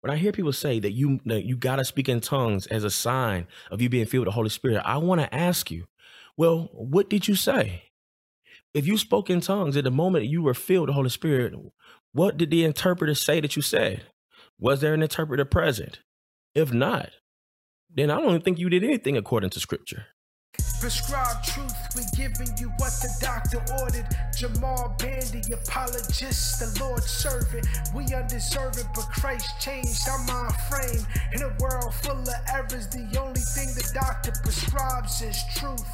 when 0.00 0.12
I 0.12 0.16
hear 0.16 0.32
people 0.32 0.52
say 0.52 0.78
that 0.80 0.92
you 0.92 1.20
that 1.26 1.44
you 1.44 1.56
gotta 1.56 1.84
speak 1.84 2.08
in 2.08 2.20
tongues 2.20 2.66
as 2.66 2.84
a 2.84 2.90
sign 2.90 3.46
of 3.70 3.82
you 3.82 3.88
being 3.88 4.06
filled 4.06 4.26
with 4.26 4.32
the 4.32 4.36
Holy 4.36 4.48
Spirit, 4.48 4.82
I 4.84 4.98
want 4.98 5.20
to 5.20 5.34
ask 5.34 5.70
you, 5.70 5.86
well, 6.36 6.70
what 6.72 7.10
did 7.10 7.26
you 7.26 7.34
say? 7.34 7.84
If 8.74 8.86
you 8.86 8.96
spoke 8.98 9.30
in 9.30 9.40
tongues 9.40 9.76
at 9.76 9.84
the 9.84 9.90
moment 9.90 10.26
you 10.26 10.42
were 10.42 10.54
filled 10.54 10.82
with 10.82 10.88
the 10.88 10.94
Holy 10.94 11.08
Spirit, 11.08 11.54
what 12.12 12.36
did 12.36 12.50
the 12.50 12.64
interpreter 12.64 13.14
say 13.14 13.40
that 13.40 13.56
you 13.56 13.62
said? 13.62 14.04
Was 14.58 14.80
there 14.80 14.94
an 14.94 15.02
interpreter 15.02 15.44
present? 15.44 16.00
If 16.54 16.72
not, 16.72 17.10
then 17.92 18.10
I 18.10 18.20
don't 18.20 18.44
think 18.44 18.58
you 18.58 18.68
did 18.68 18.84
anything 18.84 19.16
according 19.16 19.50
to 19.50 19.60
Scripture. 19.60 20.06
Prescribe 20.80 21.42
truth, 21.42 21.74
we 21.96 22.02
giving 22.16 22.56
you 22.56 22.68
what 22.76 22.92
the 23.02 23.10
doctor 23.20 23.58
ordered. 23.82 24.06
Jamal 24.36 24.94
Bandy, 24.96 25.42
apologist, 25.52 26.60
the 26.60 26.84
Lord's 26.84 27.10
servant. 27.10 27.66
We 27.92 28.04
undeserving, 28.14 28.88
but 28.94 29.08
Christ 29.10 29.60
changed 29.60 30.08
our 30.08 30.24
mind 30.24 30.54
frame. 30.70 31.04
In 31.32 31.42
a 31.42 31.56
world 31.58 31.92
full 31.94 32.12
of 32.12 32.28
errors, 32.54 32.86
the 32.88 33.18
only 33.20 33.40
thing 33.40 33.74
the 33.74 33.90
doctor 33.92 34.30
prescribes 34.44 35.20
is 35.20 35.42
truth. 35.56 35.84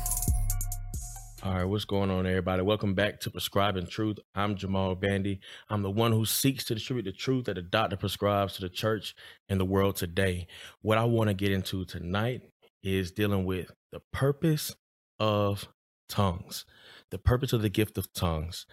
All 1.43 1.55
right, 1.55 1.65
what's 1.65 1.87
going 1.87 2.11
on, 2.11 2.27
everybody? 2.27 2.63
Welcome 2.63 2.95
back 2.95 3.21
to 3.21 3.31
Prescribing 3.31 3.87
Truth. 3.87 4.19
I'm 4.35 4.55
Jamal 4.55 4.95
Bandy. 4.95 5.41
I'm 5.71 5.83
the 5.83 5.91
one 5.91 6.13
who 6.13 6.27
seeks 6.27 6.65
to 6.65 6.75
distribute 6.75 7.05
the 7.05 7.13
truth 7.13 7.47
that 7.47 7.55
the 7.55 7.63
doctor 7.63 7.97
prescribes 7.97 8.55
to 8.55 8.61
the 8.61 8.71
church 8.71 9.15
and 9.49 9.59
the 9.59 9.65
world 9.65 9.97
today. 9.97 10.47
What 10.83 10.99
I 10.99 11.05
want 11.05 11.29
to 11.29 11.35
get 11.35 11.53
into 11.53 11.87
tonight 11.87 12.43
is 12.85 13.11
dealing 13.11 13.45
with 13.45 13.73
the 13.91 14.01
purpose 14.13 14.77
of 15.19 15.69
tongues, 16.09 16.65
the 17.11 17.19
purpose 17.19 17.53
of 17.53 17.63
the 17.63 17.69
gift 17.69 17.99
of 17.99 18.13
tongues, 18.13 18.67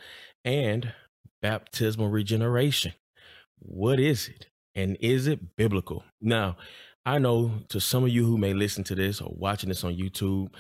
and 0.46 0.94
baptismal 1.42 2.10
regeneration. 2.10 2.94
What 3.60 4.00
is 4.00 4.28
it? 4.28 4.48
And 4.76 4.98
is 5.00 5.28
it 5.28 5.56
biblical? 5.56 6.04
Now, 6.22 6.58
I 7.06 7.18
know 7.18 7.62
to 7.70 7.80
some 7.80 8.04
of 8.04 8.10
you 8.10 8.26
who 8.26 8.38
may 8.38 8.54
listen 8.54 8.84
to 8.86 8.96
this 8.96 9.22
or 9.22 9.34
watching 9.36 9.70
this 9.70 9.84
on 9.84 9.96
YouTube, 9.96 10.54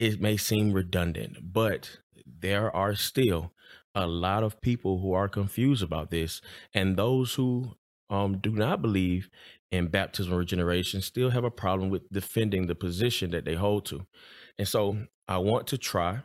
it 0.00 0.20
may 0.20 0.36
seem 0.36 0.72
redundant, 0.72 1.52
but 1.52 1.98
there 2.26 2.74
are 2.74 2.94
still 2.94 3.52
a 3.94 4.06
lot 4.06 4.42
of 4.42 4.60
people 4.60 5.00
who 5.00 5.12
are 5.12 5.28
confused 5.28 5.82
about 5.82 6.10
this. 6.10 6.40
And 6.72 6.96
those 6.96 7.34
who 7.34 7.76
um, 8.10 8.38
do 8.38 8.52
not 8.52 8.82
believe 8.82 9.28
in 9.70 9.88
baptism 9.88 10.34
regeneration 10.34 11.02
still 11.02 11.30
have 11.30 11.44
a 11.44 11.50
problem 11.50 11.90
with 11.90 12.10
defending 12.10 12.66
the 12.66 12.74
position 12.74 13.30
that 13.30 13.44
they 13.44 13.54
hold 13.54 13.84
to. 13.86 14.06
And 14.58 14.66
so 14.66 14.96
I 15.26 15.38
want 15.38 15.66
to 15.68 15.78
try 15.78 16.20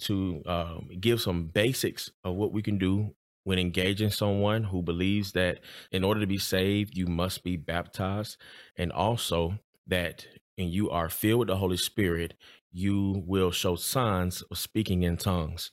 to 0.00 0.42
um, 0.46 0.90
give 1.00 1.20
some 1.20 1.44
basics 1.44 2.10
of 2.24 2.34
what 2.34 2.52
we 2.52 2.62
can 2.62 2.78
do 2.78 3.14
when 3.44 3.58
engaging 3.58 4.10
someone 4.10 4.64
who 4.64 4.82
believes 4.82 5.32
that 5.32 5.60
in 5.92 6.04
order 6.04 6.20
to 6.20 6.26
be 6.26 6.38
saved, 6.38 6.96
you 6.96 7.06
must 7.06 7.42
be 7.42 7.56
baptized, 7.56 8.36
and 8.76 8.92
also 8.92 9.58
that 9.86 10.26
when 10.56 10.68
you 10.68 10.90
are 10.90 11.08
filled 11.08 11.40
with 11.40 11.48
the 11.48 11.56
Holy 11.56 11.76
Spirit, 11.76 12.34
you 12.70 13.22
will 13.26 13.50
show 13.50 13.76
signs 13.76 14.42
of 14.42 14.58
speaking 14.58 15.02
in 15.02 15.16
tongues 15.16 15.70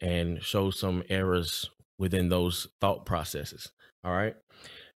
and 0.00 0.42
show 0.42 0.70
some 0.70 1.02
errors 1.08 1.68
within 1.98 2.30
those 2.30 2.66
thought 2.80 3.04
processes. 3.04 3.70
All 4.02 4.12
right. 4.12 4.34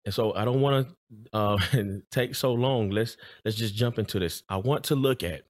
And 0.05 0.15
so 0.15 0.35
I 0.35 0.45
don't 0.45 0.61
want 0.61 0.89
to 0.89 0.95
uh, 1.33 1.59
take 2.11 2.35
so 2.35 2.53
long. 2.53 2.91
Let's 2.91 3.17
let's 3.45 3.57
just 3.57 3.75
jump 3.75 3.99
into 3.99 4.19
this. 4.19 4.43
I 4.49 4.57
want 4.57 4.85
to 4.85 4.95
look 4.95 5.23
at 5.23 5.43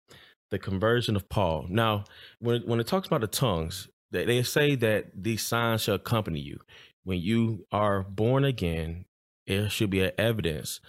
the 0.51 0.59
conversion 0.59 1.17
of 1.17 1.29
Paul. 1.29 1.67
Now, 1.69 2.05
when 2.41 2.63
when 2.63 2.81
it 2.81 2.87
talks 2.87 3.07
about 3.07 3.21
the 3.21 3.27
tongues, 3.29 3.89
they, 4.11 4.25
they 4.25 4.43
say 4.43 4.75
that 4.77 5.11
these 5.15 5.47
signs 5.47 5.83
shall 5.83 5.95
accompany 5.97 6.41
you 6.41 6.59
when 7.05 7.21
you 7.21 7.67
are 7.73 8.03
born 8.03 8.45
again. 8.45 9.05
it 9.47 9.71
should 9.71 9.91
be 9.91 10.03
an 10.03 10.13
evidence 10.19 10.81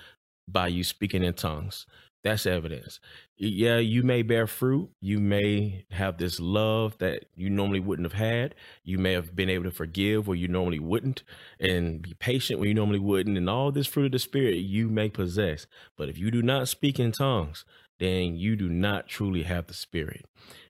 by 0.48 0.68
you 0.68 0.84
speaking 0.84 1.24
in 1.24 1.34
tongues. 1.34 1.86
That's 2.24 2.46
evidence. 2.46 3.00
Yeah, 3.36 3.78
you 3.78 4.04
may 4.04 4.22
bear 4.22 4.46
fruit. 4.46 4.92
You 5.00 5.20
may 5.20 5.86
have 5.90 6.18
this 6.18 6.40
love 6.40 6.98
that 7.00 7.26
you 7.36 7.50
normally 7.50 7.80
wouldn't 7.80 8.12
have 8.12 8.20
had. 8.20 8.54
You 8.84 9.00
may 9.00 9.14
have 9.14 9.36
been 9.36 9.50
able 9.50 9.64
to 9.64 9.72
forgive 9.72 10.28
where 10.28 10.38
you 10.38 10.48
normally 10.48 10.78
wouldn't 10.80 11.24
and 11.60 12.02
be 12.02 12.14
patient 12.14 12.60
where 12.60 12.68
you 12.68 12.76
normally 12.76 13.00
wouldn't. 13.00 13.38
And 13.38 13.50
all 13.50 13.72
this 13.72 13.88
fruit 13.88 14.06
of 14.06 14.12
the 14.12 14.20
Spirit 14.20 14.58
you 14.58 14.88
may 14.88 15.10
possess. 15.10 15.66
But 15.98 16.10
if 16.10 16.18
you 16.20 16.30
do 16.30 16.44
not 16.44 16.68
speak 16.68 17.00
in 17.00 17.12
tongues, 17.12 17.66
then 17.98 18.36
you 18.36 18.56
do 18.56 18.70
not 18.70 19.08
truly 19.08 19.44
have 19.44 19.66
the 19.66 19.74
Spirit. 19.74 20.26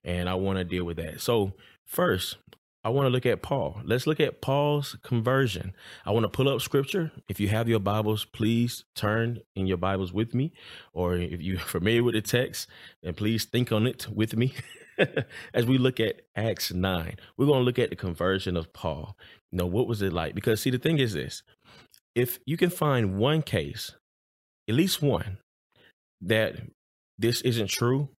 And 0.06 0.30
I 0.30 0.36
want 0.36 0.58
to 0.58 0.64
deal 0.64 0.86
with 0.86 0.98
that. 0.98 1.20
So, 1.20 1.52
first, 1.84 2.38
I 2.84 2.90
want 2.90 3.06
to 3.06 3.12
look 3.12 3.28
at 3.28 3.44
Paul. 3.44 3.80
Let's 3.84 4.08
look 4.08 4.20
at 4.20 4.42
Paul's 4.42 4.98
conversion. 5.04 5.74
I 6.04 6.10
want 6.12 6.24
to 6.24 6.30
pull 6.30 6.50
up 6.50 6.62
scripture. 6.62 7.12
If 7.30 7.40
you 7.40 7.48
have 7.50 7.70
your 7.70 7.80
Bibles, 7.80 8.26
please 8.26 8.86
turn 8.96 9.42
in 9.56 9.68
your 9.68 9.78
Bibles 9.78 10.12
with 10.12 10.34
me. 10.34 10.52
Or 10.92 11.16
if 11.16 11.42
you're 11.42 11.60
familiar 11.76 12.04
with 12.04 12.16
the 12.16 12.22
text, 12.22 12.68
then 13.04 13.14
please 13.14 13.46
think 13.46 13.72
on 13.72 13.86
it 13.86 14.08
with 14.10 14.36
me 14.36 14.56
as 15.54 15.66
we 15.68 15.78
look 15.78 16.00
at 16.00 16.22
Acts 16.36 16.74
9. 16.74 17.18
We're 17.38 17.46
going 17.46 17.60
to 17.60 17.66
look 17.66 17.78
at 17.78 17.92
the 17.92 17.96
conversion 17.96 18.58
of 18.58 18.74
Paul. 18.74 19.16
You 19.52 19.60
know, 19.60 19.68
what 19.68 19.88
was 19.88 20.02
it 20.02 20.12
like? 20.12 20.34
Because, 20.34 20.62
see, 20.62 20.72
the 20.72 20.80
thing 20.80 20.98
is 20.98 21.14
this 21.14 21.44
if 22.16 22.40
you 22.48 22.58
can 22.58 22.72
find 22.72 23.18
one 23.18 23.44
case, 23.44 23.94
at 24.68 24.74
least 24.74 25.04
one, 25.04 25.38
that 26.20 26.56
this 27.20 27.42
isn't 27.42 27.70
true, 27.70 28.10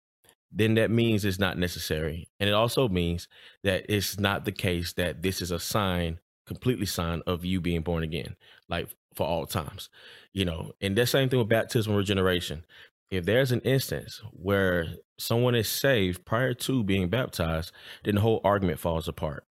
then 0.52 0.74
that 0.74 0.90
means 0.90 1.24
it's 1.24 1.38
not 1.38 1.58
necessary. 1.58 2.28
And 2.38 2.48
it 2.48 2.52
also 2.52 2.88
means 2.88 3.28
that 3.64 3.86
it's 3.88 4.18
not 4.18 4.44
the 4.44 4.52
case 4.52 4.92
that 4.94 5.22
this 5.22 5.40
is 5.40 5.50
a 5.50 5.58
sign, 5.58 6.18
completely 6.46 6.86
sign 6.86 7.22
of 7.26 7.44
you 7.44 7.60
being 7.60 7.80
born 7.80 8.02
again, 8.02 8.36
like 8.68 8.88
for 9.14 9.26
all 9.26 9.46
times. 9.46 9.88
You 10.32 10.44
know, 10.44 10.72
and 10.80 10.96
the 10.96 11.06
same 11.06 11.28
thing 11.28 11.38
with 11.38 11.48
baptism 11.48 11.94
regeneration. 11.94 12.64
If 13.10 13.26
there's 13.26 13.52
an 13.52 13.60
instance 13.60 14.22
where 14.32 14.86
someone 15.18 15.54
is 15.54 15.68
saved 15.68 16.24
prior 16.24 16.54
to 16.54 16.82
being 16.82 17.08
baptized, 17.08 17.72
then 18.04 18.14
the 18.14 18.20
whole 18.22 18.40
argument 18.42 18.78
falls 18.78 19.08
apart. 19.08 19.44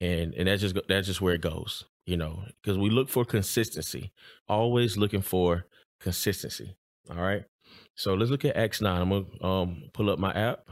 And 0.00 0.34
and 0.34 0.48
that's 0.48 0.60
just 0.60 0.76
that's 0.88 1.06
just 1.06 1.22
where 1.22 1.34
it 1.34 1.40
goes, 1.40 1.84
you 2.04 2.16
know, 2.18 2.44
because 2.62 2.76
we 2.76 2.90
look 2.90 3.08
for 3.08 3.24
consistency, 3.24 4.12
always 4.48 4.98
looking 4.98 5.22
for 5.22 5.64
consistency. 6.00 6.76
All 7.10 7.16
right. 7.16 7.44
So 7.96 8.14
let's 8.14 8.30
look 8.30 8.44
at 8.44 8.56
Acts 8.56 8.80
9. 8.80 9.02
I'm 9.02 9.08
going 9.08 9.26
to 9.40 9.46
um, 9.46 9.82
pull 9.94 10.10
up 10.10 10.18
my 10.18 10.32
app. 10.32 10.68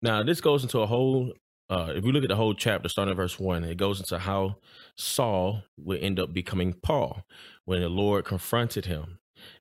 Now, 0.00 0.22
this 0.22 0.40
goes 0.40 0.62
into 0.62 0.80
a 0.80 0.86
whole, 0.86 1.32
uh, 1.68 1.92
if 1.94 2.04
we 2.04 2.12
look 2.12 2.22
at 2.22 2.30
the 2.30 2.36
whole 2.36 2.54
chapter, 2.54 2.88
starting 2.88 3.12
at 3.12 3.16
verse 3.16 3.38
1, 3.38 3.64
it 3.64 3.76
goes 3.76 4.00
into 4.00 4.18
how 4.18 4.56
Saul 4.96 5.62
would 5.76 6.00
end 6.00 6.18
up 6.18 6.32
becoming 6.32 6.72
Paul 6.72 7.22
when 7.66 7.82
the 7.82 7.88
Lord 7.88 8.24
confronted 8.24 8.86
him. 8.86 9.18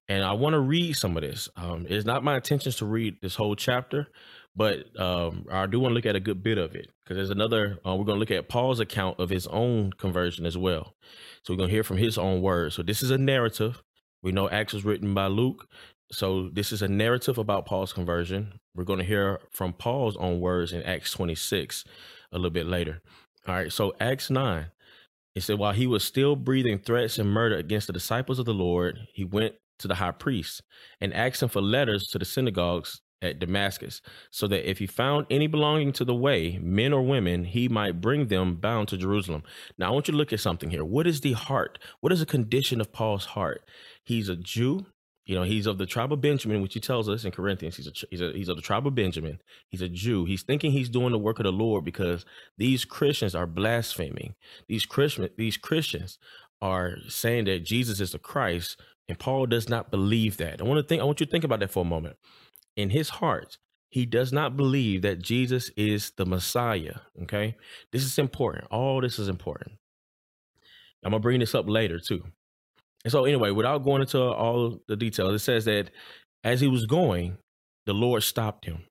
And 0.07 0.23
I 0.23 0.31
want 0.31 0.53
to 0.53 0.59
read 0.59 0.93
some 0.95 1.17
of 1.17 1.23
this. 1.23 1.49
Um, 1.57 1.85
it's 1.89 2.05
not 2.05 2.23
my 2.23 2.35
intentions 2.35 2.77
to 2.77 2.85
read 2.85 3.17
this 3.22 3.35
whole 3.35 3.55
chapter, 3.55 4.07
but 4.55 4.97
um, 4.99 5.45
I 5.51 5.66
do 5.66 5.79
want 5.81 5.91
to 5.91 5.95
look 5.95 6.05
at 6.05 6.16
a 6.16 6.22
good 6.22 6.41
bit 6.41 6.57
of 6.57 6.75
it 6.75 6.89
because 7.03 7.17
there's 7.17 7.29
another. 7.31 7.79
Uh, 7.85 7.95
we're 7.95 8.05
going 8.05 8.16
to 8.16 8.19
look 8.19 8.31
at 8.31 8.47
Paul's 8.47 8.79
account 8.79 9.19
of 9.19 9.29
his 9.29 9.47
own 9.47 9.91
conversion 9.91 10.45
as 10.45 10.57
well. 10.57 10.95
So 11.43 11.53
we're 11.53 11.57
going 11.57 11.69
to 11.69 11.75
hear 11.75 11.83
from 11.83 11.97
his 11.97 12.17
own 12.17 12.41
words. 12.41 12.75
So 12.75 12.83
this 12.83 13.03
is 13.03 13.11
a 13.11 13.17
narrative. 13.17 13.83
We 14.25 14.31
know 14.31 14.50
Acts 14.50 14.74
was 14.74 14.84
written 14.84 15.13
by 15.13 15.28
Luke, 15.28 15.68
so 16.12 16.50
this 16.50 16.72
is 16.72 16.81
a 16.81 16.88
narrative 16.88 17.38
about 17.38 17.68
Paul's 17.68 17.94
conversion. 17.94 18.59
We're 18.74 18.84
going 18.84 18.97
to 18.97 19.06
hear 19.06 19.40
from 19.52 19.72
Paul's 19.72 20.18
own 20.18 20.40
words 20.40 20.74
in 20.74 20.81
Acts 20.81 21.12
26 21.12 21.86
a 22.31 22.35
little 22.35 22.50
bit 22.50 22.66
later. 22.66 23.03
All 23.47 23.53
right, 23.53 23.72
so 23.72 23.94
Acts 24.00 24.31
9. 24.31 24.66
It 25.35 25.44
said, 25.44 25.59
while 25.59 25.74
he 25.74 25.85
was 25.85 26.03
still 26.03 26.35
breathing 26.35 26.80
threats 26.80 27.19
and 27.19 27.30
murder 27.30 27.56
against 27.56 27.85
the 27.85 27.94
disciples 27.94 28.40
of 28.40 28.46
the 28.46 28.53
Lord, 28.56 28.97
he 29.14 29.24
went 29.24 29.53
to 29.78 29.88
the 29.88 29.94
high 29.94 30.09
priest 30.09 30.64
and 31.00 31.14
asked 31.14 31.44
him 31.44 31.50
for 31.50 31.62
letters 31.62 32.08
to 32.08 32.18
the 32.18 32.25
synagogues 32.25 33.02
at 33.22 33.40
Damascus, 33.40 34.02
so 34.30 34.48
that 34.48 34.70
if 34.70 34.80
he 34.80 34.88
found 34.88 35.26
any 35.30 35.48
belonging 35.48 35.92
to 35.94 36.06
the 36.06 36.16
way, 36.16 36.59
men 36.62 36.94
or 36.94 37.02
women, 37.02 37.46
he 37.46 37.68
might 37.68 38.02
bring 38.02 38.28
them 38.28 38.56
bound 38.56 38.88
to 38.90 38.98
Jerusalem. 38.98 39.44
Now, 39.78 39.88
I 39.88 39.92
want 39.92 40.08
you 40.08 40.12
to 40.12 40.18
look 40.18 40.34
at 40.34 40.40
something 40.40 40.70
here. 40.70 40.86
What 40.86 41.08
is 41.08 41.22
the 41.22 41.34
heart? 41.34 41.80
What 42.02 42.12
is 42.12 42.20
the 42.20 42.26
condition 42.26 42.81
of 42.81 42.92
Paul's 42.92 43.26
heart? 43.26 43.64
He's 44.03 44.30
a 44.30 44.36
Jew. 44.36 44.86
You 45.26 45.34
know, 45.34 45.41
he's 45.41 45.66
of 45.66 45.79
the 45.79 45.88
tribe 45.88 46.14
of 46.14 46.22
Benjamin, 46.22 46.62
which 46.62 46.76
he 46.76 46.79
tells 46.79 47.09
us 47.09 47.26
in 47.26 47.32
Corinthians. 47.32 47.78
He's 47.78 47.88
a, 47.88 47.91
he's 48.12 48.22
a, 48.22 48.32
he's 48.32 48.50
of 48.50 48.58
the 48.58 48.62
tribe 48.62 48.85
of 48.85 48.94
Benjamin. 48.94 49.41
He's 49.70 49.82
a 49.82 49.90
Jew. 49.90 50.26
He's 50.26 50.44
thinking 50.44 50.72
he's 50.72 50.90
doing 50.90 51.11
the 51.11 51.18
work 51.18 51.40
of 51.40 51.46
the 51.46 51.52
Lord 51.52 51.84
because 51.84 52.26
these 52.59 52.85
Christians 52.85 53.34
are 53.34 53.47
blaspheming. 53.47 54.35
These 54.68 54.85
Christian 54.85 55.28
these 55.35 55.58
Christians 55.58 56.20
are 56.61 56.97
saying 57.08 57.46
that 57.46 57.66
Jesus 57.66 58.00
is 58.00 58.11
the 58.11 58.20
Christ, 58.20 58.79
and 59.09 59.18
Paul 59.18 59.47
does 59.47 59.68
not 59.68 59.90
believe 59.90 60.38
that. 60.38 60.61
I 60.61 60.64
want 60.64 60.78
to 60.78 60.88
think. 60.88 61.02
I 61.02 61.06
want 61.06 61.20
you 61.20 61.26
to 61.26 61.32
think 61.32 61.44
about 61.44 61.59
that 61.61 61.72
for 61.72 61.82
a 61.82 61.88
moment. 61.88 62.18
In 62.75 62.89
his 62.89 63.09
heart, 63.09 63.57
he 63.89 64.05
does 64.05 64.33
not 64.33 64.57
believe 64.57 65.03
that 65.03 65.22
Jesus 65.22 65.72
is 65.77 66.11
the 66.17 66.25
Messiah. 66.25 66.95
Okay, 67.23 67.55
this 67.91 68.03
is 68.03 68.19
important. 68.19 68.67
All 68.72 69.01
this 69.01 69.19
is 69.19 69.29
important. 69.29 69.73
I'm 71.03 71.11
gonna 71.11 71.22
bring 71.22 71.39
this 71.39 71.55
up 71.55 71.69
later 71.69 71.99
too. 71.99 72.23
And 73.03 73.11
so, 73.11 73.25
anyway, 73.25 73.51
without 73.51 73.83
going 73.83 74.01
into 74.01 74.19
all 74.19 74.79
the 74.87 74.95
details, 74.95 75.33
it 75.35 75.39
says 75.39 75.66
that 75.66 75.91
as 76.43 76.59
he 76.59 76.67
was 76.67 76.85
going, 76.85 77.37
the 77.85 77.93
Lord 77.93 78.23
stopped 78.23 78.66
him. 78.66 78.85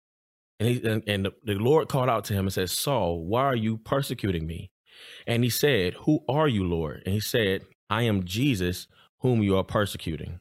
And, 0.61 0.69
he, 0.69 0.89
and, 0.89 1.03
and 1.09 1.27
the, 1.27 1.33
the 1.43 1.55
Lord 1.55 1.89
called 1.89 2.09
out 2.09 2.25
to 2.27 2.33
him 2.33 2.47
and 2.47 2.53
said, 2.53 2.71
Saul, 2.71 3.25
why 3.25 3.43
are 3.43 3.57
you 3.57 3.77
persecuting 3.77 4.47
me? 4.47 4.71
And 5.27 5.43
he 5.43 5.51
said, 5.51 5.95
Who 6.05 6.21
are 6.29 6.49
you, 6.49 6.65
Lord? 6.65 7.03
And 7.05 7.15
he 7.15 7.21
said, 7.21 7.63
I 7.91 8.03
am 8.03 8.25
Jesus, 8.25 8.87
whom 9.21 9.43
you 9.43 9.57
are 9.57 9.65
persecuting. 9.65 10.41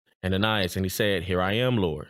Ananias, 0.23 0.75
and 0.75 0.85
he 0.85 0.89
said, 0.89 1.23
Here 1.23 1.41
I 1.41 1.53
am, 1.53 1.77
Lord. 1.77 2.07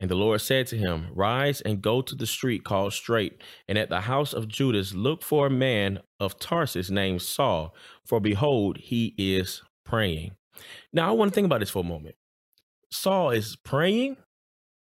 And 0.00 0.10
the 0.10 0.16
Lord 0.16 0.40
said 0.40 0.66
to 0.68 0.76
him, 0.76 1.06
Rise 1.12 1.60
and 1.60 1.80
go 1.80 2.02
to 2.02 2.14
the 2.14 2.26
street 2.26 2.64
called 2.64 2.92
Straight, 2.92 3.40
and 3.68 3.78
at 3.78 3.88
the 3.88 4.02
house 4.02 4.32
of 4.32 4.48
Judas 4.48 4.92
look 4.92 5.22
for 5.22 5.46
a 5.46 5.50
man 5.50 6.00
of 6.18 6.38
Tarsus 6.38 6.90
named 6.90 7.22
Saul, 7.22 7.74
for 8.04 8.20
behold, 8.20 8.78
he 8.78 9.14
is 9.16 9.62
praying. 9.84 10.32
Now 10.92 11.08
I 11.08 11.12
want 11.12 11.30
to 11.30 11.34
think 11.34 11.46
about 11.46 11.60
this 11.60 11.70
for 11.70 11.80
a 11.80 11.88
moment. 11.88 12.16
Saul 12.90 13.30
is 13.30 13.56
praying. 13.56 14.16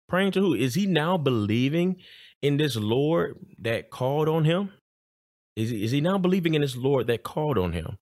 Praying 0.08 0.32
to 0.32 0.40
who? 0.40 0.54
Is 0.54 0.74
he 0.74 0.86
now 0.86 1.18
believing 1.18 1.96
in 2.40 2.56
this 2.56 2.76
Lord 2.76 3.36
that 3.58 3.90
called 3.90 4.28
on 4.28 4.44
him? 4.44 4.72
Is 5.56 5.70
he, 5.70 5.84
is 5.84 5.90
he 5.90 6.00
now 6.00 6.18
believing 6.18 6.54
in 6.54 6.62
this 6.62 6.76
Lord 6.76 7.08
that 7.08 7.24
called 7.24 7.58
on 7.58 7.72
him? 7.72 7.98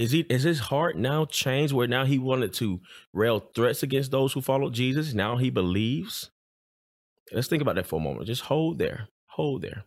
Is 0.00 0.12
he 0.12 0.20
is 0.30 0.44
his 0.44 0.60
heart 0.60 0.96
now 0.96 1.26
changed 1.26 1.74
where 1.74 1.86
now 1.86 2.06
he 2.06 2.16
wanted 2.16 2.54
to 2.54 2.80
rail 3.12 3.38
threats 3.54 3.82
against 3.82 4.10
those 4.10 4.32
who 4.32 4.40
followed 4.40 4.72
Jesus? 4.72 5.12
Now 5.12 5.36
he 5.36 5.50
believes. 5.50 6.30
Let's 7.32 7.48
think 7.48 7.60
about 7.60 7.74
that 7.74 7.86
for 7.86 8.00
a 8.00 8.02
moment. 8.02 8.26
Just 8.26 8.44
hold 8.44 8.78
there. 8.78 9.08
Hold 9.26 9.60
there. 9.60 9.84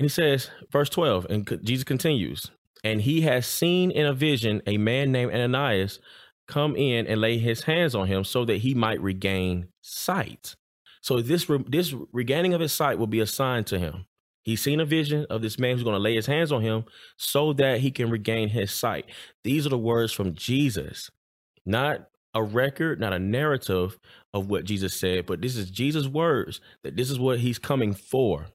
And 0.00 0.04
he 0.04 0.08
says, 0.08 0.50
verse 0.72 0.88
12, 0.90 1.26
and 1.30 1.60
Jesus 1.62 1.84
continues, 1.84 2.50
and 2.82 3.00
he 3.00 3.20
has 3.20 3.46
seen 3.46 3.92
in 3.92 4.06
a 4.06 4.12
vision 4.12 4.60
a 4.66 4.76
man 4.76 5.12
named 5.12 5.32
Ananias 5.32 6.00
come 6.48 6.74
in 6.74 7.06
and 7.06 7.20
lay 7.20 7.38
his 7.38 7.62
hands 7.62 7.94
on 7.94 8.08
him 8.08 8.24
so 8.24 8.44
that 8.44 8.58
he 8.58 8.74
might 8.74 9.00
regain 9.00 9.68
sight. 9.82 10.56
So 11.00 11.22
this 11.22 11.46
this 11.68 11.94
regaining 12.12 12.54
of 12.54 12.60
his 12.60 12.72
sight 12.72 12.98
will 12.98 13.06
be 13.06 13.20
a 13.20 13.26
sign 13.26 13.62
to 13.64 13.78
him. 13.78 14.06
He's 14.48 14.62
seen 14.62 14.80
a 14.80 14.86
vision 14.86 15.26
of 15.28 15.42
this 15.42 15.58
man 15.58 15.74
who's 15.74 15.82
going 15.82 15.92
to 15.92 16.00
lay 16.00 16.14
his 16.14 16.24
hands 16.24 16.52
on 16.52 16.62
him 16.62 16.84
so 17.18 17.52
that 17.52 17.80
he 17.80 17.90
can 17.90 18.08
regain 18.08 18.48
his 18.48 18.72
sight. 18.72 19.04
These 19.44 19.66
are 19.66 19.68
the 19.68 19.76
words 19.76 20.10
from 20.10 20.32
Jesus, 20.32 21.10
not 21.66 22.08
a 22.32 22.42
record, 22.42 22.98
not 22.98 23.12
a 23.12 23.18
narrative 23.18 23.98
of 24.32 24.48
what 24.48 24.64
Jesus 24.64 24.98
said, 24.98 25.26
but 25.26 25.42
this 25.42 25.54
is 25.54 25.70
Jesus' 25.70 26.06
words 26.06 26.62
that 26.82 26.96
this 26.96 27.10
is 27.10 27.18
what 27.18 27.40
he's 27.40 27.58
coming 27.58 27.92
for. 27.92 28.46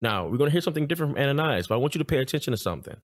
Now, 0.00 0.24
we're 0.24 0.38
going 0.38 0.48
to 0.48 0.52
hear 0.52 0.62
something 0.62 0.86
different 0.86 1.16
from 1.16 1.22
Ananias, 1.22 1.66
but 1.66 1.74
I 1.74 1.78
want 1.78 1.94
you 1.94 1.98
to 1.98 2.04
pay 2.06 2.20
attention 2.20 2.52
to 2.52 2.56
something. 2.56 2.96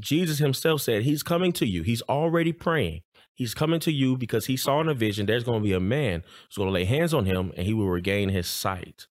Jesus 0.00 0.38
himself 0.38 0.80
said 0.80 1.02
he's 1.02 1.22
coming 1.22 1.52
to 1.52 1.66
you. 1.66 1.82
He's 1.82 2.00
already 2.08 2.54
praying. 2.54 3.02
He's 3.34 3.52
coming 3.52 3.80
to 3.80 3.92
you 3.92 4.16
because 4.16 4.46
he 4.46 4.56
saw 4.56 4.80
in 4.80 4.88
a 4.88 4.94
vision 4.94 5.26
there's 5.26 5.44
going 5.44 5.60
to 5.60 5.68
be 5.68 5.74
a 5.74 5.80
man 5.80 6.22
who's 6.48 6.56
going 6.56 6.68
to 6.68 6.72
lay 6.72 6.86
hands 6.86 7.12
on 7.12 7.26
him 7.26 7.52
and 7.58 7.66
he 7.66 7.74
will 7.74 7.90
regain 7.90 8.30
his 8.30 8.46
sight. 8.46 9.06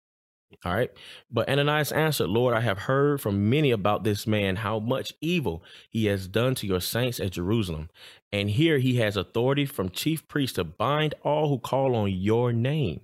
All 0.63 0.73
right. 0.73 0.91
But 1.31 1.49
Ananias 1.49 1.91
answered, 1.91 2.27
Lord, 2.27 2.53
I 2.53 2.61
have 2.61 2.79
heard 2.79 3.21
from 3.21 3.49
many 3.49 3.71
about 3.71 4.03
this 4.03 4.27
man, 4.27 4.57
how 4.57 4.79
much 4.79 5.13
evil 5.21 5.63
he 5.89 6.05
has 6.05 6.27
done 6.27 6.55
to 6.55 6.67
your 6.67 6.81
saints 6.81 7.19
at 7.19 7.31
Jerusalem. 7.31 7.89
And 8.31 8.49
here 8.49 8.77
he 8.77 8.97
has 8.97 9.17
authority 9.17 9.65
from 9.65 9.89
chief 9.89 10.27
priests 10.27 10.55
to 10.55 10.63
bind 10.63 11.15
all 11.23 11.49
who 11.49 11.59
call 11.59 11.95
on 11.95 12.11
your 12.11 12.53
name. 12.53 13.01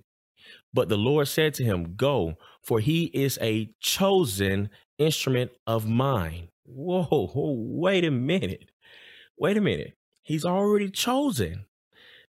But 0.72 0.88
the 0.88 0.96
Lord 0.98 1.28
said 1.28 1.54
to 1.54 1.64
him, 1.64 1.94
Go, 1.96 2.36
for 2.62 2.80
he 2.80 3.04
is 3.06 3.38
a 3.40 3.70
chosen 3.80 4.70
instrument 4.98 5.50
of 5.66 5.88
mine. 5.88 6.48
Whoa, 6.64 7.04
whoa, 7.04 7.54
wait 7.56 8.04
a 8.04 8.10
minute. 8.10 8.70
Wait 9.38 9.56
a 9.56 9.60
minute. 9.60 9.94
He's 10.22 10.44
already 10.44 10.90
chosen. 10.90 11.64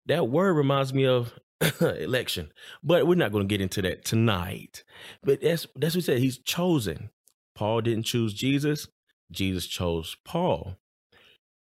That 0.07 0.29
word 0.29 0.55
reminds 0.55 0.95
me 0.95 1.05
of 1.05 1.35
election. 1.81 2.53
But 2.83 3.07
we're 3.07 3.15
not 3.15 3.33
going 3.33 3.47
to 3.47 3.53
get 3.53 3.61
into 3.61 3.83
that 3.83 4.05
tonight. 4.05 4.85
But 5.23 5.41
that's 5.43 5.67
that's 5.77 5.95
what 5.95 6.01
he 6.01 6.07
said. 6.07 6.19
He's 6.19 6.39
chosen. 6.39 7.11
Paul 7.55 7.81
didn't 7.81 8.05
choose 8.05 8.35
Jesus. 8.35 8.87
Jesus 9.31 9.67
chose 9.67 10.17
Paul. 10.25 10.77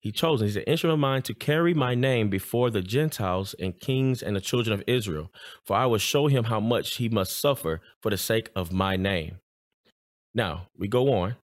He 0.02 0.14
chose, 0.14 0.40
he's 0.40 0.56
an 0.56 0.64
instrument 0.64 0.94
of 0.94 1.00
mine 1.00 1.24
to 1.24 1.34
carry 1.34 1.74
my 1.74 1.94
name 1.94 2.30
before 2.30 2.70
the 2.70 2.82
Gentiles 2.82 3.54
and 3.60 3.78
kings 3.78 4.22
and 4.22 4.34
the 4.34 4.42
children 4.42 4.74
of 4.74 4.84
Israel. 4.88 5.30
For 5.66 5.76
I 5.76 5.88
will 5.88 5.98
show 5.98 6.28
him 6.28 6.46
how 6.46 6.62
much 6.62 6.96
he 6.96 7.10
must 7.10 7.38
suffer 7.38 7.82
for 8.02 8.10
the 8.10 8.18
sake 8.18 8.50
of 8.56 8.72
my 8.72 8.96
name. 8.96 9.40
Now 10.34 10.68
we 10.78 10.88
go 10.88 11.12
on. 11.14 11.36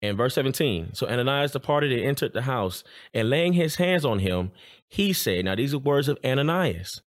In 0.00 0.16
verse 0.16 0.34
17, 0.34 0.90
so 0.92 1.08
Ananias 1.08 1.52
departed 1.52 1.90
and 1.90 2.02
entered 2.02 2.32
the 2.32 2.42
house, 2.42 2.84
and 3.12 3.28
laying 3.28 3.54
his 3.54 3.76
hands 3.76 4.04
on 4.04 4.20
him, 4.20 4.52
he 4.86 5.12
said, 5.12 5.44
Now 5.44 5.56
these 5.56 5.74
are 5.74 5.78
words 5.78 6.08
of 6.08 6.18
Ananias. 6.24 7.00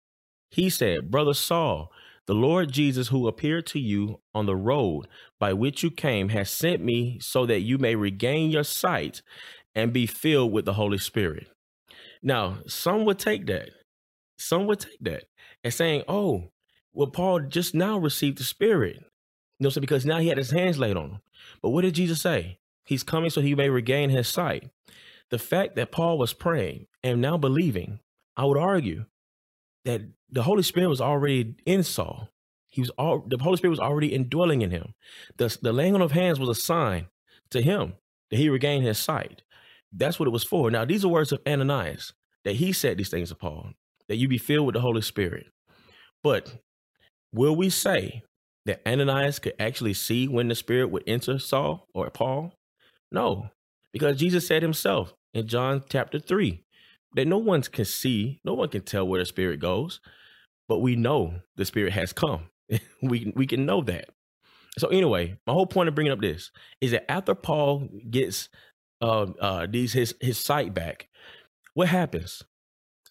He 0.50 0.69
said, 0.69 1.12
Brother 1.12 1.34
Saul, 1.34 1.92
the 2.25 2.34
Lord 2.36 2.72
Jesus, 2.72 3.07
who 3.07 3.28
appeared 3.28 3.66
to 3.68 3.80
you 3.80 4.19
on 4.36 4.46
the 4.46 4.56
road 4.56 5.07
by 5.40 5.54
which 5.54 5.84
you 5.84 5.92
came, 5.92 6.30
has 6.30 6.50
sent 6.50 6.84
me 6.84 7.19
so 7.19 7.46
that 7.46 7.62
you 7.62 7.78
may 7.78 7.96
regain 7.96 8.51
your 8.51 8.63
sight 8.63 9.22
and 9.74 9.94
be 9.94 10.06
filled 10.06 10.51
with 10.51 10.66
the 10.66 10.74
Holy 10.74 10.98
Spirit. 10.98 11.48
Now, 12.22 12.60
some 12.68 13.06
would 13.06 13.19
take 13.19 13.46
that. 13.48 13.69
Some 14.38 14.68
would 14.68 14.80
take 14.80 15.00
that 15.01 15.24
and 15.63 15.74
saying, 15.74 16.04
Oh, 16.07 16.52
well, 16.94 17.07
Paul 17.07 17.42
just 17.42 17.74
now 17.74 17.98
received 17.98 18.38
the 18.38 18.44
Spirit. 18.44 18.98
You 18.98 19.63
know, 19.63 19.69
so 19.69 19.81
because 19.81 20.06
now 20.06 20.19
he 20.19 20.28
had 20.28 20.38
his 20.38 20.52
hands 20.52 20.80
laid 20.80 20.98
on 20.98 21.10
him. 21.10 21.19
But 21.62 21.69
what 21.69 21.81
did 21.81 21.95
Jesus 21.95 22.22
say? 22.22 22.60
He's 22.86 23.04
coming 23.04 23.30
so 23.30 23.42
he 23.42 23.56
may 23.56 23.69
regain 23.69 24.10
his 24.10 24.28
sight. 24.28 24.69
The 25.30 25.40
fact 25.40 25.75
that 25.75 25.92
Paul 25.92 26.18
was 26.18 26.34
praying 26.34 26.88
and 27.04 27.22
now 27.22 27.38
believing, 27.38 28.00
I 28.36 28.45
would 28.45 28.57
argue 28.57 29.06
that 29.90 30.02
the 30.30 30.44
Holy 30.44 30.64
Spirit 30.64 30.88
was 30.90 31.02
already 31.02 31.56
in 31.66 31.84
Saul. 31.84 32.30
He 32.70 32.82
was 32.82 32.92
all 32.92 33.26
the 33.28 33.38
Holy 33.38 33.58
Spirit 33.58 33.72
was 33.72 33.80
already 33.80 34.14
indwelling 34.14 34.62
in 34.62 34.70
him. 34.70 34.94
The, 35.38 35.58
the 35.62 35.74
laying 35.74 35.96
on 35.96 36.02
of 36.02 36.12
hands 36.12 36.40
was 36.40 36.50
a 36.50 36.56
sign 36.56 37.08
to 37.50 37.62
him 37.62 37.94
that 38.30 38.38
he 38.38 38.48
regained 38.50 38.86
his 38.86 39.00
sight. 39.00 39.42
That's 39.92 40.20
what 40.20 40.28
it 40.28 40.32
was 40.32 40.44
for. 40.44 40.70
Now, 40.70 40.86
these 40.86 41.04
are 41.04 41.08
words 41.08 41.32
of 41.32 41.42
Ananias 41.48 42.14
that 42.46 42.58
he 42.58 42.72
said 42.72 42.98
these 42.98 43.10
things 43.10 43.30
to 43.30 43.36
Paul, 43.36 43.72
that 44.08 44.18
you 44.18 44.28
be 44.28 44.38
filled 44.38 44.68
with 44.68 44.76
the 44.76 44.82
Holy 44.82 45.02
Spirit. 45.02 45.48
But 46.24 46.62
will 47.34 47.56
we 47.56 47.72
say 47.72 48.24
that 48.66 48.88
Ananias 48.88 49.40
could 49.40 49.54
actually 49.60 49.96
see 49.96 50.28
when 50.28 50.48
the 50.48 50.56
Spirit 50.56 50.92
would 50.92 51.04
enter 51.08 51.40
Saul 51.40 51.88
or 51.96 52.10
Paul? 52.12 52.54
No, 53.12 53.50
because 53.92 54.19
Jesus 54.19 54.46
said 54.46 54.62
himself 54.62 55.16
in 55.34 55.48
John 55.48 55.84
chapter 55.90 56.19
3 56.19 56.62
that 57.16 57.28
no 57.28 57.37
one 57.37 57.61
can 57.63 57.85
see, 57.85 58.39
no 58.44 58.54
one 58.54 58.69
can 58.69 58.81
tell 58.81 59.07
where 59.07 59.19
the 59.19 59.25
spirit 59.25 59.59
goes, 59.59 59.99
but 60.68 60.80
we 60.80 60.95
know 60.95 61.39
the 61.56 61.66
spirit 61.66 61.94
has 61.94 62.13
come. 62.13 62.49
we 63.01 63.33
we 63.35 63.47
can 63.47 63.66
know 63.66 63.81
that. 63.81 64.09
So 64.78 64.87
anyway, 64.89 65.37
my 65.45 65.54
whole 65.54 65.66
point 65.66 65.89
of 65.89 65.95
bringing 65.95 66.13
up 66.13 66.21
this 66.21 66.51
is 66.80 66.92
that 66.92 67.11
after 67.11 67.35
Paul 67.35 67.89
gets 68.09 68.49
uh, 69.01 69.28
uh, 69.39 69.68
these 69.69 69.94
his 69.94 70.16
his 70.21 70.37
sight 70.37 70.73
back, 70.73 71.09
what 71.73 71.89
happens? 71.89 72.44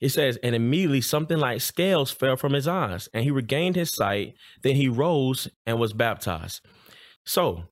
It 0.01 0.11
says, 0.11 0.39
and 0.45 0.55
immediately 0.55 1.01
something 1.01 1.39
like 1.39 1.61
scales 1.61 2.13
fell 2.13 2.37
from 2.37 2.53
his 2.53 2.69
eyes, 2.69 3.09
and 3.13 3.25
he 3.25 3.33
regained 3.33 3.75
his 3.75 3.93
sight. 3.93 4.35
Then 4.63 4.77
he 4.77 4.89
rose 4.89 5.49
and 5.67 5.81
was 5.81 5.93
baptized. 5.93 6.61
So 7.27 7.65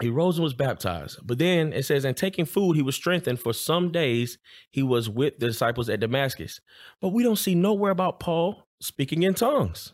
he 0.00 0.10
rose 0.10 0.36
and 0.36 0.44
was 0.44 0.54
baptized. 0.54 1.18
But 1.24 1.38
then 1.38 1.72
it 1.72 1.84
says, 1.84 2.04
and 2.04 2.16
taking 2.16 2.44
food, 2.44 2.76
he 2.76 2.82
was 2.82 2.94
strengthened. 2.94 3.40
For 3.40 3.52
some 3.52 3.90
days 3.90 4.38
he 4.70 4.82
was 4.82 5.08
with 5.08 5.38
the 5.38 5.46
disciples 5.46 5.88
at 5.88 6.00
Damascus. 6.00 6.60
But 7.00 7.10
we 7.10 7.22
don't 7.22 7.36
see 7.36 7.54
nowhere 7.54 7.90
about 7.90 8.20
Paul 8.20 8.66
speaking 8.80 9.22
in 9.22 9.34
tongues. 9.34 9.92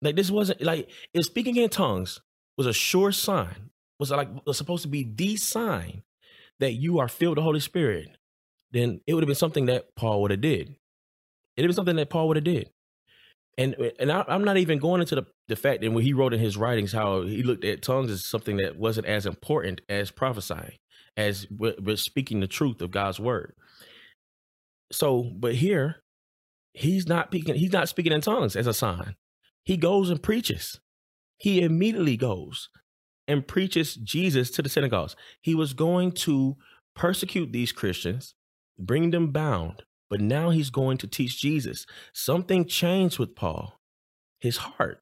Like 0.00 0.16
this 0.16 0.30
wasn't 0.30 0.62
like 0.62 0.90
if 1.14 1.24
speaking 1.24 1.56
in 1.56 1.68
tongues 1.68 2.20
was 2.56 2.66
a 2.66 2.72
sure 2.72 3.12
sign, 3.12 3.70
was 3.98 4.10
like 4.10 4.28
was 4.46 4.58
supposed 4.58 4.82
to 4.82 4.88
be 4.88 5.04
the 5.04 5.36
sign 5.36 6.02
that 6.58 6.72
you 6.72 6.98
are 6.98 7.08
filled 7.08 7.32
with 7.32 7.42
the 7.42 7.44
Holy 7.44 7.60
Spirit, 7.60 8.16
then 8.72 9.00
it 9.06 9.14
would 9.14 9.22
have 9.22 9.28
been 9.28 9.34
something 9.36 9.66
that 9.66 9.94
Paul 9.94 10.22
would 10.22 10.30
have 10.30 10.40
did. 10.40 10.76
It'd 11.56 11.64
have 11.64 11.68
been 11.68 11.74
something 11.74 11.96
that 11.96 12.10
Paul 12.10 12.28
would 12.28 12.36
have 12.36 12.44
did 12.44 12.70
and 13.58 13.74
and 13.98 14.10
I, 14.10 14.24
am 14.28 14.44
not 14.44 14.56
even 14.56 14.78
going 14.78 15.00
into 15.00 15.14
the 15.14 15.24
the 15.48 15.56
fact 15.56 15.82
that 15.82 15.92
when 15.92 16.04
he 16.04 16.12
wrote 16.12 16.32
in 16.32 16.40
his 16.40 16.56
writings 16.56 16.92
how 16.92 17.22
he 17.22 17.42
looked 17.42 17.64
at 17.64 17.82
tongues 17.82 18.10
as 18.10 18.24
something 18.24 18.56
that 18.56 18.76
wasn't 18.76 19.06
as 19.06 19.26
important 19.26 19.80
as 19.88 20.10
prophesying, 20.10 20.78
as 21.16 21.46
but 21.46 21.98
speaking 21.98 22.40
the 22.40 22.46
truth 22.46 22.80
of 22.80 22.90
God's 22.90 23.20
word. 23.20 23.54
So, 24.90 25.30
but 25.34 25.54
here, 25.54 26.02
he's 26.74 27.06
not 27.06 27.28
speaking. 27.28 27.54
He's 27.54 27.72
not 27.72 27.88
speaking 27.88 28.12
in 28.12 28.20
tongues 28.20 28.56
as 28.56 28.66
a 28.66 28.74
sign. 28.74 29.16
He 29.64 29.76
goes 29.76 30.10
and 30.10 30.22
preaches. 30.22 30.80
He 31.38 31.62
immediately 31.62 32.16
goes 32.16 32.68
and 33.28 33.46
preaches 33.46 33.94
Jesus 33.94 34.50
to 34.52 34.62
the 34.62 34.68
synagogues. 34.68 35.16
He 35.40 35.54
was 35.54 35.74
going 35.74 36.12
to 36.12 36.56
persecute 36.94 37.52
these 37.52 37.72
Christians, 37.72 38.34
bring 38.78 39.10
them 39.10 39.32
bound, 39.32 39.82
but 40.12 40.20
now 40.20 40.50
he's 40.50 40.68
going 40.68 40.98
to 40.98 41.06
teach 41.06 41.40
Jesus. 41.40 41.86
Something 42.12 42.66
changed 42.66 43.18
with 43.18 43.34
Paul. 43.34 43.80
His 44.40 44.58
heart. 44.58 45.00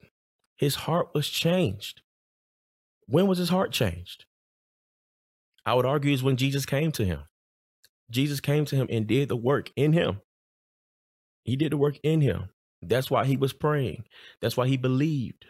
His 0.57 0.77
heart 0.77 1.09
was 1.15 1.29
changed. 1.29 2.03
When 3.09 3.27
was 3.27 3.39
his 3.39 3.49
heart 3.49 3.73
changed? 3.73 4.27
I 5.67 5.75
would 5.75 5.85
argue 5.85 6.13
is 6.13 6.23
when 6.23 6.37
Jesus 6.37 6.65
came 6.65 6.93
to 6.93 7.05
him. 7.05 7.23
Jesus 8.09 8.39
came 8.39 8.65
to 8.67 8.77
him 8.77 8.87
and 8.89 9.09
did 9.09 9.29
the 9.29 9.35
work 9.35 9.73
in 9.75 9.93
him. 9.95 10.21
He 11.43 11.57
did 11.57 11.73
the 11.73 11.77
work 11.77 11.99
in 12.05 12.21
him. 12.21 12.51
That's 12.81 13.11
why 13.11 13.25
he 13.25 13.37
was 13.37 13.53
praying. 13.53 14.05
That's 14.41 14.57
why 14.57 14.69
he 14.69 14.77
believed. 14.77 15.45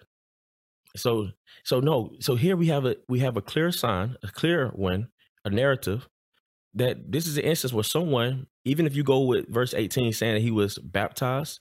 So 0.97 1.33
so 1.65 1.81
no, 1.81 2.13
so 2.21 2.35
here 2.35 2.57
we 2.57 2.69
have 2.69 2.87
a 2.87 2.97
we 3.11 3.19
have 3.19 3.37
a 3.37 3.43
clear 3.43 3.73
sign, 3.73 4.17
a 4.23 4.29
clear 4.29 4.69
one, 4.69 5.09
a 5.45 5.51
narrative 5.51 6.09
that 6.73 7.13
this 7.13 7.27
is 7.27 7.37
an 7.37 7.45
instance 7.45 7.75
where 7.75 7.85
someone, 7.85 8.47
even 8.65 8.87
if 8.87 8.95
you 8.95 9.03
go 9.03 9.21
with 9.21 9.49
verse 9.49 9.75
18 9.75 10.13
saying 10.13 10.35
that 10.35 10.41
he 10.41 10.51
was 10.51 10.79
baptized, 10.79 11.61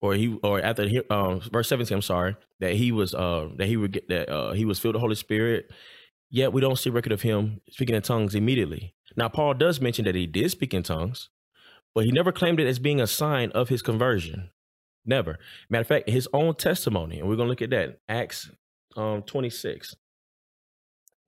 or 0.00 0.14
he 0.14 0.38
or 0.42 0.60
after 0.60 0.88
um, 1.10 1.40
verse 1.52 1.68
17, 1.68 1.94
I'm 1.96 2.02
sorry, 2.02 2.36
that 2.60 2.74
he 2.74 2.92
was 2.92 3.14
uh 3.14 3.48
that 3.56 3.68
he 3.68 3.76
would 3.76 3.92
get 3.92 4.08
that 4.08 4.28
uh 4.28 4.52
he 4.52 4.64
was 4.64 4.78
filled 4.78 4.94
with 4.94 5.00
the 5.00 5.06
Holy 5.06 5.14
Spirit, 5.14 5.70
yet 6.30 6.52
we 6.52 6.60
don't 6.60 6.78
see 6.78 6.90
record 6.90 7.12
of 7.12 7.22
him 7.22 7.60
speaking 7.70 7.94
in 7.94 8.02
tongues 8.02 8.34
immediately. 8.34 8.94
Now 9.16 9.28
Paul 9.28 9.54
does 9.54 9.80
mention 9.80 10.04
that 10.06 10.14
he 10.14 10.26
did 10.26 10.50
speak 10.50 10.74
in 10.74 10.82
tongues, 10.82 11.28
but 11.94 12.04
he 12.04 12.10
never 12.12 12.32
claimed 12.32 12.60
it 12.60 12.66
as 12.66 12.78
being 12.78 13.00
a 13.00 13.06
sign 13.06 13.50
of 13.52 13.68
his 13.68 13.82
conversion. 13.82 14.50
Never. 15.04 15.38
Matter 15.68 15.82
of 15.82 15.88
fact, 15.88 16.08
his 16.08 16.28
own 16.32 16.54
testimony, 16.54 17.18
and 17.18 17.28
we're 17.28 17.36
going 17.36 17.46
to 17.46 17.50
look 17.50 17.62
at 17.62 17.70
that, 17.70 17.98
Acts 18.08 18.50
um, 18.96 19.22
26. 19.22 19.96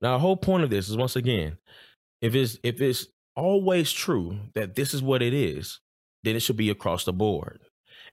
Now, 0.01 0.13
the 0.13 0.19
whole 0.19 0.37
point 0.37 0.63
of 0.63 0.69
this 0.69 0.87
is 0.87 0.97
once 0.97 1.15
again, 1.15 1.57
if 2.21 2.35
it's 2.35 2.57
if 2.63 2.81
it's 2.81 3.07
always 3.35 3.91
true 3.91 4.39
that 4.53 4.75
this 4.75 4.93
is 4.93 5.01
what 5.01 5.21
it 5.21 5.33
is, 5.33 5.79
then 6.23 6.35
it 6.35 6.41
should 6.41 6.57
be 6.57 6.69
across 6.69 7.05
the 7.05 7.13
board. 7.13 7.59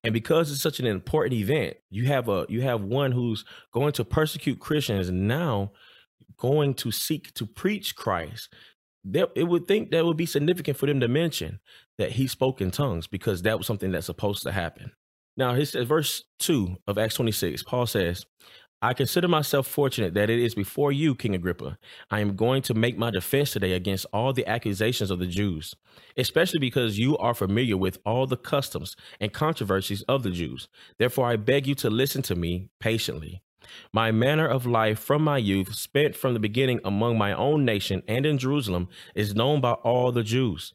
And 0.05 0.13
because 0.13 0.51
it's 0.51 0.61
such 0.61 0.81
an 0.81 0.87
important 0.87 1.35
event, 1.35 1.77
you 1.91 2.07
have 2.07 2.29
a 2.29 2.47
you 2.49 2.63
have 2.63 2.83
one 2.83 3.13
who's 3.13 3.45
going 3.73 3.93
to 3.93 4.05
persecute 4.05 4.59
Christians 4.59 5.11
now 5.11 5.73
going 6.37 6.75
to 6.75 6.91
seek 6.91 7.33
to 7.35 7.47
preach 7.47 7.95
Christ. 7.95 8.53
That 9.05 9.31
it 9.35 9.45
would 9.45 9.67
think 9.67 9.91
that 9.91 10.05
would 10.05 10.17
be 10.17 10.27
significant 10.27 10.77
for 10.77 10.87
them 10.87 11.01
to 11.01 11.09
mention 11.09 11.61
that 11.99 12.13
he 12.13 12.27
spoke 12.27 12.61
in 12.61 12.71
tongues 12.71 13.07
because 13.07 13.43
that 13.43 13.59
was 13.59 13.67
something 13.67 13.91
that's 13.91 14.07
supposed 14.07 14.43
to 14.45 14.53
happen. 14.53 14.93
Now, 15.37 15.55
his 15.55 15.73
verse 15.73 16.25
2 16.41 16.77
of 16.87 16.99
Acts 16.99 17.15
26, 17.15 17.63
Paul 17.63 17.87
says, 17.87 18.27
I 18.85 18.95
consider 18.95 19.29
myself 19.29 19.69
fortunate 19.69 20.13
that 20.15 20.29
it 20.29 20.41
is 20.41 20.57
before 20.57 20.91
you, 20.91 21.15
King 21.15 21.37
Agrippa. 21.37 21.79
I 22.11 22.19
am 22.19 22.35
going 22.35 22.63
to 22.63 22.75
make 22.75 22.99
my 22.99 23.13
defense 23.13 23.53
today 23.53 23.75
against 23.75 24.07
all 24.13 24.33
the 24.33 24.45
accusations 24.45 25.13
of 25.13 25.21
the 25.21 25.29
Jews, 25.29 25.77
especially 26.17 26.59
because 26.59 26.99
you 26.99 27.17
are 27.19 27.33
familiar 27.33 27.77
with 27.77 27.99
all 28.05 28.27
the 28.27 28.37
customs 28.37 28.97
and 29.21 29.33
controversies 29.33 30.03
of 30.09 30.25
the 30.25 30.31
Jews. 30.31 30.67
Therefore, 30.99 31.29
I 31.29 31.37
beg 31.37 31.69
you 31.69 31.77
to 31.77 31.91
listen 31.91 32.23
to 32.23 32.35
me 32.35 32.71
patiently. 32.81 33.41
My 33.93 34.11
manner 34.11 34.49
of 34.49 34.67
life 34.67 34.99
from 34.99 35.23
my 35.23 35.39
youth, 35.39 35.77
spent 35.77 36.17
from 36.17 36.35
the 36.35 36.41
beginning 36.41 36.81
among 36.85 37.17
my 37.17 37.33
own 37.33 37.65
nation 37.65 38.03
and 38.09 38.27
in 38.27 38.37
Jerusalem, 38.37 38.89
is 39.15 39.37
known 39.37 39.61
by 39.61 39.75
all 39.75 40.11
the 40.11 40.25
Jews 40.25 40.75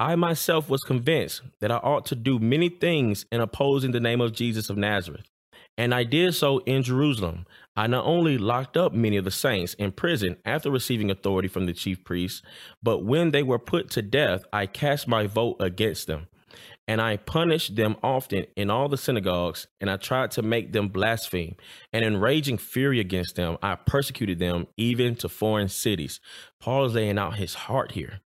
I 0.00 0.14
myself 0.14 0.68
was 0.70 0.84
convinced 0.84 1.42
that 1.60 1.72
I 1.72 1.78
ought 1.78 2.06
to 2.06 2.14
do 2.14 2.38
many 2.38 2.68
things 2.68 3.26
in 3.32 3.40
opposing 3.40 3.90
the 3.90 3.98
name 3.98 4.20
of 4.20 4.32
Jesus 4.32 4.70
of 4.70 4.76
Nazareth. 4.76 5.28
And 5.76 5.92
I 5.92 6.04
did 6.04 6.34
so 6.36 6.58
in 6.58 6.84
Jerusalem. 6.84 7.46
I 7.76 7.88
not 7.88 8.04
only 8.04 8.38
locked 8.38 8.76
up 8.76 8.92
many 8.92 9.16
of 9.16 9.24
the 9.24 9.32
saints 9.32 9.74
in 9.74 9.90
prison 9.90 10.36
after 10.44 10.70
receiving 10.70 11.10
authority 11.10 11.48
from 11.48 11.66
the 11.66 11.72
chief 11.72 12.04
priests, 12.04 12.42
but 12.80 13.04
when 13.04 13.32
they 13.32 13.42
were 13.42 13.58
put 13.58 13.90
to 13.90 14.02
death, 14.02 14.44
I 14.52 14.66
cast 14.66 15.08
my 15.08 15.26
vote 15.26 15.56
against 15.58 16.06
them. 16.06 16.28
And 16.86 17.00
I 17.00 17.16
punished 17.16 17.74
them 17.74 17.96
often 18.02 18.46
in 18.56 18.70
all 18.70 18.88
the 18.88 18.96
synagogues, 18.96 19.66
and 19.80 19.90
I 19.90 19.96
tried 19.96 20.30
to 20.32 20.42
make 20.42 20.72
them 20.72 20.88
blaspheme. 20.88 21.56
And 21.92 22.04
in 22.04 22.18
raging 22.18 22.56
fury 22.56 22.98
against 22.98 23.34
them, 23.34 23.58
I 23.62 23.74
persecuted 23.74 24.38
them 24.38 24.68
even 24.76 25.16
to 25.16 25.28
foreign 25.28 25.68
cities. 25.68 26.20
Paul 26.60 26.86
is 26.86 26.94
laying 26.94 27.18
out 27.18 27.34
his 27.34 27.54
heart 27.54 27.92
here. 27.92 28.20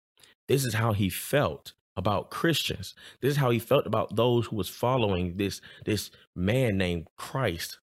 This 0.50 0.64
is 0.64 0.74
how 0.74 0.94
he 0.94 1.08
felt 1.08 1.74
about 1.96 2.28
Christians. 2.28 2.94
This 3.20 3.32
is 3.32 3.36
how 3.36 3.50
he 3.50 3.60
felt 3.60 3.86
about 3.86 4.16
those 4.16 4.46
who 4.46 4.56
was 4.56 4.68
following 4.68 5.36
this 5.36 5.60
this 5.84 6.10
man 6.34 6.76
named 6.76 7.06
Christ, 7.16 7.78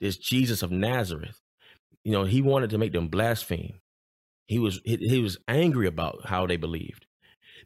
this 0.00 0.18
Jesus 0.18 0.62
of 0.62 0.70
Nazareth. 0.70 1.40
You 2.04 2.12
know, 2.12 2.22
he 2.22 2.40
wanted 2.40 2.70
to 2.70 2.78
make 2.78 2.92
them 2.92 3.08
blaspheme. 3.08 3.80
He 4.46 4.60
was 4.60 4.80
he, 4.84 4.98
he 4.98 5.18
was 5.18 5.36
angry 5.48 5.88
about 5.88 6.26
how 6.26 6.46
they 6.46 6.56
believed. 6.56 7.06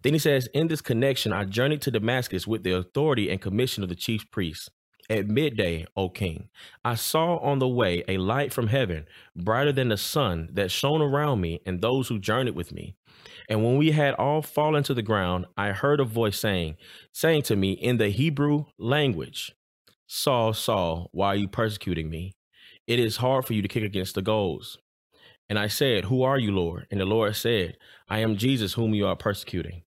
Then 0.02 0.14
he 0.14 0.18
says, 0.18 0.48
In 0.54 0.68
this 0.68 0.80
connection, 0.80 1.34
I 1.34 1.44
journeyed 1.44 1.82
to 1.82 1.90
Damascus 1.90 2.46
with 2.46 2.62
the 2.62 2.76
authority 2.76 3.28
and 3.28 3.42
commission 3.42 3.82
of 3.82 3.90
the 3.90 3.94
chief 3.94 4.30
priests. 4.30 4.70
At 5.10 5.28
midday, 5.28 5.86
O 5.96 6.08
king, 6.08 6.48
I 6.82 6.94
saw 6.94 7.36
on 7.36 7.58
the 7.58 7.68
way 7.68 8.04
a 8.08 8.16
light 8.16 8.54
from 8.54 8.68
heaven, 8.68 9.06
brighter 9.36 9.70
than 9.70 9.90
the 9.90 9.98
sun, 9.98 10.48
that 10.54 10.70
shone 10.70 11.02
around 11.02 11.42
me 11.42 11.60
and 11.66 11.82
those 11.82 12.08
who 12.08 12.18
journeyed 12.18 12.56
with 12.56 12.72
me. 12.72 12.96
And 13.48 13.64
when 13.64 13.76
we 13.76 13.92
had 13.92 14.14
all 14.14 14.42
fallen 14.42 14.82
to 14.84 14.94
the 14.94 15.02
ground, 15.02 15.46
I 15.56 15.72
heard 15.72 16.00
a 16.00 16.04
voice 16.04 16.38
saying, 16.38 16.76
saying 17.12 17.42
to 17.42 17.56
me 17.56 17.72
in 17.72 17.98
the 17.98 18.08
Hebrew 18.08 18.66
language, 18.78 19.54
Saul, 20.06 20.52
Saul, 20.52 21.10
why 21.12 21.28
are 21.28 21.36
you 21.36 21.48
persecuting 21.48 22.10
me? 22.10 22.32
It 22.86 22.98
is 22.98 23.18
hard 23.18 23.46
for 23.46 23.54
you 23.54 23.62
to 23.62 23.68
kick 23.68 23.82
against 23.82 24.14
the 24.14 24.22
goals. 24.22 24.78
And 25.48 25.58
I 25.58 25.68
said, 25.68 26.04
Who 26.04 26.22
are 26.22 26.38
you, 26.38 26.52
Lord? 26.52 26.86
And 26.90 27.00
the 27.00 27.04
Lord 27.04 27.36
said, 27.36 27.76
I 28.08 28.20
am 28.20 28.36
Jesus 28.36 28.74
whom 28.74 28.94
you 28.94 29.06
are 29.06 29.16
persecuting. 29.16 29.82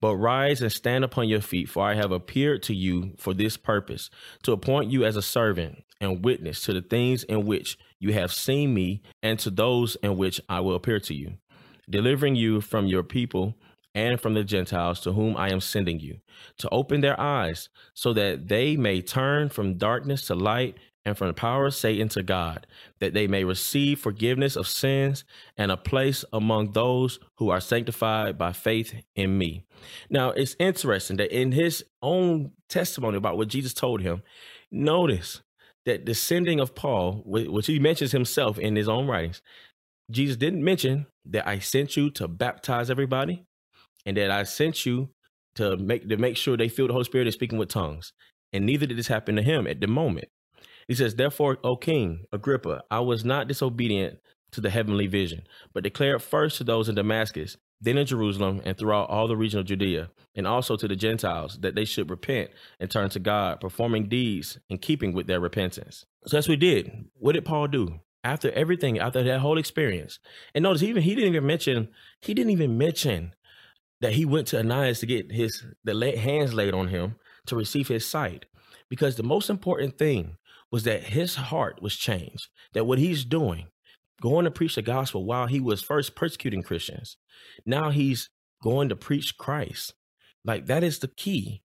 But 0.00 0.16
rise 0.16 0.60
and 0.60 0.72
stand 0.72 1.04
upon 1.04 1.28
your 1.28 1.40
feet, 1.40 1.68
for 1.68 1.82
I 1.82 1.94
have 1.94 2.12
appeared 2.12 2.62
to 2.64 2.74
you 2.74 3.14
for 3.16 3.32
this 3.32 3.56
purpose, 3.56 4.10
to 4.42 4.52
appoint 4.52 4.90
you 4.90 5.04
as 5.04 5.16
a 5.16 5.22
servant 5.22 5.84
and 6.00 6.24
witness 6.24 6.62
to 6.64 6.74
the 6.74 6.82
things 6.82 7.24
in 7.24 7.46
which 7.46 7.78
you 7.98 8.12
have 8.12 8.32
seen 8.32 8.74
me, 8.74 9.02
and 9.22 9.38
to 9.38 9.50
those 9.50 9.96
in 9.96 10.16
which 10.16 10.40
I 10.48 10.60
will 10.60 10.74
appear 10.74 11.00
to 11.00 11.14
you 11.14 11.38
delivering 11.88 12.36
you 12.36 12.60
from 12.60 12.86
your 12.86 13.02
people 13.02 13.54
and 13.94 14.20
from 14.20 14.34
the 14.34 14.44
Gentiles 14.44 15.00
to 15.00 15.12
whom 15.12 15.36
I 15.36 15.50
am 15.50 15.60
sending 15.60 16.00
you, 16.00 16.18
to 16.58 16.68
open 16.70 17.00
their 17.00 17.18
eyes, 17.18 17.68
so 17.94 18.12
that 18.14 18.48
they 18.48 18.76
may 18.76 19.00
turn 19.00 19.48
from 19.48 19.78
darkness 19.78 20.26
to 20.26 20.34
light 20.34 20.76
and 21.04 21.16
from 21.16 21.28
the 21.28 21.34
power 21.34 21.66
of 21.66 21.74
Satan 21.74 22.08
to 22.08 22.22
God, 22.22 22.66
that 22.98 23.12
they 23.12 23.26
may 23.26 23.44
receive 23.44 24.00
forgiveness 24.00 24.56
of 24.56 24.66
sins 24.66 25.24
and 25.56 25.70
a 25.70 25.76
place 25.76 26.24
among 26.32 26.72
those 26.72 27.18
who 27.36 27.50
are 27.50 27.60
sanctified 27.60 28.38
by 28.38 28.52
faith 28.52 28.94
in 29.14 29.36
me. 29.36 29.64
Now, 30.08 30.30
it's 30.30 30.56
interesting 30.58 31.18
that 31.18 31.30
in 31.30 31.52
his 31.52 31.84
own 32.02 32.52
testimony 32.68 33.18
about 33.18 33.36
what 33.36 33.48
Jesus 33.48 33.74
told 33.74 34.00
him, 34.00 34.22
notice 34.70 35.42
that 35.84 36.06
the 36.06 36.14
sending 36.14 36.58
of 36.58 36.74
Paul, 36.74 37.22
which 37.26 37.66
he 37.66 37.78
mentions 37.78 38.12
himself 38.12 38.58
in 38.58 38.74
his 38.74 38.88
own 38.88 39.06
writings, 39.06 39.42
Jesus 40.10 40.36
didn't 40.36 40.64
mention 40.64 41.06
that 41.26 41.48
I 41.48 41.58
sent 41.58 41.96
you 41.96 42.10
to 42.12 42.28
baptize 42.28 42.90
everybody 42.90 43.44
and 44.04 44.16
that 44.16 44.30
I 44.30 44.42
sent 44.42 44.84
you 44.84 45.10
to 45.56 45.76
make 45.76 46.08
to 46.08 46.16
make 46.16 46.36
sure 46.36 46.56
they 46.56 46.68
feel 46.68 46.86
the 46.86 46.92
Holy 46.92 47.04
Spirit 47.04 47.26
is 47.26 47.34
speaking 47.34 47.58
with 47.58 47.68
tongues. 47.68 48.12
And 48.52 48.66
neither 48.66 48.86
did 48.86 48.98
this 48.98 49.08
happen 49.08 49.36
to 49.36 49.42
him 49.42 49.66
at 49.66 49.80
the 49.80 49.86
moment. 49.86 50.28
He 50.86 50.94
says, 50.94 51.14
Therefore, 51.14 51.58
O 51.64 51.76
King 51.76 52.24
Agrippa, 52.32 52.82
I 52.90 53.00
was 53.00 53.24
not 53.24 53.48
disobedient 53.48 54.18
to 54.52 54.60
the 54.60 54.70
heavenly 54.70 55.06
vision, 55.06 55.46
but 55.72 55.82
declared 55.82 56.22
first 56.22 56.58
to 56.58 56.64
those 56.64 56.88
in 56.88 56.94
Damascus, 56.94 57.56
then 57.80 57.98
in 57.98 58.06
Jerusalem, 58.06 58.60
and 58.64 58.78
throughout 58.78 59.10
all 59.10 59.26
the 59.26 59.36
region 59.36 59.58
of 59.58 59.66
Judea, 59.66 60.10
and 60.36 60.46
also 60.46 60.76
to 60.76 60.86
the 60.86 60.94
Gentiles, 60.94 61.58
that 61.62 61.74
they 61.74 61.84
should 61.84 62.10
repent 62.10 62.50
and 62.78 62.90
turn 62.90 63.10
to 63.10 63.18
God, 63.18 63.60
performing 63.60 64.08
deeds 64.08 64.58
in 64.68 64.78
keeping 64.78 65.12
with 65.12 65.26
their 65.26 65.40
repentance. 65.40 66.04
So 66.26 66.36
that's 66.36 66.46
what 66.46 66.52
we 66.52 66.56
did. 66.56 67.06
What 67.14 67.32
did 67.32 67.44
Paul 67.44 67.66
do? 67.66 68.00
After 68.24 68.50
everything, 68.52 68.98
after 68.98 69.22
that 69.22 69.40
whole 69.40 69.58
experience. 69.58 70.18
And 70.54 70.62
notice 70.62 70.82
even 70.82 71.02
he 71.02 71.14
didn't 71.14 71.34
even 71.34 71.46
mention, 71.46 71.88
he 72.20 72.34
didn't 72.34 72.50
even 72.50 72.76
mention 72.78 73.34
that 74.00 74.14
he 74.14 74.24
went 74.24 74.48
to 74.48 74.58
Ananias 74.58 75.00
to 75.00 75.06
get 75.06 75.30
his 75.30 75.64
the 75.84 76.18
hands 76.18 76.54
laid 76.54 76.74
on 76.74 76.88
him 76.88 77.16
to 77.46 77.56
receive 77.56 77.88
his 77.88 78.06
sight. 78.06 78.46
Because 78.88 79.16
the 79.16 79.22
most 79.22 79.50
important 79.50 79.98
thing 79.98 80.36
was 80.70 80.84
that 80.84 81.04
his 81.04 81.36
heart 81.36 81.80
was 81.80 81.96
changed. 81.96 82.48
That 82.72 82.86
what 82.86 82.98
he's 82.98 83.24
doing, 83.24 83.68
going 84.20 84.44
to 84.44 84.50
preach 84.50 84.74
the 84.74 84.82
gospel 84.82 85.24
while 85.24 85.46
he 85.46 85.60
was 85.60 85.82
first 85.82 86.14
persecuting 86.14 86.62
Christians, 86.62 87.16
now 87.64 87.90
he's 87.90 88.30
going 88.62 88.88
to 88.88 88.96
preach 88.96 89.36
Christ. 89.36 89.94
Like 90.44 90.66
that 90.66 90.82
is 90.82 90.98
the 90.98 91.08
key. 91.08 91.62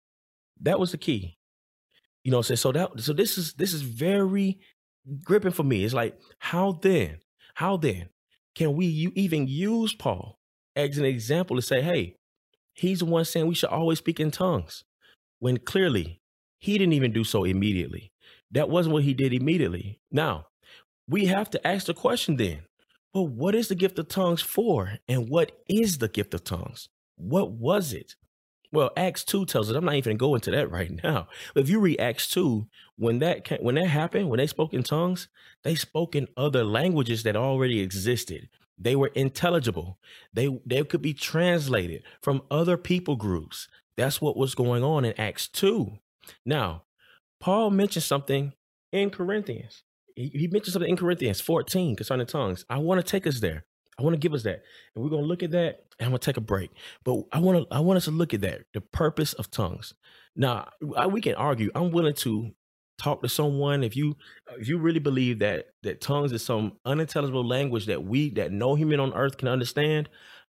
That 0.62 0.80
was 0.80 0.92
the 0.92 0.98
key. 0.98 1.38
You 2.24 2.32
know, 2.32 2.42
so 2.42 2.56
so 2.56 2.72
that 2.72 2.92
so 2.98 3.14
this 3.14 3.38
is 3.38 3.54
this 3.54 3.74
is 3.74 3.82
very 3.82 4.60
gripping 5.24 5.52
for 5.52 5.64
me. 5.64 5.84
It's 5.84 5.94
like 5.94 6.18
how 6.40 6.80
then, 6.82 7.20
how 7.56 7.78
then 7.78 8.10
can 8.56 8.76
we 8.76 8.86
you 8.86 9.12
even 9.16 9.48
use 9.48 9.94
Paul 9.94 10.40
as 10.76 10.98
an 10.98 11.06
example 11.06 11.56
to 11.56 11.62
say, 11.62 11.82
hey, 11.82 12.16
he's 12.74 13.00
the 13.00 13.06
one 13.06 13.26
saying 13.26 13.48
we 13.48 13.56
should 13.56 13.70
always 13.70 14.00
speak 14.00 14.20
in 14.20 14.32
tongues, 14.32 14.84
when 15.40 15.58
clearly 15.58 16.22
he 16.60 16.78
didn't 16.78 16.94
even 16.94 17.12
do 17.12 17.24
so 17.24 17.44
immediately. 17.44 18.12
That 18.52 18.70
wasn't 18.70 18.94
what 18.94 19.04
he 19.04 19.14
did 19.14 19.34
immediately. 19.34 20.00
Now, 20.12 20.48
we 21.08 21.26
have 21.26 21.50
to 21.52 21.68
ask 21.68 21.88
the 21.88 21.94
question 21.94 22.38
then, 22.38 22.62
but 23.14 23.24
what 23.24 23.56
is 23.56 23.68
the 23.68 23.76
gift 23.76 24.00
of 24.00 24.08
tongues 24.08 24.42
for? 24.42 24.98
And 25.08 25.28
what 25.30 25.52
is 25.68 25.98
the 25.98 26.08
gift 26.08 26.34
of 26.34 26.44
tongues? 26.44 26.90
What 27.16 27.52
was 27.52 27.94
it? 27.94 28.16
Well, 28.74 28.90
Acts 28.98 29.24
2 29.24 29.46
tells 29.46 29.70
us, 29.70 29.76
I'm 29.76 29.86
not 29.86 29.94
even 29.94 30.18
going 30.18 30.42
to 30.42 30.50
go 30.50 30.52
into 30.52 30.52
that 30.52 30.72
right 30.72 30.92
now. 31.04 31.28
But 31.54 31.64
if 31.64 31.70
you 31.70 31.80
read 31.80 32.02
Acts 32.02 32.28
2, 32.30 32.68
when 32.98 33.20
that 33.20 33.46
came, 33.46 33.60
when 33.62 33.76
that 33.76 33.88
happened, 33.88 34.30
when 34.30 34.40
they 34.40 34.48
spoke 34.48 34.74
in 34.74 34.84
tongues, 34.84 35.28
they 35.64 35.76
spoke 35.76 36.16
in 36.16 36.28
other 36.36 36.64
languages 36.64 37.24
that 37.24 37.36
already 37.36 37.80
existed. 37.82 38.50
They 38.78 38.96
were 38.96 39.12
intelligible. 39.14 40.00
They 40.34 40.60
they 40.66 40.84
could 40.84 41.04
be 41.04 41.14
translated 41.14 42.02
from 42.22 42.42
other 42.50 42.76
people 42.76 43.16
groups. 43.16 43.68
That's 43.96 44.20
what 44.20 44.36
was 44.36 44.56
going 44.56 44.84
on 44.84 45.06
in 45.06 45.14
Acts 45.20 45.48
2. 45.48 46.00
Now, 46.44 46.84
Paul 47.40 47.70
mentioned 47.70 48.04
something 48.04 48.54
in 48.92 49.12
Corinthians. 49.12 49.84
He, 50.16 50.30
he 50.30 50.48
mentioned 50.48 50.74
something 50.74 50.90
in 50.90 50.98
Corinthians 50.98 51.42
14 51.42 51.96
concerning 51.96 52.26
tongues. 52.26 52.66
I 52.70 52.80
want 52.80 53.00
to 53.00 53.10
take 53.10 53.28
us 53.28 53.40
there. 53.40 53.66
I 53.98 54.04
want 54.04 54.14
to 54.14 54.20
give 54.20 54.34
us 54.34 54.44
that. 54.44 54.64
And 54.96 55.04
we're 55.04 55.10
going 55.10 55.24
to 55.24 55.28
look 55.28 55.44
at 55.44 55.52
that 55.52 55.86
and 56.00 56.08
I'm 56.08 56.10
going 56.10 56.20
to 56.20 56.26
take 56.26 56.38
a 56.38 56.42
break. 56.42 56.72
But 57.04 57.24
I 57.32 57.40
want 57.40 57.70
to 57.70 57.76
I 57.76 57.80
want 57.80 57.98
us 57.98 58.06
to 58.06 58.12
look 58.12 58.34
at 58.34 58.42
that, 58.42 58.62
the 58.74 58.82
purpose 58.82 59.34
of 59.34 59.52
tongues. 59.52 59.94
Now, 60.36 60.70
I, 60.98 61.08
we 61.08 61.22
can 61.22 61.36
argue. 61.36 61.70
I'm 61.76 61.92
willing 61.92 62.16
to 62.16 62.52
talk 62.98 63.22
to 63.22 63.30
someone 63.30 63.84
if 63.84 63.96
you 63.96 64.16
if 64.58 64.68
you 64.68 64.78
really 64.78 65.00
believe 65.00 65.40
that 65.40 65.68
that 65.84 66.02
tongues 66.02 66.32
is 66.32 66.44
some 66.46 66.74
unintelligible 66.86 67.46
language 67.46 67.88
that 67.88 68.04
we 68.04 68.30
that 68.32 68.52
no 68.52 68.76
human 68.76 69.00
on 69.00 69.14
earth 69.14 69.38
can 69.38 69.48
understand, 69.48 70.10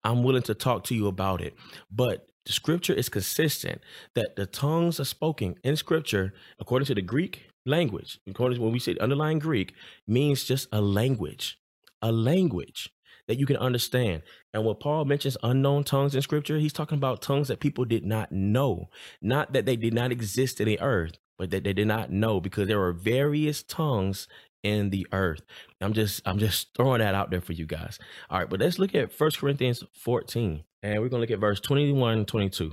I'm 0.04 0.22
willing 0.22 0.42
to 0.42 0.54
talk 0.54 0.84
to 0.84 0.94
you 0.94 1.06
about 1.06 1.40
it. 1.40 1.54
But 1.90 2.26
the 2.46 2.52
scripture 2.52 2.94
is 2.94 3.08
consistent 3.08 3.80
that 4.14 4.36
the 4.36 4.46
tongues 4.46 5.00
are 5.00 5.04
spoken 5.04 5.56
in 5.64 5.76
scripture 5.76 6.32
according 6.60 6.86
to 6.86 6.94
the 6.94 7.02
Greek 7.02 7.50
language. 7.66 8.20
According 8.28 8.58
to 8.58 8.62
when 8.62 8.72
we 8.72 8.78
say 8.78 8.96
underlying 9.00 9.40
Greek 9.40 9.74
means 10.06 10.44
just 10.44 10.68
a 10.72 10.80
language, 10.80 11.58
a 12.00 12.12
language 12.12 12.90
that 13.28 13.38
you 13.38 13.46
can 13.46 13.56
understand. 13.56 14.22
And 14.54 14.64
when 14.64 14.76
Paul 14.76 15.04
mentions 15.04 15.36
unknown 15.42 15.84
tongues 15.84 16.14
in 16.14 16.22
scripture, 16.22 16.58
he's 16.58 16.72
talking 16.72 16.98
about 16.98 17.22
tongues 17.22 17.48
that 17.48 17.60
people 17.60 17.84
did 17.84 18.04
not 18.04 18.32
know, 18.32 18.88
not 19.20 19.52
that 19.52 19.66
they 19.66 19.76
did 19.76 19.94
not 19.94 20.12
exist 20.12 20.60
in 20.60 20.66
the 20.66 20.80
earth, 20.80 21.18
but 21.38 21.50
that 21.50 21.64
they 21.64 21.72
did 21.72 21.86
not 21.86 22.10
know 22.10 22.40
because 22.40 22.68
there 22.68 22.78
were 22.78 22.92
various 22.92 23.62
tongues 23.62 24.28
in 24.62 24.90
the 24.90 25.06
earth. 25.12 25.42
I'm 25.80 25.92
just 25.92 26.22
I'm 26.26 26.38
just 26.38 26.74
throwing 26.74 27.00
that 27.00 27.14
out 27.14 27.30
there 27.30 27.40
for 27.40 27.52
you 27.52 27.66
guys. 27.66 27.98
All 28.30 28.38
right, 28.38 28.48
but 28.48 28.60
let's 28.60 28.78
look 28.78 28.94
at 28.94 29.12
First 29.12 29.38
Corinthians 29.38 29.84
14. 29.92 30.64
And 30.82 31.00
we're 31.00 31.08
gonna 31.08 31.20
look 31.20 31.30
at 31.30 31.38
verse 31.38 31.60
21 31.60 32.18
and 32.18 32.28
22. 32.28 32.72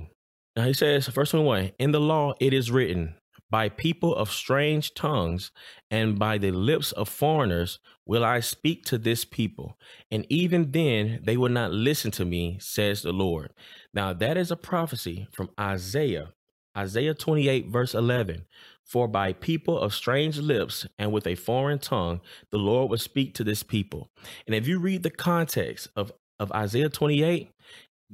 Now 0.56 0.64
he 0.64 0.72
says, 0.72 1.06
verse 1.08 1.30
21, 1.30 1.72
in 1.78 1.92
the 1.92 2.00
law 2.00 2.34
it 2.40 2.52
is 2.52 2.70
written, 2.70 3.14
by 3.50 3.68
people 3.68 4.14
of 4.14 4.30
strange 4.30 4.94
tongues 4.94 5.52
and 5.90 6.18
by 6.18 6.38
the 6.38 6.50
lips 6.50 6.92
of 6.92 7.08
foreigners 7.08 7.78
will 8.06 8.24
I 8.24 8.40
speak 8.40 8.84
to 8.86 8.98
this 8.98 9.24
people. 9.24 9.78
And 10.10 10.26
even 10.28 10.72
then 10.72 11.20
they 11.22 11.36
will 11.36 11.50
not 11.50 11.72
listen 11.72 12.10
to 12.12 12.24
me, 12.24 12.58
says 12.60 13.02
the 13.02 13.12
Lord. 13.12 13.52
Now 13.92 14.12
that 14.12 14.36
is 14.36 14.50
a 14.50 14.56
prophecy 14.56 15.28
from 15.32 15.50
Isaiah 15.58 16.32
Isaiah 16.76 17.14
28, 17.14 17.68
verse 17.68 17.94
11 17.94 18.46
For 18.84 19.06
by 19.06 19.32
people 19.32 19.78
of 19.78 19.94
strange 19.94 20.38
lips 20.38 20.86
and 20.98 21.12
with 21.12 21.26
a 21.26 21.34
foreign 21.34 21.78
tongue, 21.78 22.20
the 22.50 22.58
Lord 22.58 22.90
will 22.90 22.98
speak 22.98 23.34
to 23.34 23.44
this 23.44 23.62
people. 23.62 24.10
And 24.46 24.54
if 24.54 24.66
you 24.66 24.78
read 24.78 25.02
the 25.02 25.10
context 25.10 25.88
of, 25.96 26.12
of 26.38 26.50
Isaiah 26.52 26.88
28, 26.88 27.50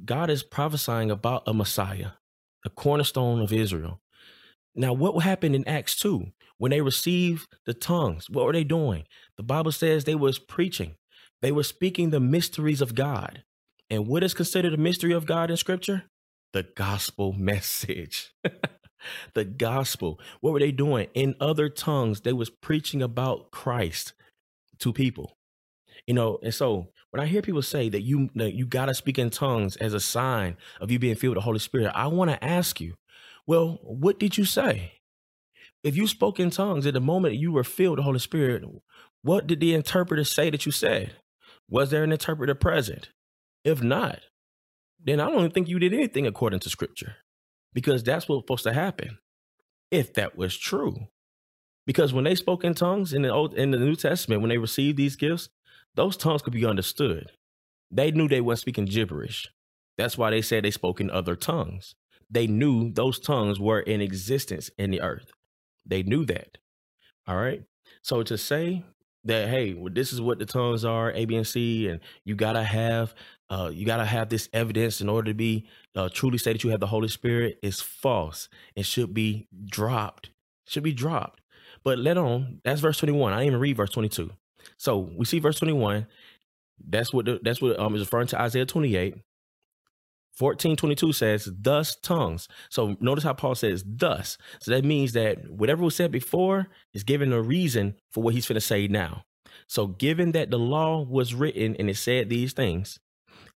God 0.05 0.29
is 0.29 0.43
prophesying 0.43 1.11
about 1.11 1.43
a 1.47 1.53
Messiah, 1.53 2.11
the 2.63 2.69
cornerstone 2.69 3.41
of 3.41 3.51
Israel. 3.51 3.99
Now, 4.75 4.93
what 4.93 5.23
happened 5.23 5.55
in 5.55 5.67
Acts 5.67 5.95
2 5.97 6.27
when 6.57 6.71
they 6.71 6.81
received 6.81 7.47
the 7.65 7.73
tongues? 7.73 8.29
What 8.29 8.45
were 8.45 8.53
they 8.53 8.63
doing? 8.63 9.05
The 9.37 9.43
Bible 9.43 9.71
says 9.71 10.03
they 10.03 10.15
was 10.15 10.39
preaching. 10.39 10.95
They 11.41 11.51
were 11.51 11.63
speaking 11.63 12.09
the 12.09 12.19
mysteries 12.19 12.81
of 12.81 12.95
God. 12.95 13.43
And 13.89 14.07
what 14.07 14.23
is 14.23 14.33
considered 14.33 14.73
a 14.73 14.77
mystery 14.77 15.11
of 15.11 15.25
God 15.25 15.51
in 15.51 15.57
scripture? 15.57 16.05
the 16.53 16.63
gospel 16.63 17.33
message. 17.37 18.33
the 19.33 19.45
gospel. 19.45 20.19
What 20.41 20.53
were 20.53 20.59
they 20.59 20.71
doing? 20.71 21.07
In 21.13 21.35
other 21.39 21.69
tongues, 21.69 22.21
they 22.21 22.33
was 22.33 22.49
preaching 22.49 23.01
about 23.01 23.51
Christ 23.51 24.13
to 24.79 24.93
people. 24.93 25.37
You 26.07 26.13
know, 26.13 26.39
and 26.41 26.53
so 26.53 26.87
when 27.11 27.21
I 27.21 27.27
hear 27.27 27.41
people 27.41 27.61
say 27.61 27.89
that 27.89 28.01
you 28.01 28.29
you 28.33 28.65
gotta 28.65 28.93
speak 28.93 29.19
in 29.19 29.29
tongues 29.29 29.75
as 29.77 29.93
a 29.93 29.99
sign 29.99 30.57
of 30.79 30.89
you 30.89 30.97
being 30.97 31.15
filled 31.15 31.35
with 31.35 31.41
the 31.41 31.45
Holy 31.45 31.59
Spirit, 31.59 31.91
I 31.93 32.07
want 32.07 32.31
to 32.31 32.43
ask 32.43 32.81
you, 32.81 32.95
well, 33.51 33.79
what 33.83 34.17
did 34.17 34.37
you 34.37 34.45
say? 34.45 34.93
If 35.83 35.97
you 35.97 36.07
spoke 36.07 36.39
in 36.39 36.51
tongues 36.51 36.87
at 36.87 36.93
the 36.93 37.01
moment 37.01 37.35
you 37.35 37.51
were 37.51 37.65
filled 37.65 37.97
with 37.97 37.97
the 37.97 38.03
Holy 38.03 38.19
Spirit, 38.19 38.63
what 39.23 39.45
did 39.45 39.59
the 39.59 39.73
interpreter 39.73 40.23
say 40.23 40.49
that 40.49 40.65
you 40.65 40.71
said? 40.71 41.17
Was 41.69 41.89
there 41.89 42.05
an 42.05 42.13
interpreter 42.13 42.55
present? 42.55 43.09
If 43.65 43.83
not, 43.83 44.19
then 45.03 45.19
I 45.19 45.29
don't 45.29 45.53
think 45.53 45.67
you 45.67 45.79
did 45.79 45.93
anything 45.93 46.25
according 46.25 46.61
to 46.61 46.69
scripture 46.69 47.17
because 47.73 48.03
that's 48.03 48.29
what's 48.29 48.43
supposed 48.43 48.63
to 48.63 48.71
happen 48.71 49.17
if 49.91 50.13
that 50.13 50.37
was 50.37 50.57
true. 50.57 51.09
Because 51.85 52.13
when 52.13 52.23
they 52.23 52.35
spoke 52.35 52.63
in 52.63 52.73
tongues 52.73 53.11
in 53.11 53.21
the 53.21 53.33
old 53.33 53.53
in 53.53 53.71
the 53.71 53.77
New 53.79 53.97
Testament, 53.97 54.41
when 54.41 54.47
they 54.47 54.59
received 54.59 54.95
these 54.95 55.17
gifts, 55.17 55.49
those 55.95 56.15
tongues 56.15 56.41
could 56.41 56.53
be 56.53 56.65
understood. 56.65 57.31
They 57.91 58.11
knew 58.11 58.29
they 58.29 58.39
weren't 58.39 58.59
speaking 58.59 58.85
gibberish. 58.85 59.49
That's 59.97 60.17
why 60.17 60.29
they 60.29 60.41
said 60.41 60.63
they 60.63 60.71
spoke 60.71 61.01
in 61.01 61.11
other 61.11 61.35
tongues. 61.35 61.95
They 62.31 62.47
knew 62.47 62.91
those 62.91 63.19
tongues 63.19 63.59
were 63.59 63.81
in 63.81 64.01
existence 64.01 64.69
in 64.77 64.91
the 64.91 65.01
earth. 65.01 65.31
They 65.85 66.03
knew 66.03 66.25
that. 66.25 66.57
All 67.27 67.37
right. 67.37 67.63
So 68.01 68.23
to 68.23 68.37
say 68.37 68.83
that 69.25 69.49
hey, 69.49 69.73
well, 69.73 69.93
this 69.93 70.13
is 70.13 70.21
what 70.21 70.39
the 70.39 70.45
tongues 70.45 70.83
are, 70.83 71.11
A, 71.11 71.25
B, 71.25 71.35
and 71.35 71.45
C, 71.45 71.87
and 71.87 71.99
you 72.25 72.35
gotta 72.35 72.63
have 72.63 73.13
uh, 73.51 73.69
you 73.71 73.85
got 73.85 73.97
to 73.97 74.05
have 74.05 74.29
this 74.29 74.47
evidence 74.53 75.01
in 75.01 75.09
order 75.09 75.29
to 75.29 75.35
be 75.35 75.67
uh, 75.93 76.07
truly 76.11 76.37
say 76.37 76.53
that 76.53 76.63
you 76.63 76.69
have 76.69 76.79
the 76.79 76.87
Holy 76.87 77.09
Spirit 77.09 77.59
is 77.61 77.81
false. 77.81 78.47
It 78.77 78.85
should 78.85 79.13
be 79.13 79.49
dropped. 79.65 80.29
Should 80.65 80.83
be 80.83 80.93
dropped. 80.93 81.41
But 81.83 81.99
let 81.99 82.17
on. 82.17 82.61
That's 82.63 82.79
verse 82.79 82.97
21. 82.99 83.33
I 83.33 83.37
didn't 83.37 83.47
even 83.47 83.59
read 83.59 83.75
verse 83.75 83.89
22. 83.89 84.31
So 84.77 84.99
we 84.99 85.25
see 85.25 85.39
verse 85.39 85.59
21. 85.59 86.07
That's 86.87 87.13
what 87.13 87.25
the, 87.25 87.41
that's 87.43 87.61
what 87.61 87.77
um 87.77 87.93
is 87.93 88.01
referring 88.01 88.27
to 88.27 88.41
Isaiah 88.41 88.65
28. 88.65 89.15
1422 90.41 91.13
says, 91.13 91.49
thus 91.59 91.95
tongues. 91.95 92.47
So 92.69 92.95
notice 92.99 93.23
how 93.23 93.33
Paul 93.33 93.55
says 93.55 93.83
thus. 93.85 94.37
So 94.59 94.71
that 94.71 94.83
means 94.83 95.13
that 95.13 95.49
whatever 95.49 95.83
was 95.83 95.95
said 95.95 96.11
before 96.11 96.67
is 96.93 97.03
given 97.03 97.31
a 97.31 97.41
reason 97.41 97.95
for 98.11 98.23
what 98.23 98.33
he's 98.33 98.47
going 98.47 98.55
to 98.55 98.61
say 98.61 98.87
now. 98.87 99.23
So 99.67 99.87
given 99.87 100.31
that 100.33 100.51
the 100.51 100.59
law 100.59 101.03
was 101.03 101.33
written 101.33 101.75
and 101.77 101.89
it 101.89 101.97
said 101.97 102.29
these 102.29 102.53
things, 102.53 102.99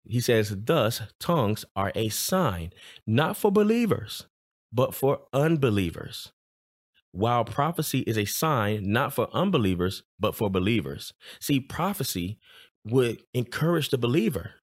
he 0.07 0.21
says, 0.21 0.55
Thus, 0.65 1.01
tongues 1.19 1.65
are 1.75 1.93
a 1.95 2.09
sign, 2.11 2.73
not 3.07 3.37
for 3.37 3.51
believers, 3.51 4.27
but 4.73 4.95
for 4.95 5.21
unbelievers. 5.33 6.33
While 7.13 7.45
prophecy 7.45 8.01
is 8.01 8.19
a 8.19 8.25
sign, 8.25 8.91
not 8.93 9.13
for 9.13 9.29
unbelievers, 9.33 10.03
but 10.19 10.35
for 10.35 10.51
believers. 10.51 11.13
See, 11.41 11.61
prophecy 11.61 12.39
would 12.85 13.23
encourage 13.33 13.91
the 13.91 13.99
believer. 13.99 14.55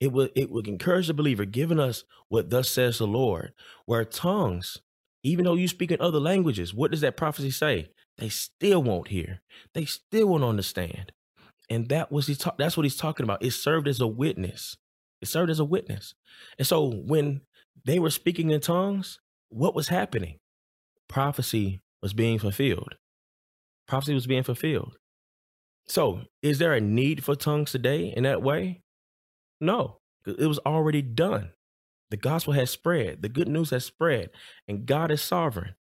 It 0.00 0.12
would, 0.12 0.32
it 0.34 0.50
would 0.50 0.68
encourage 0.68 1.06
the 1.06 1.14
believer, 1.14 1.44
giving 1.44 1.80
us 1.80 2.04
what 2.28 2.50
thus 2.50 2.68
says 2.68 2.98
the 2.98 3.06
Lord. 3.06 3.52
Where 3.86 4.04
tongues, 4.04 4.78
even 5.22 5.44
though 5.44 5.54
you 5.54 5.68
speak 5.68 5.90
in 5.90 6.00
other 6.00 6.20
languages, 6.20 6.74
what 6.74 6.90
does 6.90 7.00
that 7.00 7.16
prophecy 7.16 7.50
say? 7.50 7.88
They 8.18 8.28
still 8.28 8.82
won't 8.82 9.08
hear. 9.08 9.40
They 9.72 9.84
still 9.84 10.28
won't 10.28 10.44
understand. 10.44 11.12
And 11.70 11.88
that 11.88 12.12
was 12.12 12.26
he 12.26 12.34
ta- 12.34 12.54
that's 12.58 12.76
what 12.76 12.84
he's 12.84 12.96
talking 12.96 13.24
about. 13.24 13.42
It 13.42 13.52
served 13.52 13.88
as 13.88 14.00
a 14.00 14.06
witness. 14.06 14.76
It 15.22 15.28
served 15.28 15.50
as 15.50 15.58
a 15.58 15.64
witness. 15.64 16.14
And 16.58 16.66
so 16.66 16.90
when 16.90 17.40
they 17.84 17.98
were 17.98 18.10
speaking 18.10 18.50
in 18.50 18.60
tongues, 18.60 19.18
what 19.48 19.74
was 19.74 19.88
happening? 19.88 20.38
Prophecy 21.08 21.80
was 22.02 22.12
being 22.12 22.38
fulfilled. 22.38 22.96
Prophecy 23.86 24.14
was 24.14 24.26
being 24.26 24.42
fulfilled. 24.42 24.96
So, 25.86 26.22
is 26.42 26.58
there 26.58 26.72
a 26.72 26.80
need 26.80 27.24
for 27.24 27.34
tongues 27.34 27.72
today 27.72 28.12
in 28.16 28.22
that 28.22 28.42
way? 28.42 28.80
No, 29.60 29.98
it 30.26 30.46
was 30.46 30.58
already 30.60 31.02
done. 31.02 31.50
The 32.10 32.16
gospel 32.16 32.52
has 32.52 32.70
spread, 32.70 33.22
the 33.22 33.28
good 33.28 33.48
news 33.48 33.70
has 33.70 33.84
spread, 33.84 34.30
and 34.68 34.86
God 34.86 35.10
is 35.10 35.22
sovereign. 35.22 35.74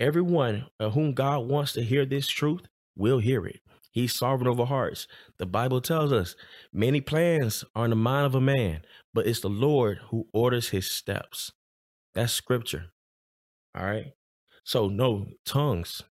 Everyone 0.00 0.66
uh, 0.80 0.90
whom 0.90 1.12
God 1.12 1.48
wants 1.48 1.72
to 1.74 1.82
hear 1.82 2.04
this 2.04 2.28
truth 2.28 2.62
will 2.96 3.18
hear 3.18 3.46
it. 3.46 3.60
He's 3.90 4.14
sovereign 4.14 4.48
over 4.48 4.64
hearts. 4.64 5.06
The 5.38 5.46
Bible 5.46 5.80
tells 5.80 6.12
us 6.12 6.34
many 6.72 7.00
plans 7.00 7.64
are 7.76 7.84
in 7.84 7.90
the 7.90 7.96
mind 7.96 8.26
of 8.26 8.34
a 8.34 8.40
man, 8.40 8.82
but 9.12 9.26
it's 9.26 9.40
the 9.40 9.48
Lord 9.48 9.98
who 10.08 10.26
orders 10.32 10.70
his 10.70 10.90
steps. 10.90 11.52
That's 12.14 12.32
scripture. 12.32 12.86
All 13.76 13.84
right. 13.84 14.14
So, 14.64 14.88
no, 14.88 15.26
tongues 15.44 16.02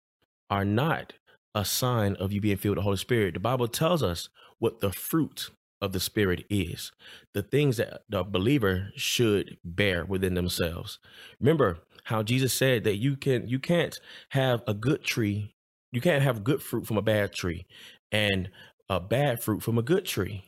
are 0.49 0.63
not 0.63 1.13
a 1.55 1.65
sign 1.65 2.15
of 2.15 2.31
you 2.31 2.39
being 2.39 2.57
filled 2.57 2.77
with 2.77 2.83
the 2.83 2.83
Holy 2.83 2.97
Spirit. 2.97 3.33
The 3.33 3.39
Bible 3.39 3.67
tells 3.67 4.01
us 4.01 4.29
what 4.59 4.79
the 4.79 4.91
fruit 4.91 5.49
of 5.83 5.91
the 5.91 5.99
Spirit 5.99 6.45
is, 6.49 6.93
the 7.33 7.43
things 7.43 7.77
that 7.77 8.03
the 8.09 8.23
believer 8.23 8.89
should 8.95 9.57
bear 9.65 10.05
within 10.05 10.33
themselves. 10.33 10.97
Remember 11.41 11.79
how 12.05 12.23
Jesus 12.23 12.53
said 12.53 12.85
that 12.85 12.95
you 12.97 13.17
can 13.17 13.47
you 13.47 13.59
can't 13.59 13.99
have 14.29 14.63
a 14.65 14.73
good 14.73 15.03
tree, 15.03 15.53
you 15.91 15.99
can't 15.99 16.23
have 16.23 16.43
good 16.43 16.63
fruit 16.63 16.87
from 16.87 16.97
a 16.97 17.01
bad 17.01 17.33
tree, 17.33 17.65
and 18.11 18.49
a 18.89 19.01
bad 19.01 19.43
fruit 19.43 19.61
from 19.61 19.77
a 19.77 19.83
good 19.83 20.05
tree. 20.05 20.45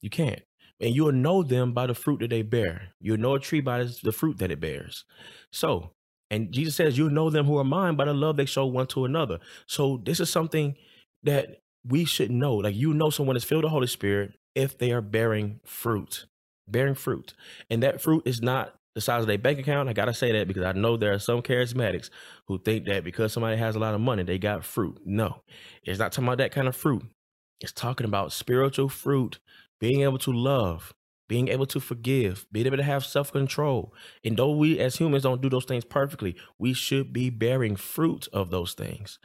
You 0.00 0.08
can't. 0.08 0.42
And 0.80 0.94
you'll 0.94 1.12
know 1.12 1.42
them 1.42 1.72
by 1.72 1.86
the 1.86 1.94
fruit 1.94 2.20
that 2.20 2.30
they 2.30 2.42
bear. 2.42 2.94
You'll 3.00 3.18
know 3.18 3.34
a 3.34 3.40
tree 3.40 3.60
by 3.60 3.84
the 4.02 4.12
fruit 4.12 4.38
that 4.38 4.50
it 4.50 4.60
bears. 4.60 5.04
So, 5.52 5.90
and 6.30 6.52
Jesus 6.52 6.76
says, 6.76 6.96
You'll 6.96 7.10
know 7.10 7.30
them 7.30 7.46
who 7.46 7.58
are 7.58 7.64
mine 7.64 7.96
by 7.96 8.06
the 8.06 8.14
love 8.14 8.36
they 8.36 8.46
show 8.46 8.64
one 8.64 8.86
to 8.88 9.04
another. 9.04 9.38
So, 9.66 10.00
this 10.02 10.20
is 10.20 10.30
something 10.30 10.76
that 11.24 11.60
we 11.88 12.04
should 12.04 12.30
know. 12.30 12.54
Like, 12.54 12.76
you 12.76 12.94
know, 12.94 13.10
someone 13.10 13.36
is 13.36 13.44
filled 13.44 13.64
with 13.64 13.70
the 13.70 13.74
Holy 13.74 13.86
Spirit 13.86 14.34
if 14.54 14.78
they 14.78 14.92
are 14.92 15.00
bearing 15.00 15.60
fruit, 15.64 16.26
bearing 16.66 16.94
fruit. 16.94 17.34
And 17.70 17.82
that 17.82 18.00
fruit 18.00 18.22
is 18.26 18.42
not 18.42 18.74
the 18.94 19.00
size 19.00 19.20
of 19.22 19.28
their 19.28 19.38
bank 19.38 19.58
account. 19.58 19.88
I 19.88 19.92
got 19.92 20.06
to 20.06 20.14
say 20.14 20.32
that 20.32 20.48
because 20.48 20.64
I 20.64 20.72
know 20.72 20.96
there 20.96 21.12
are 21.12 21.18
some 21.18 21.40
charismatics 21.42 22.10
who 22.46 22.58
think 22.58 22.86
that 22.86 23.04
because 23.04 23.32
somebody 23.32 23.56
has 23.56 23.76
a 23.76 23.78
lot 23.78 23.94
of 23.94 24.00
money, 24.00 24.22
they 24.22 24.38
got 24.38 24.64
fruit. 24.64 25.00
No, 25.04 25.42
it's 25.84 25.98
not 25.98 26.12
talking 26.12 26.26
about 26.26 26.38
that 26.38 26.52
kind 26.52 26.68
of 26.68 26.76
fruit. 26.76 27.04
It's 27.60 27.72
talking 27.72 28.06
about 28.06 28.32
spiritual 28.32 28.88
fruit, 28.88 29.38
being 29.80 30.02
able 30.02 30.18
to 30.18 30.32
love, 30.32 30.94
being 31.28 31.48
able 31.48 31.66
to 31.66 31.80
forgive, 31.80 32.46
being 32.50 32.66
able 32.66 32.76
to 32.76 32.82
have 32.82 33.04
self 33.04 33.32
control. 33.32 33.94
And 34.24 34.36
though 34.36 34.52
we 34.52 34.78
as 34.78 34.96
humans 34.96 35.22
don't 35.22 35.40
do 35.40 35.48
those 35.48 35.64
things 35.64 35.84
perfectly, 35.84 36.36
we 36.58 36.72
should 36.72 37.12
be 37.12 37.30
bearing 37.30 37.76
fruit 37.76 38.26
of 38.32 38.50
those 38.50 38.74
things. 38.74 39.18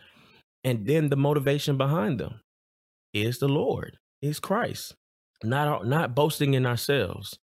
And 0.63 0.85
then 0.85 1.09
the 1.09 1.15
motivation 1.15 1.77
behind 1.77 2.19
them 2.19 2.41
is 3.13 3.39
the 3.39 3.47
Lord, 3.47 3.97
is 4.21 4.39
Christ 4.39 4.95
not 5.43 5.85
not 5.85 6.15
boasting 6.15 6.53
in 6.53 6.65
ourselves. 6.65 7.37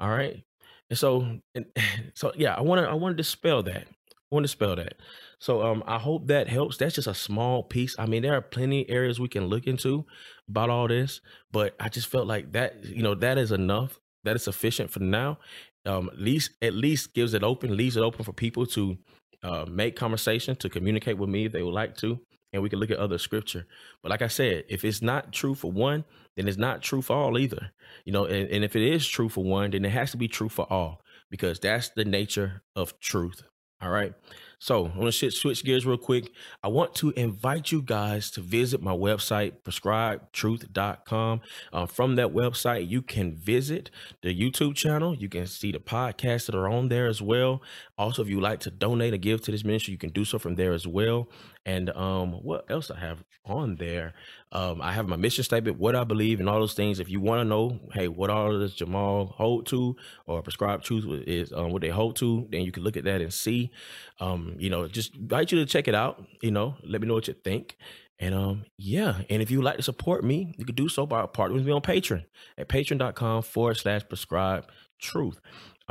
All 0.00 0.10
right. 0.10 0.42
And 0.90 0.98
so 0.98 1.38
and, 1.54 1.66
so 2.14 2.32
yeah, 2.36 2.54
I 2.54 2.60
want 2.62 2.80
to 2.80 2.88
I 2.88 2.94
want 2.94 3.16
to 3.16 3.22
dispel 3.22 3.62
that. 3.64 3.86
I 3.86 4.34
want 4.34 4.44
to 4.44 4.48
dispel 4.48 4.76
that. 4.76 4.94
So 5.38 5.62
um 5.62 5.82
I 5.86 5.98
hope 5.98 6.26
that 6.28 6.48
helps. 6.48 6.76
That's 6.76 6.94
just 6.94 7.08
a 7.08 7.14
small 7.14 7.62
piece. 7.62 7.94
I 7.98 8.06
mean, 8.06 8.22
there 8.22 8.34
are 8.34 8.42
plenty 8.42 8.88
areas 8.88 9.20
we 9.20 9.28
can 9.28 9.46
look 9.46 9.66
into 9.66 10.04
about 10.48 10.70
all 10.70 10.88
this, 10.88 11.20
but 11.50 11.74
I 11.78 11.88
just 11.88 12.08
felt 12.08 12.26
like 12.26 12.52
that, 12.52 12.84
you 12.84 13.02
know, 13.02 13.14
that 13.16 13.38
is 13.38 13.52
enough. 13.52 13.98
That 14.24 14.36
is 14.36 14.44
sufficient 14.44 14.90
for 14.90 15.00
now. 15.00 15.38
Um 15.84 16.08
at 16.12 16.20
least 16.20 16.52
at 16.62 16.74
least 16.74 17.14
gives 17.14 17.34
it 17.34 17.42
open, 17.42 17.76
leaves 17.76 17.96
it 17.96 18.02
open 18.02 18.24
for 18.24 18.32
people 18.32 18.66
to 18.66 18.96
uh, 19.42 19.64
make 19.68 19.96
conversation, 19.96 20.54
to 20.54 20.68
communicate 20.68 21.18
with 21.18 21.28
me 21.28 21.46
if 21.46 21.52
they 21.52 21.64
would 21.64 21.74
like 21.74 21.96
to 21.96 22.20
and 22.52 22.62
we 22.62 22.68
can 22.68 22.78
look 22.78 22.90
at 22.90 22.98
other 22.98 23.18
scripture. 23.18 23.66
But 24.02 24.10
like 24.10 24.22
I 24.22 24.28
said, 24.28 24.64
if 24.68 24.84
it's 24.84 25.02
not 25.02 25.32
true 25.32 25.54
for 25.54 25.72
one, 25.72 26.04
then 26.36 26.48
it's 26.48 26.58
not 26.58 26.82
true 26.82 27.02
for 27.02 27.16
all 27.16 27.38
either. 27.38 27.70
You 28.04 28.12
know, 28.12 28.24
and, 28.24 28.48
and 28.50 28.64
if 28.64 28.76
it 28.76 28.82
is 28.82 29.06
true 29.06 29.28
for 29.28 29.44
one, 29.44 29.70
then 29.70 29.84
it 29.84 29.90
has 29.90 30.10
to 30.12 30.16
be 30.16 30.28
true 30.28 30.48
for 30.48 30.70
all 30.70 31.02
because 31.30 31.58
that's 31.58 31.88
the 31.90 32.04
nature 32.04 32.62
of 32.76 32.98
truth. 33.00 33.42
All 33.82 33.90
right. 33.90 34.14
So 34.60 34.86
I 34.86 34.96
want 34.96 35.12
to 35.12 35.30
switch 35.32 35.64
gears 35.64 35.84
real 35.84 35.98
quick. 35.98 36.30
I 36.62 36.68
want 36.68 36.94
to 36.96 37.10
invite 37.16 37.72
you 37.72 37.82
guys 37.82 38.30
to 38.30 38.40
visit 38.40 38.80
my 38.80 38.92
website, 38.92 39.54
prescribetruth.com. 39.64 41.40
Uh, 41.72 41.86
from 41.86 42.14
that 42.14 42.28
website, 42.28 42.88
you 42.88 43.02
can 43.02 43.34
visit 43.34 43.90
the 44.22 44.32
YouTube 44.32 44.76
channel. 44.76 45.16
You 45.16 45.28
can 45.28 45.48
see 45.48 45.72
the 45.72 45.80
podcasts 45.80 46.46
that 46.46 46.54
are 46.54 46.68
on 46.68 46.90
there 46.90 47.08
as 47.08 47.20
well. 47.20 47.60
Also, 47.98 48.22
if 48.22 48.28
you 48.28 48.40
like 48.40 48.60
to 48.60 48.70
donate 48.70 49.14
or 49.14 49.16
give 49.16 49.40
to 49.42 49.50
this 49.50 49.64
ministry, 49.64 49.90
you 49.90 49.98
can 49.98 50.10
do 50.10 50.24
so 50.24 50.38
from 50.38 50.54
there 50.54 50.72
as 50.72 50.86
well. 50.86 51.28
And 51.64 51.90
um, 51.90 52.32
what 52.32 52.68
else 52.68 52.90
I 52.90 52.98
have 52.98 53.22
on 53.44 53.76
there? 53.76 54.14
Um, 54.50 54.82
I 54.82 54.92
have 54.92 55.06
my 55.06 55.16
mission 55.16 55.44
statement, 55.44 55.78
what 55.78 55.94
I 55.94 56.04
believe, 56.04 56.40
and 56.40 56.48
all 56.48 56.58
those 56.58 56.74
things. 56.74 56.98
If 56.98 57.08
you 57.08 57.20
want 57.20 57.40
to 57.40 57.44
know, 57.44 57.78
hey, 57.92 58.08
what 58.08 58.30
all 58.30 58.58
does 58.58 58.74
Jamal 58.74 59.26
hold 59.36 59.66
to, 59.66 59.96
or 60.26 60.42
prescribed 60.42 60.84
truth 60.84 61.04
is 61.26 61.52
um, 61.52 61.70
what 61.70 61.82
they 61.82 61.88
hold 61.88 62.16
to, 62.16 62.48
then 62.50 62.62
you 62.62 62.72
can 62.72 62.82
look 62.82 62.96
at 62.96 63.04
that 63.04 63.20
and 63.20 63.32
see. 63.32 63.70
Um, 64.18 64.56
you 64.58 64.70
know, 64.70 64.88
just 64.88 65.14
invite 65.14 65.52
you 65.52 65.58
to 65.58 65.66
check 65.66 65.86
it 65.86 65.94
out. 65.94 66.24
You 66.42 66.50
know, 66.50 66.76
let 66.82 67.00
me 67.00 67.06
know 67.06 67.14
what 67.14 67.28
you 67.28 67.34
think. 67.34 67.76
And 68.18 68.34
um, 68.34 68.64
yeah, 68.78 69.22
and 69.30 69.42
if 69.42 69.50
you 69.50 69.62
like 69.62 69.76
to 69.76 69.82
support 69.82 70.22
me, 70.22 70.54
you 70.56 70.64
can 70.64 70.74
do 70.74 70.88
so 70.88 71.06
by 71.06 71.26
partnering 71.26 71.54
with 71.54 71.66
me 71.66 71.72
on 71.72 71.80
Patreon 71.80 72.24
at 72.56 72.68
patreon.com 72.68 73.42
forward 73.42 73.76
slash 73.76 74.02
prescribe 74.08 74.66
truth. 75.00 75.40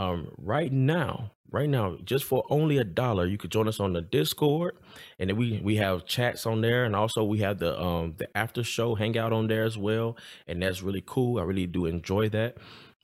Um, 0.02 0.32
right 0.38 0.72
now, 0.72 1.32
right 1.52 1.70
now, 1.70 1.98
just 2.04 2.26
for 2.26 2.44
only 2.50 2.80
a 2.80 2.84
dollar, 2.84 3.28
you 3.28 3.38
could 3.38 3.52
join 3.52 3.68
us 3.68 3.80
on 3.80 3.94
the 3.94 4.02
Discord, 4.02 4.76
and 5.20 5.30
then 5.30 5.38
we 5.38 5.62
we 5.64 5.76
have 5.76 6.06
chats 6.06 6.48
on 6.48 6.62
there, 6.62 6.86
and 6.86 6.96
also 6.96 7.24
we 7.24 7.38
have 7.40 7.60
the 7.60 7.80
um 7.80 8.16
the 8.18 8.28
after 8.36 8.64
show 8.64 8.96
hangout 8.96 9.32
on 9.32 9.48
there 9.48 9.64
as 9.64 9.78
well, 9.78 10.18
and 10.48 10.64
that's 10.64 10.82
really 10.82 11.04
cool. 11.06 11.40
I 11.40 11.44
really 11.44 11.68
do 11.68 11.86
enjoy 11.86 12.30
that. 12.30 12.58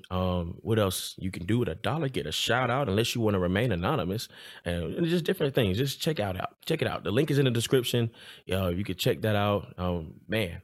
Um, 0.09 0.55
what 0.61 0.79
else 0.79 1.15
you 1.19 1.29
can 1.29 1.45
do 1.45 1.59
with 1.59 1.67
a 1.67 1.75
dollar? 1.75 2.09
Get 2.09 2.25
a 2.25 2.31
shout 2.31 2.71
out, 2.71 2.89
unless 2.89 3.13
you 3.13 3.21
want 3.21 3.35
to 3.35 3.39
remain 3.39 3.71
anonymous, 3.71 4.27
and 4.65 5.05
just 5.05 5.25
different 5.25 5.53
things. 5.53 5.77
Just 5.77 6.01
check 6.01 6.19
out 6.19 6.35
out 6.39 6.55
check 6.65 6.81
it 6.81 6.87
out. 6.87 7.03
The 7.03 7.11
link 7.11 7.29
is 7.29 7.37
in 7.37 7.45
the 7.45 7.51
description. 7.51 8.09
Uh, 8.51 8.69
you 8.69 8.83
can 8.83 8.95
check 8.95 9.21
that 9.21 9.35
out. 9.35 9.73
Um, 9.77 10.15
man, 10.27 10.61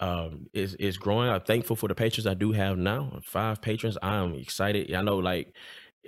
um, 0.00 0.46
is 0.52 0.74
is 0.74 0.96
growing. 0.96 1.30
I'm 1.30 1.40
thankful 1.42 1.76
for 1.76 1.88
the 1.88 1.94
patrons 1.94 2.26
I 2.26 2.34
do 2.34 2.52
have 2.52 2.78
now. 2.78 3.20
Five 3.24 3.62
patrons. 3.62 3.96
I'm 4.02 4.34
excited. 4.34 4.92
I 4.94 5.02
know 5.02 5.18
like 5.18 5.54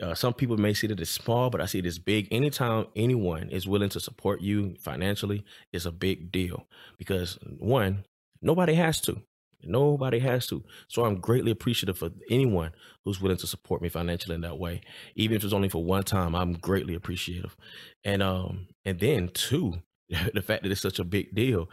uh, 0.02 0.14
some 0.14 0.34
people 0.34 0.56
may 0.56 0.74
see 0.74 0.88
it 0.88 1.00
as 1.00 1.10
small, 1.10 1.50
but 1.50 1.60
I 1.60 1.66
see 1.66 1.78
it 1.78 1.86
as 1.86 1.98
big. 1.98 2.28
Anytime 2.30 2.86
anyone 2.96 3.48
is 3.50 3.66
willing 3.66 3.88
to 3.90 4.00
support 4.00 4.40
you 4.40 4.74
financially 4.80 5.44
it's 5.72 5.86
a 5.86 5.92
big 5.92 6.30
deal 6.30 6.66
because 6.98 7.38
one, 7.58 8.04
nobody 8.42 8.74
has 8.74 9.00
to. 9.02 9.22
Nobody 9.62 10.18
has 10.20 10.46
to. 10.48 10.62
So 10.88 11.04
I'm 11.04 11.16
greatly 11.20 11.50
appreciative 11.50 11.98
for 11.98 12.10
anyone 12.30 12.72
who's 13.04 13.20
willing 13.20 13.38
to 13.38 13.46
support 13.46 13.82
me 13.82 13.88
financially 13.88 14.34
in 14.34 14.42
that 14.42 14.58
way. 14.58 14.82
Even 15.16 15.36
if 15.36 15.44
it's 15.44 15.52
only 15.52 15.68
for 15.68 15.82
one 15.82 16.04
time, 16.04 16.34
I'm 16.34 16.52
greatly 16.54 16.94
appreciative. 16.94 17.56
And 18.04 18.22
um 18.22 18.68
and 18.84 19.00
then 19.00 19.30
two, 19.32 19.74
the 20.34 20.42
fact 20.42 20.62
that 20.62 20.70
it's 20.70 20.80
such 20.80 20.98
a 20.98 21.04
big 21.04 21.34
deal 21.34 21.68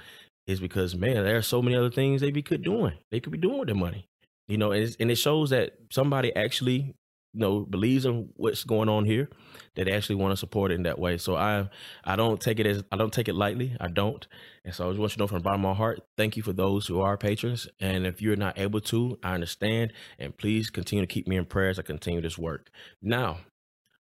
is 0.47 0.60
because 0.60 0.95
man, 0.95 1.23
there 1.23 1.38
are 1.38 1.41
so 1.41 1.62
many 1.62 1.75
other 1.75 1.91
things 1.91 2.21
they 2.21 2.32
be 2.32 2.41
could 2.41 2.63
doing. 2.63 2.93
They 3.12 3.19
could 3.19 3.32
be 3.32 3.38
doing 3.38 3.60
with 3.60 3.67
their 3.67 3.75
money. 3.75 4.08
You 4.47 4.58
know, 4.58 4.71
and, 4.71 4.95
and 4.99 5.10
it 5.10 5.15
shows 5.15 5.51
that 5.51 5.73
somebody 5.89 6.36
actually 6.36 6.95
you 7.34 7.39
know 7.39 7.62
believes 7.62 8.06
in 8.06 8.29
what's 8.36 8.63
going 8.63 8.89
on 8.89 9.06
here 9.06 9.29
that 9.75 9.86
they 9.86 9.91
actually 9.91 10.15
want 10.15 10.32
to 10.32 10.38
support 10.38 10.71
it 10.71 10.75
in 10.75 10.84
that 10.84 10.99
way. 10.99 11.17
So 11.17 11.36
i 11.36 11.67
i 12.03 12.15
don't 12.15 12.39
take 12.39 12.60
it 12.60 12.67
as 12.67 12.84
i 12.91 12.95
don't 12.95 13.13
take 13.13 13.27
it 13.27 13.36
lightly. 13.36 13.75
I 13.79 13.88
don't. 13.88 14.25
And 14.63 14.73
so 14.73 14.86
i 14.86 14.89
just 14.89 14.99
want 14.99 15.12
you 15.12 15.15
to 15.15 15.19
know 15.23 15.27
from 15.27 15.39
the 15.39 15.43
bottom 15.43 15.65
of 15.65 15.71
my 15.71 15.77
heart 15.77 16.01
thank 16.17 16.38
you 16.38 16.43
for 16.43 16.53
those 16.53 16.88
who 16.88 17.01
are 17.01 17.17
patrons. 17.17 17.67
And 17.79 18.06
if 18.06 18.21
you're 18.21 18.36
not 18.36 18.60
able 18.60 18.82
to 18.82 19.17
i 19.23 19.34
understand. 19.34 19.93
And 20.19 20.38
please 20.38 20.69
continue 20.69 21.06
to 21.06 21.12
keep 21.12 21.27
me 21.27 21.38
in 21.38 21.45
prayer 21.45 21.69
as 21.69 21.79
i 21.79 21.82
continue 21.82 22.21
this 22.21 22.38
work. 22.38 22.69
Now 23.01 23.39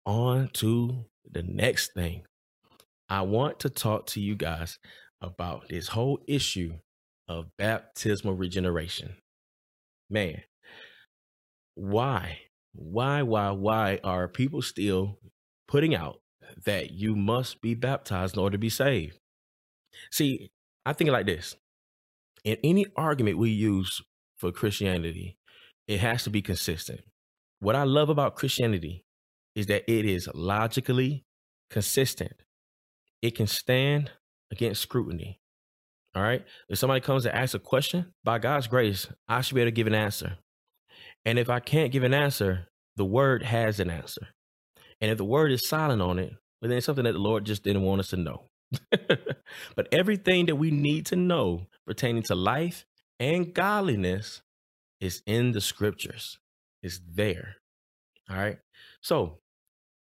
on 0.05 0.51
to 0.55 1.07
the 1.31 1.43
next 1.43 1.95
thing. 1.95 2.23
I 3.09 3.23
want 3.23 3.61
to 3.61 3.71
talk 3.71 4.07
to 4.09 4.21
you 4.21 4.35
guys 4.35 4.79
about 5.21 5.69
this 5.69 5.89
whole 5.89 6.21
issue 6.27 6.75
of 7.29 7.47
baptismal 7.57 8.35
regeneration 8.35 9.17
man 10.11 10.43
why 11.75 12.39
why, 12.77 13.23
why, 13.23 13.51
why 13.51 14.01
are 14.05 14.29
people 14.29 14.61
still 14.61 15.19
putting 15.67 15.95
out 15.95 16.21
that 16.65 16.91
you 16.91 17.17
must 17.17 17.61
be 17.61 17.75
baptized 17.75 18.37
in 18.37 18.43
order 18.43 18.55
to 18.55 18.59
be 18.59 18.69
saved? 18.69 19.19
See, 20.13 20.51
I 20.85 20.93
think 20.93 21.11
like 21.11 21.27
this. 21.27 21.57
In 22.45 22.59
any 22.63 22.87
argument 22.97 23.39
we 23.39 23.51
use 23.51 24.03
for 24.37 24.53
Christianity, 24.53 25.39
it 25.89 26.01
has 26.01 26.23
to 26.25 26.31
be 26.31 26.43
consistent. 26.43 27.01
What 27.61 27.75
I 27.75 27.85
love 27.85 28.11
about 28.11 28.37
Christianity 28.37 29.05
is 29.55 29.67
that 29.67 29.91
it 29.91 30.05
is 30.05 30.29
logically 30.35 31.25
consistent. 31.71 32.35
It 33.23 33.35
can 33.35 33.47
stand 33.47 34.13
against 34.51 34.83
scrutiny. 34.83 35.41
All 36.15 36.23
right. 36.23 36.45
If 36.69 36.79
somebody 36.79 37.01
comes 37.01 37.25
to 37.25 37.35
ask 37.35 37.55
a 37.55 37.59
question, 37.59 38.15
by 38.25 38.39
God's 38.39 38.69
grace, 38.69 39.07
I 39.29 39.43
should 39.43 39.55
be 39.55 39.61
able 39.61 39.69
to 39.69 39.75
give 39.75 39.87
an 39.87 39.95
answer. 39.95 40.39
And 41.25 41.39
if 41.39 41.51
I 41.51 41.61
can't 41.61 41.93
give 41.93 42.05
an 42.05 42.15
answer, 42.15 42.69
the 42.97 43.05
word 43.05 43.43
has 43.43 43.81
an 43.81 43.91
answer. 43.91 44.29
And 45.01 45.11
if 45.11 45.19
the 45.19 45.25
word 45.25 45.53
is 45.53 45.69
silent 45.69 46.01
on 46.01 46.19
it, 46.19 46.33
well, 46.61 46.69
then 46.69 46.79
it's 46.79 46.87
something 46.87 47.05
that 47.05 47.13
the 47.13 47.19
Lord 47.19 47.45
just 47.45 47.63
didn't 47.63 47.83
want 47.83 48.01
us 48.01 48.09
to 48.09 48.17
know. 48.17 48.45
but 48.91 49.89
everything 49.93 50.47
that 50.47 50.57
we 50.57 50.71
need 50.71 51.07
to 51.07 51.17
know 51.17 51.67
pertaining 51.87 52.23
to 52.25 52.35
life 52.35 52.87
and 53.21 53.55
godliness 53.55 54.43
is 55.01 55.23
in 55.27 55.53
the 55.53 55.61
scriptures. 55.61 56.39
It's 56.83 57.01
there. 57.07 57.57
All 58.31 58.37
right. 58.37 58.59
So 59.03 59.39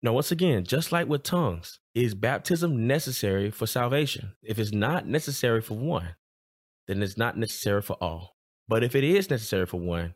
now, 0.03 0.11
once 0.11 0.31
again, 0.31 0.65
just 0.65 0.91
like 0.91 1.07
with 1.07 1.23
tongues, 1.23 1.79
is 1.95 2.13
baptism 2.13 2.85
necessary 2.85 3.49
for 3.49 3.65
salvation? 3.65 4.33
If 4.43 4.59
it's 4.59 4.73
not 4.73 5.07
necessary 5.07 5.61
for 5.61 5.75
one, 5.75 6.15
then 6.87 7.01
it's 7.01 7.17
not 7.17 7.37
necessary 7.37 7.81
for 7.81 7.95
all. 8.01 8.35
But 8.67 8.83
if 8.83 8.95
it 8.95 9.05
is 9.05 9.29
necessary 9.29 9.65
for 9.65 9.79
one, 9.79 10.15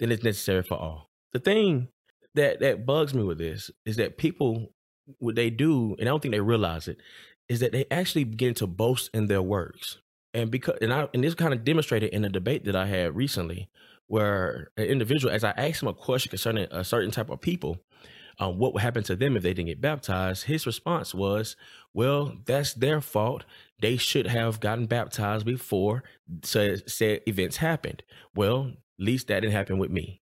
then 0.00 0.10
it's 0.10 0.24
necessary 0.24 0.64
for 0.64 0.74
all. 0.74 1.08
The 1.32 1.38
thing 1.38 1.88
that 2.34 2.58
that 2.60 2.84
bugs 2.84 3.14
me 3.14 3.22
with 3.22 3.38
this 3.38 3.70
is 3.86 3.96
that 3.96 4.18
people 4.18 4.72
what 5.18 5.36
they 5.36 5.50
do, 5.50 5.94
and 5.98 6.08
I 6.08 6.10
don't 6.10 6.20
think 6.20 6.34
they 6.34 6.40
realize 6.40 6.88
it, 6.88 6.98
is 7.48 7.60
that 7.60 7.70
they 7.70 7.86
actually 7.90 8.24
begin 8.24 8.54
to 8.54 8.66
boast 8.66 9.10
in 9.14 9.28
their 9.28 9.42
works. 9.42 9.98
And 10.34 10.50
because 10.50 10.78
and 10.80 10.92
I 10.92 11.08
and 11.14 11.22
this 11.22 11.34
kind 11.34 11.54
of 11.54 11.62
demonstrated 11.64 12.10
in 12.10 12.24
a 12.24 12.28
debate 12.28 12.64
that 12.64 12.74
I 12.74 12.86
had 12.86 13.14
recently, 13.14 13.68
where 14.08 14.70
an 14.76 14.86
individual, 14.86 15.32
as 15.32 15.44
I 15.44 15.50
asked 15.50 15.82
him 15.82 15.88
a 15.88 15.94
question 15.94 16.30
concerning 16.30 16.66
a 16.72 16.82
certain 16.82 17.12
type 17.12 17.30
of 17.30 17.40
people, 17.40 17.78
um, 18.42 18.58
what 18.58 18.74
would 18.74 18.82
happen 18.82 19.04
to 19.04 19.14
them 19.14 19.36
if 19.36 19.42
they 19.42 19.54
didn't 19.54 19.68
get 19.68 19.80
baptized, 19.80 20.44
his 20.44 20.66
response 20.66 21.14
was, 21.14 21.54
"Well, 21.94 22.38
that's 22.44 22.74
their 22.74 23.00
fault. 23.00 23.44
They 23.80 23.96
should 23.96 24.26
have 24.26 24.60
gotten 24.60 24.86
baptized 24.86 25.46
before 25.46 26.02
said, 26.42 26.90
said 26.90 27.20
events 27.26 27.58
happened. 27.58 28.02
Well, 28.34 28.72
at 28.98 29.04
least 29.04 29.28
that 29.28 29.40
didn't 29.40 29.54
happen 29.54 29.78
with 29.78 29.90
me." 29.90 30.21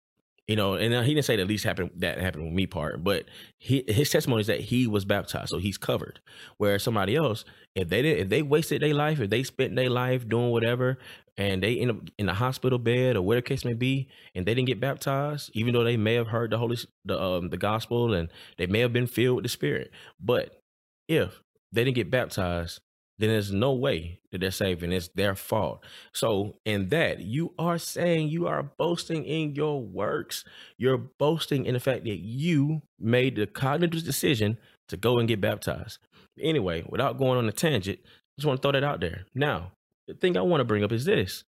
You 0.48 0.54
know, 0.54 0.74
and 0.74 0.94
uh, 0.94 1.02
he 1.02 1.12
didn't 1.12 1.24
say 1.24 1.34
that 1.36 1.48
least 1.48 1.64
happened 1.64 1.90
that 1.96 2.18
happened 2.20 2.44
with 2.44 2.52
me 2.52 2.66
part, 2.66 3.02
but 3.02 3.24
he, 3.58 3.82
his 3.88 4.10
testimony 4.10 4.42
is 4.42 4.46
that 4.46 4.60
he 4.60 4.86
was 4.86 5.04
baptized, 5.04 5.48
so 5.48 5.58
he's 5.58 5.76
covered. 5.76 6.20
Whereas 6.56 6.84
somebody 6.84 7.16
else, 7.16 7.44
if 7.74 7.88
they 7.88 8.00
did, 8.00 8.18
if 8.18 8.28
they 8.28 8.42
wasted 8.42 8.80
their 8.80 8.94
life, 8.94 9.18
if 9.18 9.28
they 9.28 9.42
spent 9.42 9.74
their 9.74 9.90
life 9.90 10.28
doing 10.28 10.50
whatever, 10.50 10.98
and 11.36 11.64
they 11.64 11.78
end 11.78 11.90
up 11.90 11.96
in 12.16 12.28
a 12.28 12.34
hospital 12.34 12.78
bed 12.78 13.16
or 13.16 13.22
whatever 13.22 13.42
case 13.42 13.64
may 13.64 13.74
be, 13.74 14.08
and 14.36 14.46
they 14.46 14.54
didn't 14.54 14.68
get 14.68 14.80
baptized, 14.80 15.50
even 15.54 15.74
though 15.74 15.82
they 15.82 15.96
may 15.96 16.14
have 16.14 16.28
heard 16.28 16.52
the 16.52 16.58
holy 16.58 16.78
the 17.04 17.20
um 17.20 17.48
the 17.48 17.56
gospel 17.56 18.14
and 18.14 18.28
they 18.56 18.66
may 18.66 18.78
have 18.80 18.92
been 18.92 19.08
filled 19.08 19.36
with 19.36 19.44
the 19.44 19.48
Spirit, 19.48 19.90
but 20.20 20.62
if 21.08 21.42
they 21.72 21.82
didn't 21.82 21.96
get 21.96 22.10
baptized, 22.10 22.80
then 23.18 23.30
there's 23.30 23.52
no 23.52 23.72
way 23.72 24.20
that 24.30 24.40
they're 24.40 24.50
saving. 24.50 24.92
it's 24.92 25.08
their 25.08 25.34
fault. 25.34 25.82
So, 26.12 26.56
in 26.64 26.90
that, 26.90 27.20
you 27.20 27.54
are 27.58 27.78
saying 27.78 28.28
you 28.28 28.46
are 28.46 28.62
boasting 28.62 29.24
in 29.24 29.54
your 29.54 29.80
works. 29.82 30.44
You're 30.76 30.98
boasting 30.98 31.64
in 31.64 31.74
the 31.74 31.80
fact 31.80 32.04
that 32.04 32.18
you 32.18 32.82
made 33.00 33.36
the 33.36 33.46
cognitive 33.46 34.04
decision 34.04 34.58
to 34.88 34.96
go 34.96 35.18
and 35.18 35.26
get 35.26 35.40
baptized. 35.40 35.98
Anyway, 36.40 36.84
without 36.88 37.18
going 37.18 37.38
on 37.38 37.48
a 37.48 37.52
tangent, 37.52 37.98
I 38.04 38.08
just 38.38 38.46
want 38.46 38.60
to 38.60 38.62
throw 38.62 38.72
that 38.72 38.84
out 38.84 39.00
there. 39.00 39.24
Now, 39.34 39.72
the 40.06 40.14
thing 40.14 40.36
I 40.36 40.42
want 40.42 40.60
to 40.60 40.64
bring 40.64 40.84
up 40.84 40.92
is 40.92 41.04
this 41.06 41.44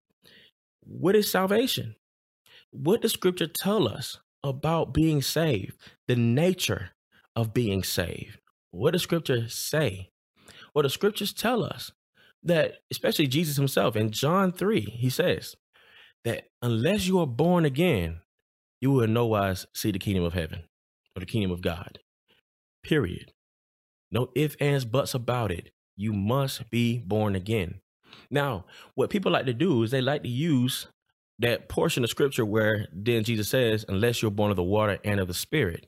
What 0.80 1.14
is 1.14 1.30
salvation? 1.30 1.94
What 2.70 3.02
does 3.02 3.12
scripture 3.12 3.46
tell 3.46 3.86
us 3.86 4.18
about 4.42 4.92
being 4.92 5.22
saved? 5.22 5.74
The 6.08 6.16
nature 6.16 6.90
of 7.36 7.54
being 7.54 7.82
saved. 7.82 8.38
What 8.70 8.92
does 8.92 9.02
scripture 9.02 9.48
say? 9.48 10.08
Well, 10.74 10.82
the 10.82 10.90
scriptures 10.90 11.32
tell 11.32 11.62
us 11.62 11.92
that, 12.42 12.76
especially 12.90 13.26
Jesus 13.26 13.56
himself 13.56 13.96
in 13.96 14.10
John 14.10 14.52
3, 14.52 14.80
he 14.80 15.10
says 15.10 15.54
that 16.24 16.44
unless 16.60 17.06
you 17.06 17.18
are 17.20 17.26
born 17.26 17.64
again, 17.64 18.20
you 18.80 18.90
will 18.90 19.02
in 19.02 19.12
no 19.12 19.26
wise 19.26 19.66
see 19.74 19.92
the 19.92 19.98
kingdom 19.98 20.24
of 20.24 20.32
heaven 20.32 20.64
or 21.16 21.20
the 21.20 21.26
kingdom 21.26 21.50
of 21.50 21.60
God. 21.60 21.98
Period. 22.82 23.32
No 24.10 24.28
ifs, 24.34 24.56
ands, 24.60 24.84
buts 24.84 25.14
about 25.14 25.50
it. 25.52 25.70
You 25.96 26.12
must 26.12 26.70
be 26.70 26.98
born 26.98 27.36
again. 27.36 27.80
Now, 28.30 28.64
what 28.94 29.10
people 29.10 29.32
like 29.32 29.46
to 29.46 29.54
do 29.54 29.82
is 29.82 29.90
they 29.90 30.00
like 30.00 30.22
to 30.22 30.28
use 30.28 30.86
that 31.38 31.68
portion 31.68 32.04
of 32.04 32.10
scripture 32.10 32.44
where 32.44 32.88
then 32.92 33.24
Jesus 33.24 33.48
says, 33.48 33.84
unless 33.88 34.20
you're 34.20 34.30
born 34.30 34.50
of 34.50 34.56
the 34.56 34.62
water 34.62 34.98
and 35.04 35.20
of 35.20 35.28
the 35.28 35.34
spirit. 35.34 35.86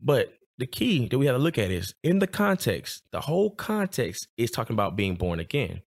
But 0.00 0.32
the 0.58 0.66
key 0.66 1.08
that 1.08 1.18
we 1.18 1.26
have 1.26 1.36
to 1.36 1.42
look 1.42 1.58
at 1.58 1.70
is 1.70 1.94
in 2.02 2.20
the 2.20 2.26
context, 2.26 3.02
the 3.10 3.22
whole 3.22 3.50
context 3.50 4.28
is 4.36 4.50
talking 4.50 4.74
about 4.74 4.96
being 4.96 5.16
born 5.16 5.40
again. 5.40 5.82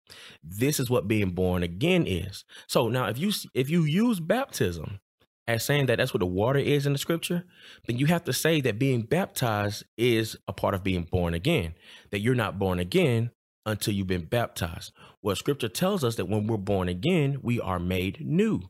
This 0.44 0.80
is 0.80 0.90
what 0.90 1.08
being 1.08 1.32
born 1.32 1.64
again 1.64 2.06
is. 2.08 2.44
So 2.68 2.90
now 2.90 3.06
if 3.06 3.18
you 3.18 3.32
if 3.54 3.70
you 3.70 3.84
use 3.84 4.20
baptism 4.20 5.00
as 5.48 5.64
saying 5.64 5.86
that 5.86 5.98
that's 5.98 6.14
what 6.14 6.22
the 6.22 6.26
water 6.26 6.60
is 6.60 6.88
in 6.88 6.94
the 6.94 7.00
scripture, 7.00 7.44
then 7.86 7.98
you 7.98 8.08
have 8.08 8.24
to 8.24 8.34
say 8.34 8.62
that 8.62 8.80
being 8.80 9.04
baptized 9.04 9.84
is 9.98 10.36
a 10.48 10.54
part 10.54 10.74
of 10.74 10.84
being 10.84 11.04
born 11.04 11.36
again. 11.36 11.76
That 12.10 12.20
you're 12.20 12.34
not 12.34 12.58
born 12.58 12.80
again 12.80 13.32
until 13.66 13.94
you've 13.94 14.08
been 14.08 14.26
baptized. 14.26 14.92
Well, 15.22 15.36
scripture 15.36 15.70
tells 15.70 16.04
us 16.04 16.16
that 16.16 16.30
when 16.30 16.48
we're 16.48 16.58
born 16.58 16.90
again, 16.90 17.40
we 17.44 17.60
are 17.60 17.80
made 17.80 18.26
new. 18.26 18.62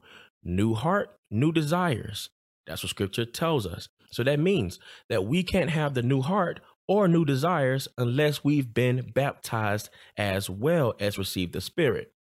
New 0.44 0.74
heart, 0.74 1.18
new 1.32 1.52
desires. 1.52 2.30
That's 2.68 2.84
what 2.84 2.90
scripture 2.90 3.26
tells 3.26 3.66
us. 3.66 3.88
So 4.16 4.24
that 4.24 4.40
means 4.40 4.80
that 5.10 5.26
we 5.26 5.44
can't 5.44 5.70
have 5.70 5.94
the 5.94 6.02
new 6.02 6.22
heart 6.22 6.62
or 6.88 7.08
new 7.08 7.26
desires 7.26 7.88
unless 7.98 8.44
we've 8.44 8.74
been 8.74 9.12
baptized 9.14 9.90
as 10.18 10.50
well 10.50 10.94
as 11.00 11.18
received 11.18 11.54
the 11.54 11.62
Spirit. 11.62 12.14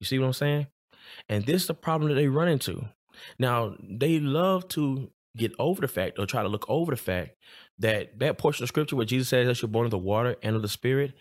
You 0.00 0.06
see 0.06 0.18
what 0.18 0.26
I'm 0.26 0.32
saying? 0.32 0.66
And 1.28 1.44
this 1.46 1.62
is 1.62 1.68
the 1.68 1.74
problem 1.74 2.08
that 2.08 2.16
they 2.16 2.26
run 2.26 2.48
into. 2.48 2.86
Now, 3.38 3.76
they 3.80 4.18
love 4.18 4.66
to 4.68 5.10
get 5.36 5.52
over 5.58 5.80
the 5.80 5.88
fact 5.88 6.18
or 6.18 6.26
try 6.26 6.42
to 6.42 6.48
look 6.48 6.66
over 6.68 6.90
the 6.90 6.96
fact 6.96 7.36
that 7.78 8.18
that 8.18 8.38
portion 8.38 8.64
of 8.64 8.68
scripture 8.68 8.96
where 8.96 9.06
Jesus 9.06 9.28
says 9.28 9.46
that 9.46 9.62
you're 9.62 9.68
born 9.68 9.84
of 9.84 9.90
the 9.90 9.98
water 9.98 10.36
and 10.42 10.56
of 10.56 10.62
the 10.62 10.68
Spirit 10.68 11.14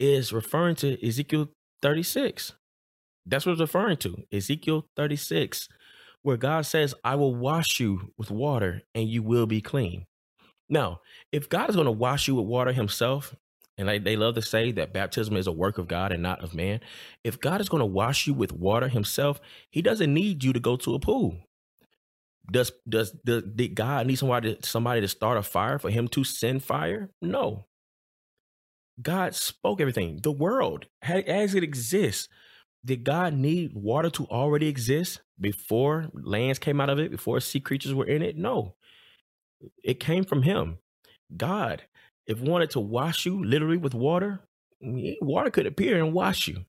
is 0.00 0.32
referring 0.32 0.74
to 0.76 1.06
Ezekiel 1.06 1.50
36. 1.82 2.52
That's 3.24 3.46
what 3.46 3.52
it's 3.52 3.60
referring 3.60 3.96
to. 3.98 4.24
Ezekiel 4.32 4.86
36 4.96 5.68
where 6.26 6.36
God 6.36 6.66
says, 6.66 6.92
I 7.04 7.14
will 7.14 7.36
wash 7.36 7.78
you 7.78 8.12
with 8.18 8.32
water 8.32 8.82
and 8.96 9.08
you 9.08 9.22
will 9.22 9.46
be 9.46 9.60
clean. 9.60 10.06
Now, 10.68 10.98
if 11.30 11.48
God 11.48 11.70
is 11.70 11.76
going 11.76 11.84
to 11.84 11.92
wash 11.92 12.26
you 12.26 12.34
with 12.34 12.46
water 12.46 12.72
himself, 12.72 13.36
and 13.78 13.88
they, 13.88 14.00
they 14.00 14.16
love 14.16 14.34
to 14.34 14.42
say 14.42 14.72
that 14.72 14.92
baptism 14.92 15.36
is 15.36 15.46
a 15.46 15.52
work 15.52 15.78
of 15.78 15.86
God 15.86 16.10
and 16.10 16.24
not 16.24 16.42
of 16.42 16.52
man. 16.52 16.80
If 17.22 17.38
God 17.38 17.60
is 17.60 17.68
going 17.68 17.78
to 17.78 17.86
wash 17.86 18.26
you 18.26 18.34
with 18.34 18.52
water 18.52 18.88
himself, 18.88 19.40
he 19.70 19.82
doesn't 19.82 20.12
need 20.12 20.42
you 20.42 20.52
to 20.52 20.58
go 20.58 20.74
to 20.78 20.96
a 20.96 20.98
pool. 20.98 21.36
Does 22.50 22.72
does, 22.88 23.12
does 23.24 23.44
did 23.44 23.76
God 23.76 24.08
need 24.08 24.16
somebody 24.16 24.58
somebody 24.64 25.02
to 25.02 25.08
start 25.08 25.38
a 25.38 25.44
fire 25.44 25.78
for 25.78 25.90
him 25.90 26.08
to 26.08 26.24
send 26.24 26.64
fire? 26.64 27.08
No. 27.22 27.66
God 29.00 29.36
spoke 29.36 29.80
everything. 29.80 30.18
The 30.24 30.32
world 30.32 30.86
as 31.02 31.54
it 31.54 31.62
exists 31.62 32.28
did 32.84 33.04
God 33.04 33.32
need 33.32 33.74
water 33.74 34.10
to 34.10 34.24
already 34.24 34.66
exist 34.66 35.20
before 35.40 36.06
lands 36.12 36.58
came 36.58 36.80
out 36.80 36.90
of 36.90 36.98
it, 36.98 37.10
before 37.10 37.40
sea 37.40 37.60
creatures 37.60 37.94
were 37.94 38.06
in 38.06 38.22
it? 38.22 38.36
No. 38.36 38.74
It 39.82 40.00
came 40.00 40.24
from 40.24 40.42
him. 40.42 40.78
God, 41.36 41.82
if 42.26 42.40
wanted 42.40 42.70
to 42.70 42.80
wash 42.80 43.26
you 43.26 43.42
literally 43.44 43.76
with 43.76 43.94
water, 43.94 44.40
water 44.80 45.50
could 45.50 45.66
appear 45.66 46.02
and 46.02 46.12
wash 46.12 46.48
you. 46.48 46.64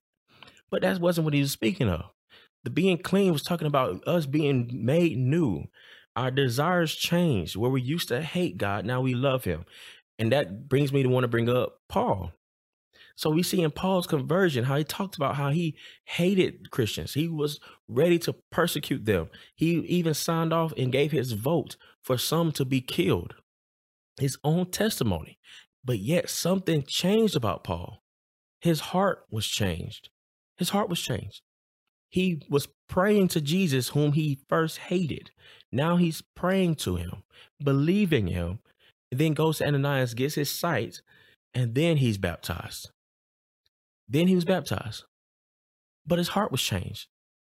But 0.70 0.82
that 0.82 1.00
wasn't 1.00 1.24
what 1.24 1.34
he 1.34 1.40
was 1.40 1.52
speaking 1.52 1.88
of. 1.88 2.04
The 2.64 2.70
being 2.70 2.98
clean 2.98 3.32
was 3.32 3.42
talking 3.42 3.66
about 3.66 4.06
us 4.06 4.26
being 4.26 4.70
made 4.72 5.16
new. 5.16 5.64
Our 6.16 6.30
desires 6.30 6.94
changed. 6.94 7.56
Where 7.56 7.70
we 7.70 7.80
used 7.80 8.08
to 8.08 8.22
hate 8.22 8.58
God, 8.58 8.84
now 8.84 9.00
we 9.00 9.14
love 9.14 9.44
him. 9.44 9.64
And 10.18 10.32
that 10.32 10.68
brings 10.68 10.92
me 10.92 11.02
to 11.02 11.08
want 11.08 11.24
to 11.24 11.28
bring 11.28 11.48
up 11.48 11.80
Paul. 11.88 12.32
So 13.18 13.30
we 13.30 13.42
see 13.42 13.62
in 13.62 13.72
Paul's 13.72 14.06
conversion 14.06 14.62
how 14.62 14.76
he 14.76 14.84
talked 14.84 15.16
about 15.16 15.34
how 15.34 15.50
he 15.50 15.74
hated 16.04 16.70
Christians. 16.70 17.14
He 17.14 17.26
was 17.26 17.58
ready 17.88 18.16
to 18.20 18.36
persecute 18.52 19.06
them. 19.06 19.28
He 19.56 19.78
even 19.80 20.14
signed 20.14 20.52
off 20.52 20.72
and 20.76 20.92
gave 20.92 21.10
his 21.10 21.32
vote 21.32 21.76
for 22.00 22.16
some 22.16 22.52
to 22.52 22.64
be 22.64 22.80
killed. 22.80 23.34
His 24.20 24.38
own 24.44 24.70
testimony. 24.70 25.40
But 25.84 25.98
yet 25.98 26.30
something 26.30 26.84
changed 26.84 27.34
about 27.34 27.64
Paul. 27.64 28.04
His 28.60 28.78
heart 28.78 29.24
was 29.32 29.48
changed. 29.48 30.10
His 30.56 30.68
heart 30.68 30.88
was 30.88 31.00
changed. 31.00 31.42
He 32.10 32.40
was 32.48 32.68
praying 32.88 33.28
to 33.28 33.40
Jesus, 33.40 33.88
whom 33.88 34.12
he 34.12 34.38
first 34.48 34.78
hated. 34.78 35.32
Now 35.72 35.96
he's 35.96 36.22
praying 36.36 36.76
to 36.76 36.94
him, 36.94 37.24
believing 37.60 38.28
him, 38.28 38.60
then 39.10 39.34
goes 39.34 39.58
to 39.58 39.66
Ananias, 39.66 40.14
gets 40.14 40.36
his 40.36 40.56
sight, 40.56 41.02
and 41.52 41.74
then 41.74 41.96
he's 41.96 42.16
baptized. 42.16 42.90
Then 44.08 44.28
he 44.28 44.34
was 44.34 44.44
baptized, 44.44 45.04
but 46.06 46.18
his 46.18 46.28
heart 46.28 46.50
was 46.50 46.62
changed. 46.62 47.06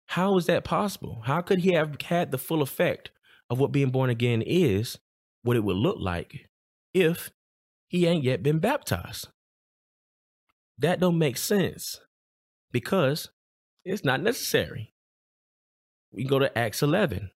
How 0.07 0.37
is 0.39 0.47
that 0.47 0.65
possible? 0.65 1.23
How 1.27 1.43
could 1.43 1.61
he 1.61 1.73
have 1.73 2.01
had 2.01 2.31
the 2.31 2.39
full 2.39 2.63
effect 2.63 3.11
of 3.51 3.61
what 3.61 3.73
being 3.73 3.91
born 3.91 4.09
again 4.09 4.43
is, 4.43 4.99
what 5.43 5.57
it 5.57 5.65
would 5.65 5.77
look 5.77 5.99
like, 6.01 6.49
if 6.95 7.31
he 7.89 8.07
ain't 8.07 8.25
yet 8.25 8.43
been 8.43 8.59
baptized? 8.59 9.29
That 10.79 11.01
don't 11.01 11.19
make 11.19 11.37
sense 11.37 12.01
because 12.73 13.29
it's 13.85 14.05
not 14.05 14.23
necessary. 14.23 14.95
We 16.11 16.25
go 16.25 16.39
to 16.39 16.57
Acts 16.57 16.83
11. 16.83 17.31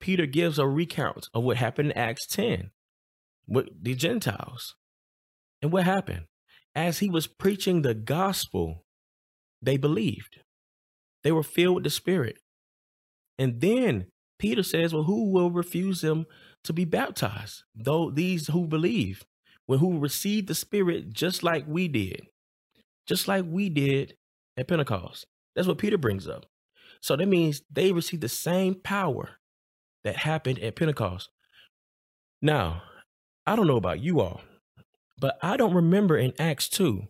Peter 0.00 0.26
gives 0.26 0.58
a 0.58 0.66
recount 0.68 1.28
of 1.34 1.42
what 1.42 1.56
happened 1.56 1.90
in 1.90 1.98
Acts 1.98 2.26
10 2.26 2.70
with 3.48 3.66
the 3.82 3.94
Gentiles. 3.94 4.76
And 5.60 5.72
what 5.72 5.84
happened? 5.84 6.26
As 6.78 7.00
he 7.00 7.10
was 7.10 7.26
preaching 7.26 7.82
the 7.82 7.92
gospel, 7.92 8.84
they 9.60 9.76
believed. 9.76 10.38
They 11.24 11.32
were 11.32 11.42
filled 11.42 11.74
with 11.74 11.84
the 11.84 11.90
Spirit. 11.90 12.38
And 13.36 13.60
then 13.60 14.06
Peter 14.38 14.62
says, 14.62 14.94
Well, 14.94 15.02
who 15.02 15.32
will 15.32 15.50
refuse 15.50 16.02
them 16.02 16.26
to 16.62 16.72
be 16.72 16.84
baptized? 16.84 17.64
Though 17.74 18.12
these 18.12 18.46
who 18.46 18.68
believe, 18.68 19.24
well, 19.66 19.80
who 19.80 19.98
received 19.98 20.46
the 20.46 20.54
Spirit 20.54 21.12
just 21.12 21.42
like 21.42 21.64
we 21.66 21.88
did, 21.88 22.28
just 23.08 23.26
like 23.26 23.44
we 23.44 23.68
did 23.68 24.14
at 24.56 24.68
Pentecost. 24.68 25.26
That's 25.56 25.66
what 25.66 25.78
Peter 25.78 25.98
brings 25.98 26.28
up. 26.28 26.46
So 27.02 27.16
that 27.16 27.26
means 27.26 27.62
they 27.72 27.90
received 27.90 28.22
the 28.22 28.28
same 28.28 28.76
power 28.76 29.30
that 30.04 30.14
happened 30.14 30.60
at 30.60 30.76
Pentecost. 30.76 31.28
Now, 32.40 32.82
I 33.48 33.56
don't 33.56 33.66
know 33.66 33.76
about 33.76 33.98
you 34.00 34.20
all, 34.20 34.42
But 35.18 35.38
I 35.42 35.56
don't 35.56 35.74
remember 35.74 36.16
in 36.16 36.32
Acts 36.38 36.68
2, 36.68 37.02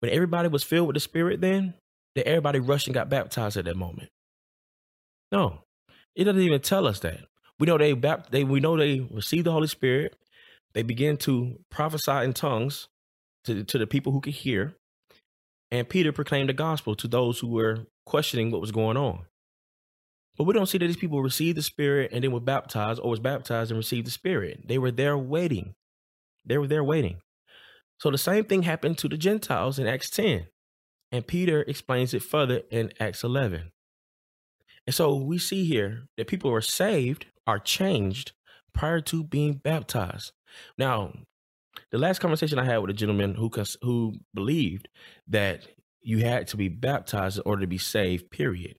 when 0.00 0.12
everybody 0.12 0.48
was 0.48 0.62
filled 0.62 0.88
with 0.88 0.94
the 0.94 1.00
Spirit 1.00 1.40
then, 1.40 1.74
that 2.14 2.28
everybody 2.28 2.58
rushed 2.58 2.86
and 2.86 2.94
got 2.94 3.08
baptized 3.08 3.56
at 3.56 3.64
that 3.64 3.76
moment. 3.76 4.10
No, 5.32 5.60
it 6.14 6.24
doesn't 6.24 6.42
even 6.42 6.60
tell 6.60 6.86
us 6.86 7.00
that. 7.00 7.20
We 7.58 7.66
know 7.66 7.78
they, 7.78 7.92
they 8.30 8.44
we 8.44 8.60
know 8.60 8.76
they 8.76 9.00
received 9.00 9.46
the 9.46 9.52
Holy 9.52 9.68
Spirit. 9.68 10.16
They 10.74 10.82
began 10.82 11.16
to 11.18 11.58
prophesy 11.70 12.24
in 12.24 12.34
tongues 12.34 12.88
to, 13.44 13.64
to 13.64 13.78
the 13.78 13.86
people 13.86 14.12
who 14.12 14.20
could 14.20 14.34
hear. 14.34 14.76
And 15.70 15.88
Peter 15.88 16.12
proclaimed 16.12 16.48
the 16.48 16.54
gospel 16.54 16.94
to 16.96 17.08
those 17.08 17.38
who 17.38 17.48
were 17.48 17.86
questioning 18.04 18.50
what 18.50 18.60
was 18.60 18.72
going 18.72 18.96
on. 18.96 19.24
But 20.36 20.44
we 20.44 20.52
don't 20.52 20.66
see 20.66 20.78
that 20.78 20.86
these 20.86 20.96
people 20.96 21.22
received 21.22 21.56
the 21.56 21.62
Spirit 21.62 22.10
and 22.12 22.22
then 22.22 22.30
were 22.30 22.40
baptized 22.40 23.00
or 23.02 23.10
was 23.10 23.20
baptized 23.20 23.70
and 23.70 23.78
received 23.78 24.06
the 24.06 24.10
Spirit. 24.10 24.68
They 24.68 24.78
were 24.78 24.90
there 24.90 25.16
waiting. 25.16 25.74
They 26.44 26.58
were 26.58 26.68
there 26.68 26.84
waiting. 26.84 27.20
So 27.98 28.10
the 28.10 28.18
same 28.18 28.44
thing 28.44 28.62
happened 28.62 28.98
to 28.98 29.08
the 29.08 29.16
Gentiles 29.16 29.78
in 29.78 29.86
Acts 29.86 30.10
10. 30.10 30.46
And 31.12 31.26
Peter 31.26 31.62
explains 31.62 32.12
it 32.14 32.22
further 32.22 32.62
in 32.70 32.92
Acts 33.00 33.24
11. 33.24 33.70
And 34.86 34.94
so 34.94 35.14
we 35.14 35.38
see 35.38 35.64
here 35.64 36.06
that 36.16 36.26
people 36.26 36.52
are 36.52 36.60
saved, 36.60 37.26
are 37.46 37.58
changed 37.58 38.32
prior 38.72 39.00
to 39.02 39.24
being 39.24 39.54
baptized. 39.54 40.32
Now, 40.78 41.12
the 41.90 41.98
last 41.98 42.20
conversation 42.20 42.58
I 42.58 42.64
had 42.64 42.78
with 42.78 42.90
a 42.90 42.94
gentleman 42.94 43.34
who 43.34 43.50
who 43.82 44.14
believed 44.34 44.88
that 45.28 45.66
you 46.00 46.18
had 46.18 46.46
to 46.48 46.56
be 46.56 46.68
baptized 46.68 47.38
in 47.38 47.42
order 47.46 47.62
to 47.62 47.66
be 47.66 47.78
saved. 47.78 48.30
Period. 48.30 48.76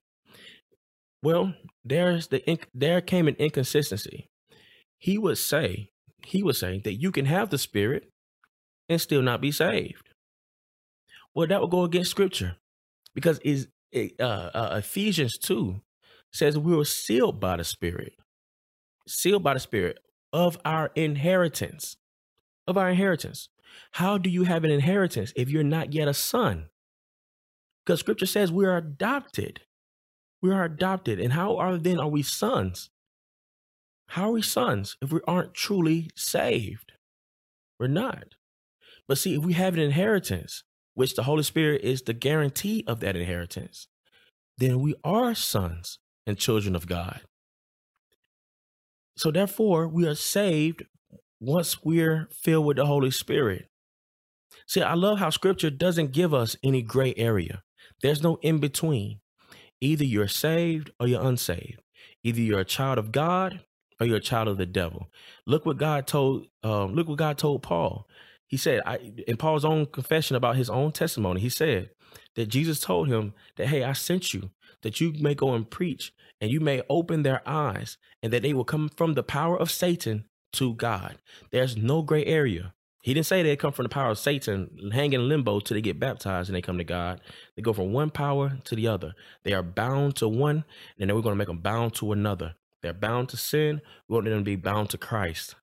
Well, 1.22 1.54
there's 1.84 2.28
the 2.28 2.58
there 2.74 3.00
came 3.00 3.28
an 3.28 3.36
inconsistency. 3.38 4.30
He 4.98 5.18
would 5.18 5.38
say 5.38 5.90
he 6.24 6.42
would 6.42 6.56
say 6.56 6.80
that 6.80 6.94
you 6.94 7.12
can 7.12 7.26
have 7.26 7.50
the 7.50 7.58
Spirit 7.58 8.10
and 8.88 9.00
still 9.00 9.22
not 9.22 9.40
be 9.40 9.52
saved. 9.52 10.10
Well, 11.34 11.46
that 11.46 11.60
would 11.60 11.70
go 11.70 11.84
against 11.84 12.10
Scripture 12.10 12.56
because 13.14 13.38
is 13.40 13.68
uh, 13.94 14.22
uh, 14.22 14.74
Ephesians 14.78 15.38
two 15.38 15.80
says 16.32 16.58
we 16.58 16.76
were 16.76 16.84
sealed 16.84 17.40
by 17.40 17.56
the 17.56 17.64
Spirit, 17.64 18.14
sealed 19.06 19.42
by 19.42 19.54
the 19.54 19.60
Spirit 19.60 19.98
of 20.32 20.58
our 20.64 20.90
inheritance 20.94 21.96
of 22.68 22.76
our 22.76 22.90
inheritance. 22.90 23.48
How 23.92 24.18
do 24.18 24.30
you 24.30 24.44
have 24.44 24.62
an 24.62 24.70
inheritance 24.70 25.32
if 25.34 25.48
you're 25.48 25.64
not 25.64 25.94
yet 25.94 26.06
a 26.06 26.14
son? 26.14 26.68
Because 27.84 28.00
scripture 28.00 28.26
says 28.26 28.52
we 28.52 28.66
are 28.66 28.76
adopted. 28.76 29.62
We 30.42 30.52
are 30.52 30.64
adopted. 30.64 31.18
And 31.18 31.32
how 31.32 31.56
are 31.56 31.78
then 31.78 31.98
are 31.98 32.08
we 32.08 32.22
sons? 32.22 32.90
How 34.08 34.28
are 34.28 34.32
we 34.32 34.42
sons 34.42 34.96
if 35.02 35.10
we 35.10 35.20
aren't 35.26 35.54
truly 35.54 36.10
saved? 36.14 36.92
We're 37.80 37.88
not. 37.88 38.34
But 39.08 39.18
see, 39.18 39.34
if 39.34 39.44
we 39.44 39.54
have 39.54 39.74
an 39.74 39.80
inheritance, 39.80 40.62
which 40.94 41.14
the 41.14 41.22
Holy 41.22 41.42
Spirit 41.42 41.82
is 41.82 42.02
the 42.02 42.12
guarantee 42.12 42.84
of 42.86 43.00
that 43.00 43.16
inheritance, 43.16 43.88
then 44.58 44.80
we 44.80 44.94
are 45.02 45.34
sons 45.34 45.98
and 46.26 46.38
children 46.38 46.76
of 46.76 46.86
God. 46.86 47.22
So 49.16 49.30
therefore, 49.30 49.88
we 49.88 50.06
are 50.06 50.14
saved 50.14 50.84
once 51.40 51.82
we're 51.84 52.28
filled 52.32 52.66
with 52.66 52.76
the 52.76 52.86
Holy 52.86 53.10
Spirit. 53.10 53.68
See, 54.66 54.82
I 54.82 54.94
love 54.94 55.18
how 55.18 55.30
scripture 55.30 55.70
doesn't 55.70 56.12
give 56.12 56.34
us 56.34 56.56
any 56.62 56.82
gray 56.82 57.14
area. 57.16 57.62
There's 58.02 58.22
no 58.22 58.38
in 58.42 58.58
between. 58.58 59.20
Either 59.80 60.04
you're 60.04 60.28
saved 60.28 60.90
or 61.00 61.06
you're 61.06 61.24
unsaved. 61.24 61.80
Either 62.22 62.40
you're 62.40 62.60
a 62.60 62.64
child 62.64 62.98
of 62.98 63.12
God 63.12 63.60
or 64.00 64.06
you're 64.06 64.16
a 64.16 64.20
child 64.20 64.48
of 64.48 64.58
the 64.58 64.66
devil. 64.66 65.08
Look 65.46 65.64
what 65.64 65.78
God 65.78 66.06
told. 66.06 66.46
Um, 66.62 66.94
look 66.94 67.08
what 67.08 67.18
God 67.18 67.38
told 67.38 67.62
Paul. 67.62 68.06
He 68.48 68.56
said, 68.56 68.80
I, 68.84 68.96
in 69.26 69.36
Paul's 69.36 69.64
own 69.64 69.86
confession 69.86 70.34
about 70.34 70.56
his 70.56 70.70
own 70.70 70.92
testimony, 70.92 71.40
he 71.40 71.50
said 71.50 71.90
that 72.34 72.46
Jesus 72.46 72.80
told 72.80 73.08
him 73.08 73.34
that, 73.56 73.68
"Hey, 73.68 73.84
I 73.84 73.92
sent 73.92 74.34
you 74.34 74.50
that 74.82 75.00
you 75.00 75.12
may 75.20 75.34
go 75.34 75.54
and 75.54 75.70
preach, 75.70 76.12
and 76.40 76.50
you 76.50 76.60
may 76.60 76.82
open 76.88 77.22
their 77.22 77.42
eyes, 77.46 77.98
and 78.22 78.32
that 78.32 78.42
they 78.42 78.54
will 78.54 78.64
come 78.64 78.88
from 78.88 79.14
the 79.14 79.22
power 79.22 79.58
of 79.58 79.70
Satan 79.70 80.24
to 80.52 80.74
God. 80.74 81.18
There's 81.50 81.76
no 81.76 82.02
gray 82.02 82.24
area. 82.24 82.74
He 83.02 83.14
didn't 83.14 83.26
say 83.26 83.42
they 83.42 83.56
come 83.56 83.72
from 83.72 83.84
the 83.84 83.90
power 83.90 84.10
of 84.10 84.18
Satan, 84.18 84.90
hang 84.92 85.12
in 85.12 85.28
limbo 85.28 85.60
till 85.60 85.76
they 85.76 85.80
get 85.80 86.00
baptized 86.00 86.48
and 86.48 86.56
they 86.56 86.62
come 86.62 86.78
to 86.78 86.84
God. 86.84 87.20
They 87.56 87.62
go 87.62 87.72
from 87.72 87.92
one 87.92 88.10
power 88.10 88.58
to 88.64 88.74
the 88.74 88.88
other. 88.88 89.14
They 89.44 89.52
are 89.52 89.62
bound 89.62 90.16
to 90.16 90.28
one, 90.28 90.64
and 90.98 91.08
then 91.08 91.14
we're 91.14 91.22
going 91.22 91.34
to 91.34 91.38
make 91.38 91.48
them 91.48 91.58
bound 91.58 91.94
to 91.94 92.12
another. 92.12 92.54
They're 92.82 92.92
bound 92.92 93.28
to 93.30 93.36
sin. 93.36 93.80
We 94.08 94.14
want 94.14 94.26
them 94.26 94.38
to 94.38 94.44
be 94.44 94.56
bound 94.56 94.90
to 94.90 94.98
Christ. 94.98 95.54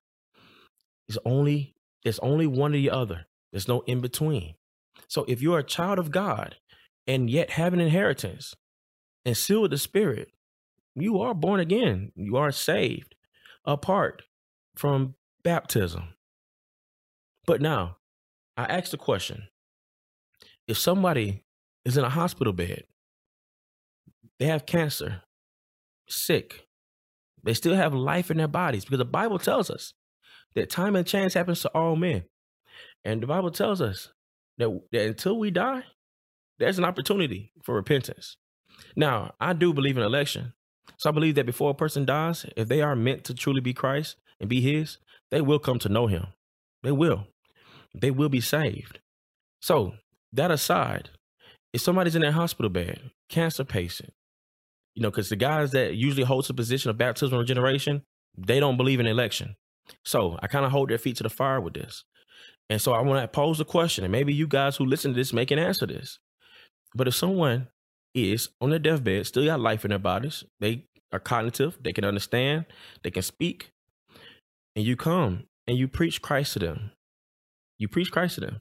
It's 1.08 1.18
only 1.24 1.75
there's 2.06 2.20
only 2.20 2.46
one 2.46 2.72
or 2.72 2.76
the 2.76 2.88
other. 2.88 3.26
There's 3.50 3.66
no 3.66 3.80
in 3.80 4.00
between. 4.00 4.54
So 5.08 5.24
if 5.26 5.42
you're 5.42 5.58
a 5.58 5.64
child 5.64 5.98
of 5.98 6.12
God 6.12 6.54
and 7.04 7.28
yet 7.28 7.50
have 7.50 7.74
an 7.74 7.80
inheritance 7.80 8.54
and 9.24 9.36
with 9.60 9.72
the 9.72 9.76
Spirit, 9.76 10.28
you 10.94 11.20
are 11.20 11.34
born 11.34 11.58
again. 11.58 12.12
You 12.14 12.36
are 12.36 12.52
saved 12.52 13.16
apart 13.64 14.22
from 14.76 15.16
baptism. 15.42 16.14
But 17.44 17.60
now, 17.60 17.96
I 18.56 18.66
ask 18.66 18.92
the 18.92 18.98
question 18.98 19.48
if 20.68 20.78
somebody 20.78 21.42
is 21.84 21.96
in 21.96 22.04
a 22.04 22.10
hospital 22.10 22.52
bed, 22.52 22.84
they 24.38 24.46
have 24.46 24.64
cancer, 24.64 25.22
sick, 26.08 26.68
they 27.42 27.52
still 27.52 27.74
have 27.74 27.94
life 27.94 28.30
in 28.30 28.36
their 28.36 28.46
bodies 28.46 28.84
because 28.84 28.98
the 28.98 29.04
Bible 29.04 29.40
tells 29.40 29.70
us 29.70 29.92
that 30.56 30.70
time 30.70 30.96
and 30.96 31.06
chance 31.06 31.34
happens 31.34 31.60
to 31.60 31.68
all 31.68 31.94
men. 31.94 32.24
And 33.04 33.22
the 33.22 33.26
Bible 33.26 33.52
tells 33.52 33.80
us 33.80 34.12
that, 34.58 34.68
that 34.90 35.06
until 35.06 35.38
we 35.38 35.50
die, 35.50 35.84
there's 36.58 36.78
an 36.78 36.84
opportunity 36.84 37.52
for 37.62 37.74
repentance. 37.74 38.36
Now, 38.96 39.34
I 39.38 39.52
do 39.52 39.72
believe 39.72 39.96
in 39.96 40.02
election. 40.02 40.52
So 40.98 41.10
I 41.10 41.12
believe 41.12 41.36
that 41.36 41.46
before 41.46 41.70
a 41.70 41.74
person 41.74 42.04
dies, 42.04 42.46
if 42.56 42.68
they 42.68 42.80
are 42.80 42.96
meant 42.96 43.24
to 43.24 43.34
truly 43.34 43.60
be 43.60 43.72
Christ, 43.72 44.16
and 44.40 44.48
be 44.48 44.60
his, 44.60 44.98
they 45.30 45.40
will 45.40 45.58
come 45.58 45.78
to 45.80 45.88
know 45.88 46.06
him. 46.06 46.26
They 46.82 46.92
will. 46.92 47.26
They 47.94 48.10
will 48.10 48.28
be 48.28 48.40
saved. 48.40 49.00
So, 49.60 49.94
that 50.32 50.50
aside, 50.50 51.10
if 51.72 51.80
somebody's 51.80 52.14
in 52.14 52.22
their 52.22 52.32
hospital 52.32 52.68
bed, 52.68 53.10
cancer 53.28 53.64
patient, 53.64 54.12
you 54.94 55.02
know, 55.02 55.10
because 55.10 55.28
the 55.28 55.36
guys 55.36 55.72
that 55.72 55.94
usually 55.94 56.24
holds 56.24 56.48
the 56.48 56.54
position 56.54 56.90
of 56.90 56.98
baptismal 56.98 57.40
regeneration, 57.40 58.02
they 58.36 58.60
don't 58.60 58.76
believe 58.76 59.00
in 59.00 59.06
election. 59.06 59.56
So 60.04 60.38
I 60.42 60.46
kind 60.46 60.64
of 60.64 60.72
hold 60.72 60.90
their 60.90 60.98
feet 60.98 61.16
to 61.16 61.22
the 61.22 61.30
fire 61.30 61.60
with 61.60 61.74
this. 61.74 62.04
And 62.68 62.80
so 62.80 62.92
I 62.92 63.00
want 63.00 63.22
to 63.22 63.28
pose 63.28 63.60
a 63.60 63.64
question, 63.64 64.04
and 64.04 64.12
maybe 64.12 64.34
you 64.34 64.48
guys 64.48 64.76
who 64.76 64.84
listen 64.84 65.12
to 65.12 65.16
this 65.16 65.32
may 65.32 65.46
can 65.46 65.58
answer 65.58 65.86
this. 65.86 66.18
But 66.94 67.08
if 67.08 67.14
someone 67.14 67.68
is 68.14 68.48
on 68.60 68.70
their 68.70 68.78
deathbed, 68.78 69.26
still 69.26 69.44
got 69.44 69.60
life 69.60 69.84
in 69.84 69.90
their 69.90 69.98
bodies, 69.98 70.44
they 70.58 70.84
are 71.12 71.20
cognitive, 71.20 71.78
they 71.80 71.92
can 71.92 72.04
understand, 72.04 72.66
they 73.02 73.10
can 73.10 73.22
speak, 73.22 73.70
and 74.74 74.84
you 74.84 74.96
come 74.96 75.44
and 75.66 75.78
you 75.78 75.88
preach 75.88 76.22
Christ 76.22 76.54
to 76.54 76.58
them. 76.58 76.92
You 77.78 77.88
preach 77.88 78.10
Christ 78.10 78.36
to 78.36 78.40
them. 78.40 78.60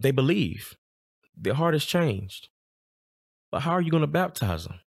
They 0.00 0.10
believe. 0.10 0.76
Their 1.36 1.54
heart 1.54 1.74
has 1.74 1.84
changed. 1.84 2.48
But 3.50 3.62
how 3.62 3.72
are 3.72 3.80
you 3.80 3.90
going 3.90 4.02
to 4.02 4.06
baptize 4.08 4.64
them? 4.64 4.80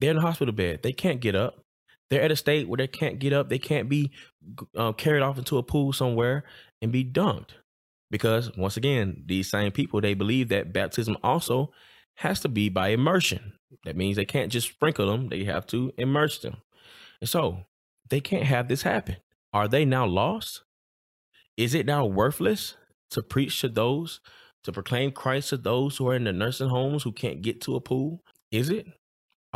They're 0.00 0.10
in 0.10 0.16
the 0.16 0.22
hospital 0.22 0.54
bed. 0.54 0.82
They 0.82 0.92
can't 0.92 1.20
get 1.20 1.34
up. 1.34 1.65
They're 2.10 2.22
at 2.22 2.30
a 2.30 2.36
state 2.36 2.68
where 2.68 2.76
they 2.76 2.86
can't 2.86 3.18
get 3.18 3.32
up. 3.32 3.48
They 3.48 3.58
can't 3.58 3.88
be 3.88 4.12
uh, 4.76 4.92
carried 4.92 5.22
off 5.22 5.38
into 5.38 5.58
a 5.58 5.62
pool 5.62 5.92
somewhere 5.92 6.44
and 6.80 6.92
be 6.92 7.04
dunked. 7.04 7.50
Because 8.10 8.56
once 8.56 8.76
again, 8.76 9.24
these 9.26 9.50
same 9.50 9.72
people, 9.72 10.00
they 10.00 10.14
believe 10.14 10.48
that 10.50 10.72
baptism 10.72 11.16
also 11.22 11.72
has 12.16 12.40
to 12.40 12.48
be 12.48 12.68
by 12.68 12.88
immersion. 12.88 13.54
That 13.84 13.96
means 13.96 14.16
they 14.16 14.24
can't 14.24 14.52
just 14.52 14.68
sprinkle 14.68 15.06
them, 15.06 15.28
they 15.28 15.44
have 15.44 15.66
to 15.68 15.92
immerse 15.98 16.38
them. 16.38 16.58
And 17.20 17.28
so 17.28 17.64
they 18.08 18.20
can't 18.20 18.44
have 18.44 18.68
this 18.68 18.82
happen. 18.82 19.16
Are 19.52 19.68
they 19.68 19.84
now 19.84 20.06
lost? 20.06 20.62
Is 21.56 21.74
it 21.74 21.86
now 21.86 22.04
worthless 22.04 22.76
to 23.10 23.22
preach 23.22 23.60
to 23.62 23.68
those, 23.68 24.20
to 24.64 24.72
proclaim 24.72 25.10
Christ 25.12 25.50
to 25.50 25.56
those 25.56 25.96
who 25.96 26.08
are 26.08 26.14
in 26.14 26.24
the 26.24 26.32
nursing 26.32 26.68
homes 26.68 27.02
who 27.02 27.12
can't 27.12 27.42
get 27.42 27.60
to 27.62 27.76
a 27.76 27.80
pool? 27.80 28.22
Is 28.50 28.70
it? 28.70 28.86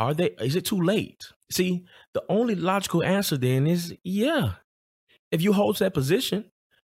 Are 0.01 0.15
they 0.15 0.31
is 0.39 0.55
it 0.55 0.65
too 0.65 0.81
late? 0.81 1.21
See, 1.51 1.85
the 2.15 2.23
only 2.27 2.55
logical 2.55 3.03
answer 3.03 3.37
then 3.37 3.67
is 3.67 3.93
yeah. 4.03 4.53
If 5.31 5.43
you 5.43 5.53
hold 5.53 5.77
that 5.77 5.93
position, 5.93 6.45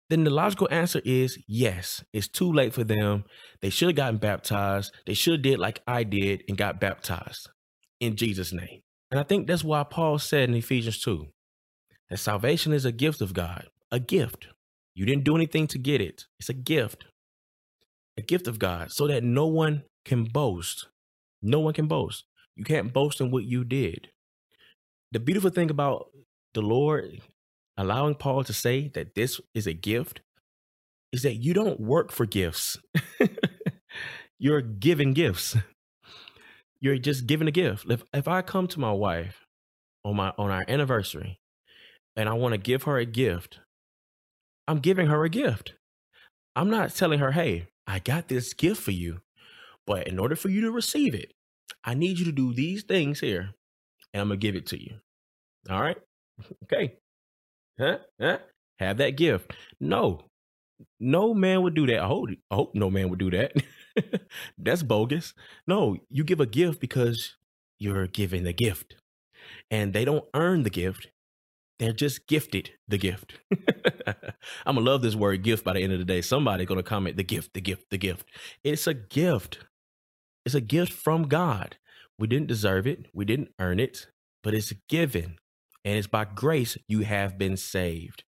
then 0.09 0.25
the 0.25 0.31
logical 0.31 0.69
answer 0.71 1.03
is 1.05 1.39
yes. 1.47 2.03
It's 2.15 2.29
too 2.29 2.51
late 2.51 2.73
for 2.73 2.83
them. 2.83 3.25
They 3.61 3.69
should 3.69 3.89
have 3.89 3.97
gotten 3.97 4.17
baptized. 4.17 4.91
They 5.07 5.13
should 5.13 5.35
have 5.35 5.43
did 5.43 5.59
like 5.59 5.83
I 5.87 6.05
did 6.05 6.45
and 6.49 6.57
got 6.57 6.81
baptized 6.81 7.51
in 8.01 8.17
Jesus' 8.17 8.55
name. 8.55 8.81
And 9.11 9.21
I 9.21 9.23
think 9.23 9.47
that's 9.47 9.63
why 9.63 9.83
Paul 9.83 10.19
said 10.19 10.49
in 10.49 10.55
Ephesians 10.55 10.99
2 11.03 11.27
that 12.09 12.17
salvation 12.17 12.73
is 12.73 12.87
a 12.87 12.93
gift 12.93 13.21
of 13.21 13.35
God, 13.35 13.67
a 13.93 14.01
gift. 14.01 14.49
You 14.95 15.05
didn't 15.05 15.25
do 15.25 15.37
anything 15.37 15.67
to 15.67 15.79
get 15.79 16.01
it, 16.01 16.25
it's 16.41 16.49
a 16.49 16.55
gift, 16.55 17.05
a 18.17 18.23
gift 18.23 18.49
of 18.49 18.59
God, 18.59 18.93
so 18.93 19.07
that 19.09 19.23
no 19.23 19.47
one 19.47 19.83
can 20.07 20.25
boast. 20.25 20.89
No 21.43 21.61
one 21.61 21.75
can 21.75 21.87
boast. 21.87 22.25
You 22.57 22.65
can't 22.65 22.93
boast 22.93 23.21
in 23.21 23.31
what 23.31 23.45
you 23.45 23.65
did. 23.65 24.09
The 25.13 25.21
beautiful 25.21 25.51
thing 25.51 25.71
about 25.71 26.11
the 26.55 26.63
Lord 26.63 27.21
allowing 27.77 28.15
Paul 28.15 28.45
to 28.45 28.53
say 28.53 28.89
that 28.95 29.15
this 29.15 29.41
is 29.55 29.67
a 29.67 29.73
gift 29.73 30.21
is 31.13 31.23
that 31.23 31.35
you 31.35 31.55
don't 31.55 31.81
work 31.81 32.13
for 32.13 32.27
gifts. 32.27 32.77
You're 34.39 34.61
giving 34.61 35.13
gifts. 35.13 35.57
You're 36.81 36.99
just 36.99 37.27
giving 37.27 37.49
a 37.49 37.53
gift. 37.53 37.87
If 37.89 38.03
if 38.13 38.29
I 38.29 38.43
come 38.43 38.67
to 38.69 38.81
my 38.81 38.93
wife 38.93 39.47
on 40.05 40.17
my 40.17 40.33
on 40.37 40.51
our 40.51 40.65
anniversary 40.69 41.41
and 42.17 42.29
I 42.29 42.35
want 42.35 42.53
to 42.53 42.59
give 42.59 42.83
her 42.83 42.99
a 42.99 43.07
gift, 43.07 43.61
I'm 44.69 44.81
giving 44.81 45.07
her 45.07 45.25
a 45.25 45.31
gift. 45.31 45.75
I'm 46.57 46.71
not 46.71 46.95
telling 46.95 47.21
her, 47.21 47.33
"Hey, 47.33 47.69
I 47.87 48.01
got 48.01 48.29
this 48.29 48.53
gift 48.53 48.83
for 48.83 48.91
you, 48.91 49.21
but 49.87 50.07
in 50.09 50.19
order 50.19 50.37
for 50.37 50.49
you 50.49 50.61
to 50.63 50.71
receive 50.71 51.15
it, 51.15 51.33
I 51.85 51.95
need 51.95 52.19
you 52.19 52.25
to 52.27 52.33
do 52.33 52.55
these 52.55 52.85
things 52.85 53.21
here, 53.21 53.51
and 54.13 54.21
I'm 54.23 54.29
gonna 54.29 54.39
give 54.39 54.57
it 54.57 54.67
to 54.67 54.83
you." 54.83 54.97
All 55.71 55.81
right? 55.83 55.99
Okay. 56.65 56.97
Huh? 57.79 57.99
Huh? 58.21 58.39
Have 58.79 58.99
that 58.99 59.17
gift. 59.17 59.53
No, 59.81 60.21
no 61.01 61.35
man 61.35 61.63
would 61.63 61.75
do 61.75 61.87
that. 61.87 62.01
I 62.01 62.07
hope, 62.07 62.29
I 62.51 62.55
hope 62.55 62.75
no 62.75 62.91
man 62.91 63.09
would 63.11 63.19
do 63.19 63.31
that. 63.31 63.53
That's 64.59 64.83
bogus. 64.83 65.35
No, 65.67 65.97
you 66.11 66.25
give 66.25 66.41
a 66.41 66.47
gift 66.47 66.81
because 66.81 67.37
you're 67.79 68.07
giving 68.07 68.45
the 68.45 68.53
gift. 68.53 68.97
And 69.71 69.93
they 69.93 70.05
don't 70.05 70.25
earn 70.35 70.63
the 70.63 70.71
gift. 70.71 71.09
They're 71.79 71.93
just 71.93 72.27
gifted 72.29 72.71
the 72.89 72.99
gift. 72.99 73.35
I'm 74.07 74.77
gonna 74.77 74.81
love 74.81 75.03
this 75.03 75.17
word 75.17 75.43
gift 75.43 75.65
by 75.65 75.75
the 75.75 75.81
end 75.81 75.93
of 75.93 75.99
the 75.99 76.05
day. 76.05 76.21
Somebody 76.21 76.65
gonna 76.65 76.83
comment 76.83 77.17
the 77.17 77.25
gift, 77.25 77.55
the 77.55 77.61
gift, 77.61 77.91
the 77.91 77.99
gift. 77.99 78.29
It's 78.63 78.87
a 78.87 78.95
gift. 78.95 79.59
It's 80.45 80.55
a 80.55 80.61
gift 80.61 80.93
from 80.93 81.25
God. 81.29 81.77
We 82.19 82.27
didn't 82.27 82.49
deserve 82.49 82.87
it. 82.87 83.07
We 83.13 83.25
didn't 83.25 83.51
earn 83.59 83.81
it, 83.81 84.07
but 84.43 84.55
it's 84.55 84.73
given. 84.89 85.37
And 85.85 85.97
it's 85.97 86.07
by 86.07 86.25
grace 86.25 86.77
you 86.89 87.01
have 87.01 87.39
been 87.39 87.57
saved. 87.57 88.25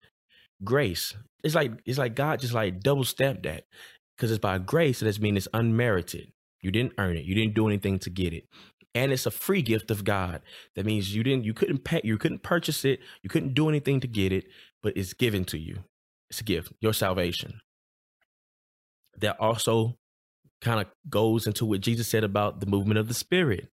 Grace. 0.64 1.14
It's 1.44 1.56
like 1.56 1.72
it's 1.86 1.98
like 1.98 2.16
God 2.16 2.40
just 2.40 2.54
like 2.54 2.80
double 2.80 3.04
stamped 3.04 3.44
that 3.44 3.66
because 4.16 4.32
it's 4.32 4.40
by 4.40 4.58
grace. 4.58 5.00
So 5.00 5.06
that 5.06 5.20
means 5.22 5.38
it's 5.38 5.48
unmerited. 5.54 6.32
You 6.62 6.72
didn't 6.72 6.94
earn 6.98 7.18
it. 7.18 7.26
You 7.26 7.36
didn't 7.36 7.54
do 7.54 7.68
anything 7.68 8.00
to 8.00 8.10
get 8.10 8.34
it, 8.34 8.46
and 8.96 9.12
it's 9.12 9.26
a 9.26 9.32
free 9.32 9.62
gift 9.62 9.92
of 9.92 10.04
God. 10.04 10.42
That 10.76 10.86
means 10.86 11.14
you 11.16 11.24
didn't. 11.24 11.44
You 11.44 11.54
couldn't 11.54 11.84
pay. 11.84 12.02
You 12.04 12.18
couldn't 12.18 12.42
purchase 12.42 12.84
it. 12.86 13.00
You 13.22 13.30
couldn't 13.30 13.54
do 13.54 13.70
anything 13.70 14.00
to 14.00 14.08
get 14.08 14.32
it, 14.32 14.46
but 14.82 14.98
it's 14.98 15.14
given 15.14 15.46
to 15.46 15.60
you. 15.60 15.84
It's 16.30 16.42
a 16.42 16.44
gift. 16.44 16.74
Your 16.82 16.94
salvation. 16.94 17.62
That 19.20 19.40
also 19.40 19.98
kind 20.62 20.80
of 20.80 20.88
goes 21.10 21.48
into 21.48 21.66
what 21.66 21.82
Jesus 21.82 22.08
said 22.08 22.24
about 22.24 22.60
the 22.60 22.66
movement 22.66 23.00
of 23.00 23.08
the 23.08 23.14
Spirit. 23.14 23.70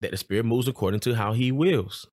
That 0.00 0.10
the 0.10 0.16
Spirit 0.16 0.44
moves 0.44 0.68
according 0.68 1.00
to 1.00 1.14
how 1.14 1.32
He 1.32 1.52
wills. 1.52 2.06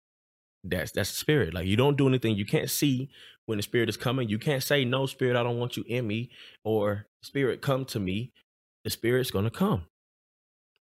That's 0.64 0.92
that's 0.92 1.12
the 1.12 1.18
Spirit. 1.18 1.54
Like 1.54 1.66
you 1.66 1.76
don't 1.76 1.98
do 1.98 2.08
anything. 2.08 2.36
You 2.36 2.46
can't 2.46 2.70
see 2.70 3.10
when 3.46 3.58
the 3.58 3.64
spirit 3.64 3.90
is 3.90 3.98
coming. 3.98 4.30
You 4.30 4.40
can't 4.40 4.64
say, 4.64 4.86
No, 4.86 5.06
spirit, 5.06 5.36
I 5.36 5.44
don't 5.44 5.60
want 5.60 5.78
you 5.78 5.84
in 5.88 6.08
me, 6.08 6.30
or 6.64 7.08
spirit, 7.22 7.62
come 7.62 7.86
to 7.86 8.00
me. 8.00 8.32
The 8.84 8.90
spirit's 8.90 9.32
going 9.32 9.46
to 9.46 9.52
come 9.52 9.86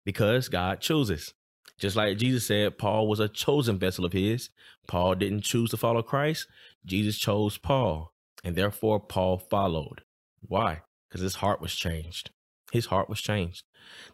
because 0.06 0.50
God 0.50 0.80
chooses. 0.80 1.34
Just 1.78 1.96
like 1.96 2.18
Jesus 2.18 2.46
said, 2.46 2.78
Paul 2.78 3.08
was 3.08 3.20
a 3.20 3.28
chosen 3.28 3.80
vessel 3.80 4.06
of 4.06 4.14
his. 4.14 4.50
Paul 4.88 5.16
didn't 5.16 5.42
choose 5.42 5.72
to 5.72 5.78
follow 5.78 6.02
Christ. 6.02 6.48
Jesus 6.86 7.18
chose 7.18 7.58
Paul, 7.58 8.12
and 8.44 8.56
therefore 8.56 9.00
Paul 9.00 9.38
followed. 9.38 10.02
Why? 10.42 10.82
Because 11.10 11.22
his 11.22 11.36
heart 11.36 11.62
was 11.62 11.76
changed. 11.76 12.32
His 12.72 12.88
heart 12.88 13.10
was 13.10 13.22
changed. 13.22 13.64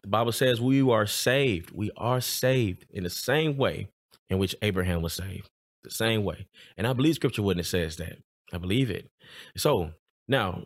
The 0.02 0.08
Bible 0.08 0.32
says 0.32 0.60
we 0.60 0.80
are 0.82 1.06
saved. 1.06 1.70
We 1.74 1.90
are 1.96 2.20
saved 2.20 2.86
in 2.90 3.04
the 3.04 3.10
same 3.10 3.56
way 3.56 3.88
in 4.28 4.38
which 4.38 4.54
Abraham 4.62 5.02
was 5.02 5.14
saved. 5.14 5.50
The 5.84 5.90
same 5.90 6.24
way. 6.24 6.48
And 6.76 6.86
I 6.86 6.92
believe 6.92 7.14
scripture 7.14 7.42
it 7.42 7.66
says 7.66 7.96
that. 7.96 8.18
I 8.52 8.58
believe 8.58 8.90
it. 8.90 9.08
So 9.56 9.90
now, 10.28 10.64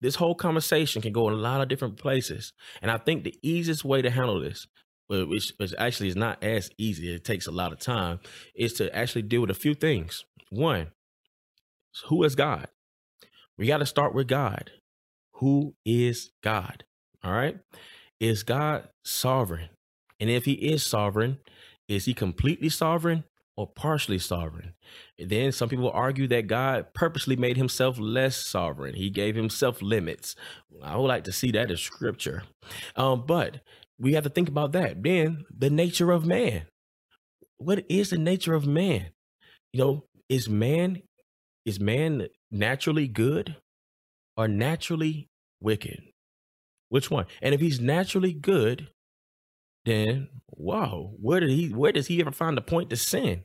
this 0.00 0.16
whole 0.16 0.34
conversation 0.34 1.02
can 1.02 1.12
go 1.12 1.28
in 1.28 1.34
a 1.34 1.38
lot 1.38 1.60
of 1.60 1.68
different 1.68 1.96
places, 1.96 2.52
and 2.82 2.90
I 2.90 2.98
think 2.98 3.24
the 3.24 3.38
easiest 3.42 3.84
way 3.84 4.02
to 4.02 4.10
handle 4.10 4.40
this, 4.40 4.66
which, 5.08 5.52
which 5.56 5.74
actually 5.78 6.08
is 6.08 6.16
not 6.16 6.42
as 6.42 6.70
easy, 6.78 7.14
it 7.14 7.24
takes 7.24 7.46
a 7.46 7.52
lot 7.52 7.72
of 7.72 7.78
time, 7.78 8.20
is 8.54 8.74
to 8.74 8.94
actually 8.94 9.22
deal 9.22 9.40
with 9.40 9.50
a 9.50 9.54
few 9.54 9.74
things. 9.74 10.24
One, 10.50 10.88
who 12.08 12.22
is 12.24 12.34
God? 12.34 12.68
We 13.56 13.66
got 13.66 13.78
to 13.78 13.86
start 13.86 14.14
with 14.14 14.28
God. 14.28 14.70
Who 15.36 15.74
is 15.84 16.30
God? 16.42 16.84
All 17.26 17.32
right. 17.32 17.58
Is 18.20 18.44
God 18.44 18.88
sovereign? 19.04 19.70
And 20.20 20.30
if 20.30 20.44
he 20.44 20.52
is 20.52 20.86
sovereign, 20.86 21.38
is 21.88 22.04
he 22.04 22.14
completely 22.14 22.68
sovereign 22.68 23.24
or 23.56 23.66
partially 23.66 24.18
sovereign. 24.18 24.74
then 25.18 25.50
some 25.50 25.68
people 25.68 25.90
argue 25.90 26.28
that 26.28 26.46
God 26.46 26.92
purposely 26.92 27.36
made 27.36 27.56
himself 27.56 27.98
less 27.98 28.36
sovereign. 28.36 28.94
He 28.94 29.08
gave 29.08 29.34
himself 29.34 29.80
limits. 29.80 30.36
I 30.82 30.96
would 30.96 31.06
like 31.06 31.24
to 31.24 31.32
see 31.32 31.50
that 31.52 31.70
in 31.70 31.76
scripture. 31.78 32.42
Um, 32.96 33.24
but 33.26 33.62
we 33.98 34.12
have 34.12 34.24
to 34.24 34.30
think 34.30 34.48
about 34.48 34.72
that. 34.72 35.02
Then 35.02 35.46
the 35.50 35.70
nature 35.70 36.12
of 36.12 36.26
man. 36.26 36.66
What 37.56 37.86
is 37.88 38.10
the 38.10 38.18
nature 38.18 38.52
of 38.52 38.66
man? 38.66 39.06
You 39.72 39.80
know, 39.80 40.04
is 40.28 40.48
man 40.48 41.02
is 41.64 41.80
man 41.80 42.28
naturally 42.50 43.08
good 43.08 43.56
or 44.36 44.48
naturally 44.48 45.28
wicked? 45.60 46.02
Which 46.96 47.10
one? 47.10 47.26
And 47.42 47.54
if 47.54 47.60
he's 47.60 47.78
naturally 47.78 48.32
good, 48.32 48.88
then 49.84 50.28
wow, 50.48 51.12
where 51.20 51.40
did 51.40 51.50
he 51.50 51.68
where 51.68 51.92
does 51.92 52.06
he 52.06 52.22
ever 52.22 52.32
find 52.32 52.56
the 52.56 52.62
point 52.62 52.88
to 52.88 52.96
sin? 52.96 53.44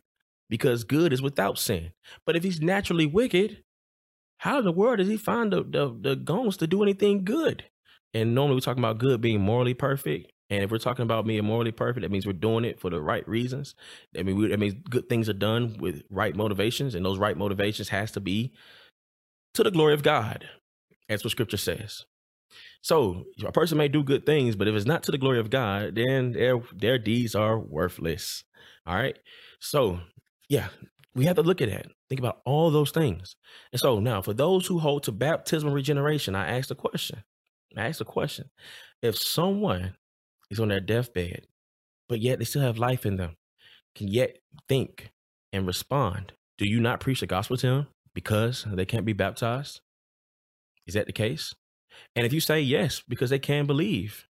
Because 0.50 0.86
good 0.86 1.12
is 1.12 1.22
without 1.22 1.60
sin. 1.60 1.92
But 2.26 2.38
if 2.38 2.46
he's 2.46 2.62
naturally 2.62 3.06
wicked, 3.06 3.62
how 4.38 4.60
in 4.60 4.64
the 4.64 4.72
world 4.72 5.00
does 5.00 5.10
he 5.10 5.18
find 5.18 5.52
the 5.52 5.66
the, 5.66 5.94
the 6.00 6.16
goals 6.16 6.56
to 6.58 6.66
do 6.66 6.82
anything 6.82 7.26
good? 7.26 7.66
And 8.14 8.34
normally 8.34 8.56
we're 8.56 8.62
talking 8.62 8.82
about 8.82 9.00
good 9.00 9.20
being 9.20 9.42
morally 9.42 9.74
perfect. 9.74 10.32
And 10.50 10.64
if 10.64 10.72
we're 10.72 10.78
talking 10.78 11.04
about 11.04 11.28
being 11.28 11.44
morally 11.44 11.74
perfect, 11.74 12.04
that 12.04 12.12
means 12.12 12.26
we're 12.26 12.32
doing 12.32 12.64
it 12.64 12.80
for 12.80 12.90
the 12.90 13.02
right 13.02 13.28
reasons. 13.28 13.76
I 14.18 14.24
mean, 14.24 14.38
we, 14.38 14.48
that 14.48 14.60
means 14.60 14.76
good 14.90 15.10
things 15.10 15.28
are 15.28 15.34
done 15.34 15.76
with 15.78 16.04
right 16.10 16.34
motivations, 16.38 16.96
and 16.96 17.06
those 17.06 17.20
right 17.20 17.36
motivations 17.36 17.90
has 17.90 18.12
to 18.14 18.22
be 18.22 18.54
to 19.56 19.64
the 19.64 19.72
glory 19.72 19.94
of 19.94 20.04
God. 20.04 20.48
That's 21.10 21.26
what 21.26 21.32
Scripture 21.32 21.58
says. 21.58 22.06
So 22.82 23.26
a 23.46 23.52
person 23.52 23.78
may 23.78 23.88
do 23.88 24.04
good 24.04 24.26
things, 24.26 24.56
but 24.56 24.68
if 24.68 24.76
it's 24.76 24.86
not 24.86 25.04
to 25.04 25.12
the 25.12 25.18
glory 25.18 25.40
of 25.40 25.50
God, 25.50 25.96
then 25.96 26.32
their 26.32 26.60
their 26.74 26.98
deeds 26.98 27.36
are 27.36 27.60
worthless. 27.60 28.44
All 28.86 28.96
right. 28.96 29.18
So 29.60 30.00
yeah, 30.50 30.68
we 31.16 31.26
have 31.26 31.36
to 31.36 31.44
look 31.44 31.62
at 31.62 31.70
that. 31.70 31.88
Think 32.10 32.20
about 32.20 32.42
all 32.46 32.72
those 32.72 32.92
things. 32.92 33.36
And 33.72 33.80
so 33.80 34.00
now, 34.00 34.22
for 34.22 34.34
those 34.34 34.68
who 34.68 34.80
hold 34.80 35.04
to 35.04 35.12
baptismal 35.12 35.74
regeneration, 35.74 36.36
I 36.36 36.58
ask 36.58 36.70
the 36.70 36.76
question. 36.76 37.24
I 37.78 37.88
ask 37.88 38.00
the 38.00 38.06
question: 38.06 38.50
If 39.02 39.18
someone 39.18 39.96
is 40.50 40.60
on 40.60 40.68
their 40.68 40.82
deathbed, 40.82 41.48
but 42.10 42.20
yet 42.20 42.40
they 42.40 42.46
still 42.46 42.62
have 42.62 42.78
life 42.78 43.06
in 43.06 43.16
them, 43.16 43.38
can 43.96 44.08
yet 44.08 44.38
think 44.68 45.12
and 45.54 45.68
respond, 45.68 46.34
do 46.58 46.68
you 46.68 46.80
not 46.80 47.00
preach 47.00 47.22
the 47.22 47.28
gospel 47.28 47.58
to 47.58 47.68
them 47.68 47.88
because 48.14 48.66
they 48.68 48.86
can't 48.86 49.06
be 49.06 49.14
baptized? 49.14 49.82
Is 50.88 50.94
that 50.94 51.08
the 51.08 51.14
case? 51.14 51.54
And 52.16 52.26
if 52.26 52.34
you 52.34 52.40
say 52.40 52.62
yes 52.62 53.02
because 53.08 53.30
they 53.30 53.40
can 53.40 53.66
believe, 53.66 54.28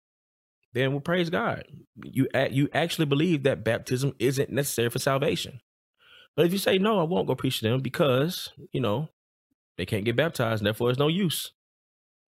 then 0.72 0.92
we'll 0.92 1.00
praise 1.00 1.30
God. 1.30 1.64
You 2.02 2.28
you 2.50 2.68
actually 2.72 3.06
believe 3.06 3.42
that 3.42 3.64
baptism 3.64 4.14
isn't 4.18 4.50
necessary 4.50 4.90
for 4.90 4.98
salvation. 4.98 5.60
But 6.36 6.46
if 6.46 6.52
you 6.52 6.58
say 6.58 6.78
no, 6.78 7.00
I 7.00 7.04
won't 7.04 7.26
go 7.26 7.34
preach 7.34 7.60
to 7.60 7.68
them 7.68 7.80
because 7.80 8.50
you 8.72 8.80
know 8.80 9.08
they 9.76 9.86
can't 9.86 10.04
get 10.04 10.16
baptized, 10.16 10.60
and 10.60 10.66
therefore 10.66 10.90
it's 10.90 10.98
no 10.98 11.08
use. 11.08 11.52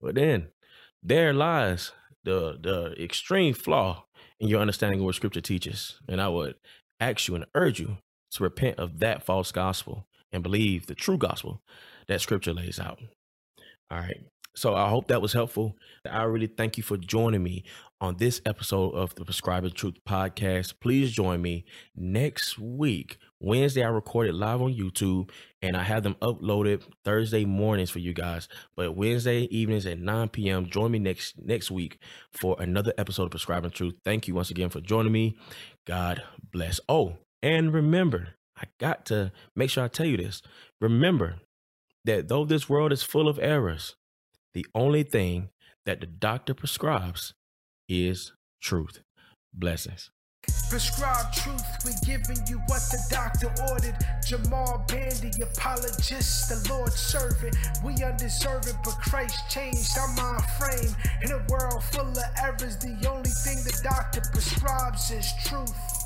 But 0.00 0.14
then 0.14 0.48
there 1.02 1.32
lies 1.32 1.92
the 2.24 2.58
the 2.60 2.94
extreme 3.02 3.54
flaw 3.54 4.04
in 4.38 4.48
your 4.48 4.60
understanding 4.60 5.00
of 5.00 5.06
what 5.06 5.14
Scripture 5.14 5.40
teaches, 5.40 6.00
and 6.08 6.20
I 6.20 6.28
would 6.28 6.56
ask 7.00 7.28
you 7.28 7.34
and 7.34 7.46
urge 7.54 7.80
you 7.80 7.98
to 8.32 8.42
repent 8.42 8.78
of 8.78 8.98
that 8.98 9.22
false 9.22 9.52
gospel 9.52 10.06
and 10.32 10.42
believe 10.42 10.86
the 10.86 10.94
true 10.94 11.16
gospel 11.18 11.62
that 12.08 12.20
Scripture 12.20 12.52
lays 12.52 12.78
out. 12.78 12.98
All 13.90 13.98
right. 13.98 14.24
So 14.54 14.74
I 14.74 14.88
hope 14.88 15.08
that 15.08 15.20
was 15.20 15.32
helpful. 15.32 15.76
I 16.08 16.22
really 16.24 16.46
thank 16.46 16.76
you 16.76 16.82
for 16.84 16.96
joining 16.96 17.42
me 17.42 17.64
on 18.00 18.16
this 18.18 18.40
episode 18.46 18.94
of 18.94 19.14
the 19.16 19.24
Prescribing 19.24 19.72
Truth 19.72 19.96
podcast. 20.08 20.74
Please 20.80 21.10
join 21.12 21.42
me 21.42 21.64
next 21.96 22.58
week. 22.58 23.18
Wednesday, 23.40 23.82
I 23.82 23.88
recorded 23.88 24.34
live 24.34 24.62
on 24.62 24.72
YouTube 24.72 25.30
and 25.60 25.76
I 25.76 25.82
have 25.82 26.04
them 26.04 26.14
uploaded 26.22 26.82
Thursday 27.04 27.44
mornings 27.44 27.90
for 27.90 27.98
you 27.98 28.12
guys. 28.12 28.48
But 28.76 28.96
Wednesday 28.96 29.42
evenings 29.50 29.86
at 29.86 29.98
9 29.98 30.28
p.m. 30.28 30.66
Join 30.66 30.92
me 30.92 30.98
next 31.00 31.34
next 31.42 31.70
week 31.70 31.98
for 32.30 32.56
another 32.60 32.92
episode 32.96 33.24
of 33.24 33.30
Prescribing 33.30 33.70
Truth. 33.70 33.94
Thank 34.04 34.28
you 34.28 34.34
once 34.34 34.50
again 34.50 34.70
for 34.70 34.80
joining 34.80 35.12
me. 35.12 35.36
God 35.84 36.22
bless. 36.52 36.78
Oh, 36.88 37.16
and 37.42 37.72
remember, 37.72 38.34
I 38.56 38.66
got 38.78 39.04
to 39.06 39.32
make 39.56 39.70
sure 39.70 39.84
I 39.84 39.88
tell 39.88 40.06
you 40.06 40.16
this. 40.16 40.42
Remember 40.80 41.40
that 42.04 42.28
though 42.28 42.44
this 42.44 42.68
world 42.68 42.92
is 42.92 43.02
full 43.02 43.28
of 43.28 43.38
errors, 43.38 43.96
the 44.54 44.66
only 44.74 45.02
thing 45.02 45.50
that 45.84 46.00
the 46.00 46.06
doctor 46.06 46.54
prescribes 46.54 47.34
is 47.88 48.32
truth. 48.62 49.02
Blessings. 49.52 50.10
Prescribe 50.68 51.32
truth, 51.32 51.64
we 51.86 51.92
giving 52.04 52.36
you 52.46 52.58
what 52.66 52.82
the 52.90 53.00
doctor 53.10 53.48
ordered. 53.70 53.96
Jamal 54.26 54.84
Bandy, 54.88 55.30
apologist, 55.40 56.48
the 56.48 56.72
Lord's 56.72 56.96
servant. 56.96 57.56
We 57.84 57.94
but 57.96 58.96
Christ 59.00 59.38
changed 59.48 59.96
our 59.98 60.12
mind 60.14 60.44
frame. 60.58 60.94
In 61.22 61.30
a 61.32 61.44
world 61.48 61.82
full 61.84 62.08
of 62.08 62.18
errors, 62.42 62.76
the 62.76 63.08
only 63.08 63.30
thing 63.30 63.56
the 63.64 63.80
doctor 63.82 64.20
prescribes 64.32 65.10
is 65.10 65.32
truth. 65.46 66.03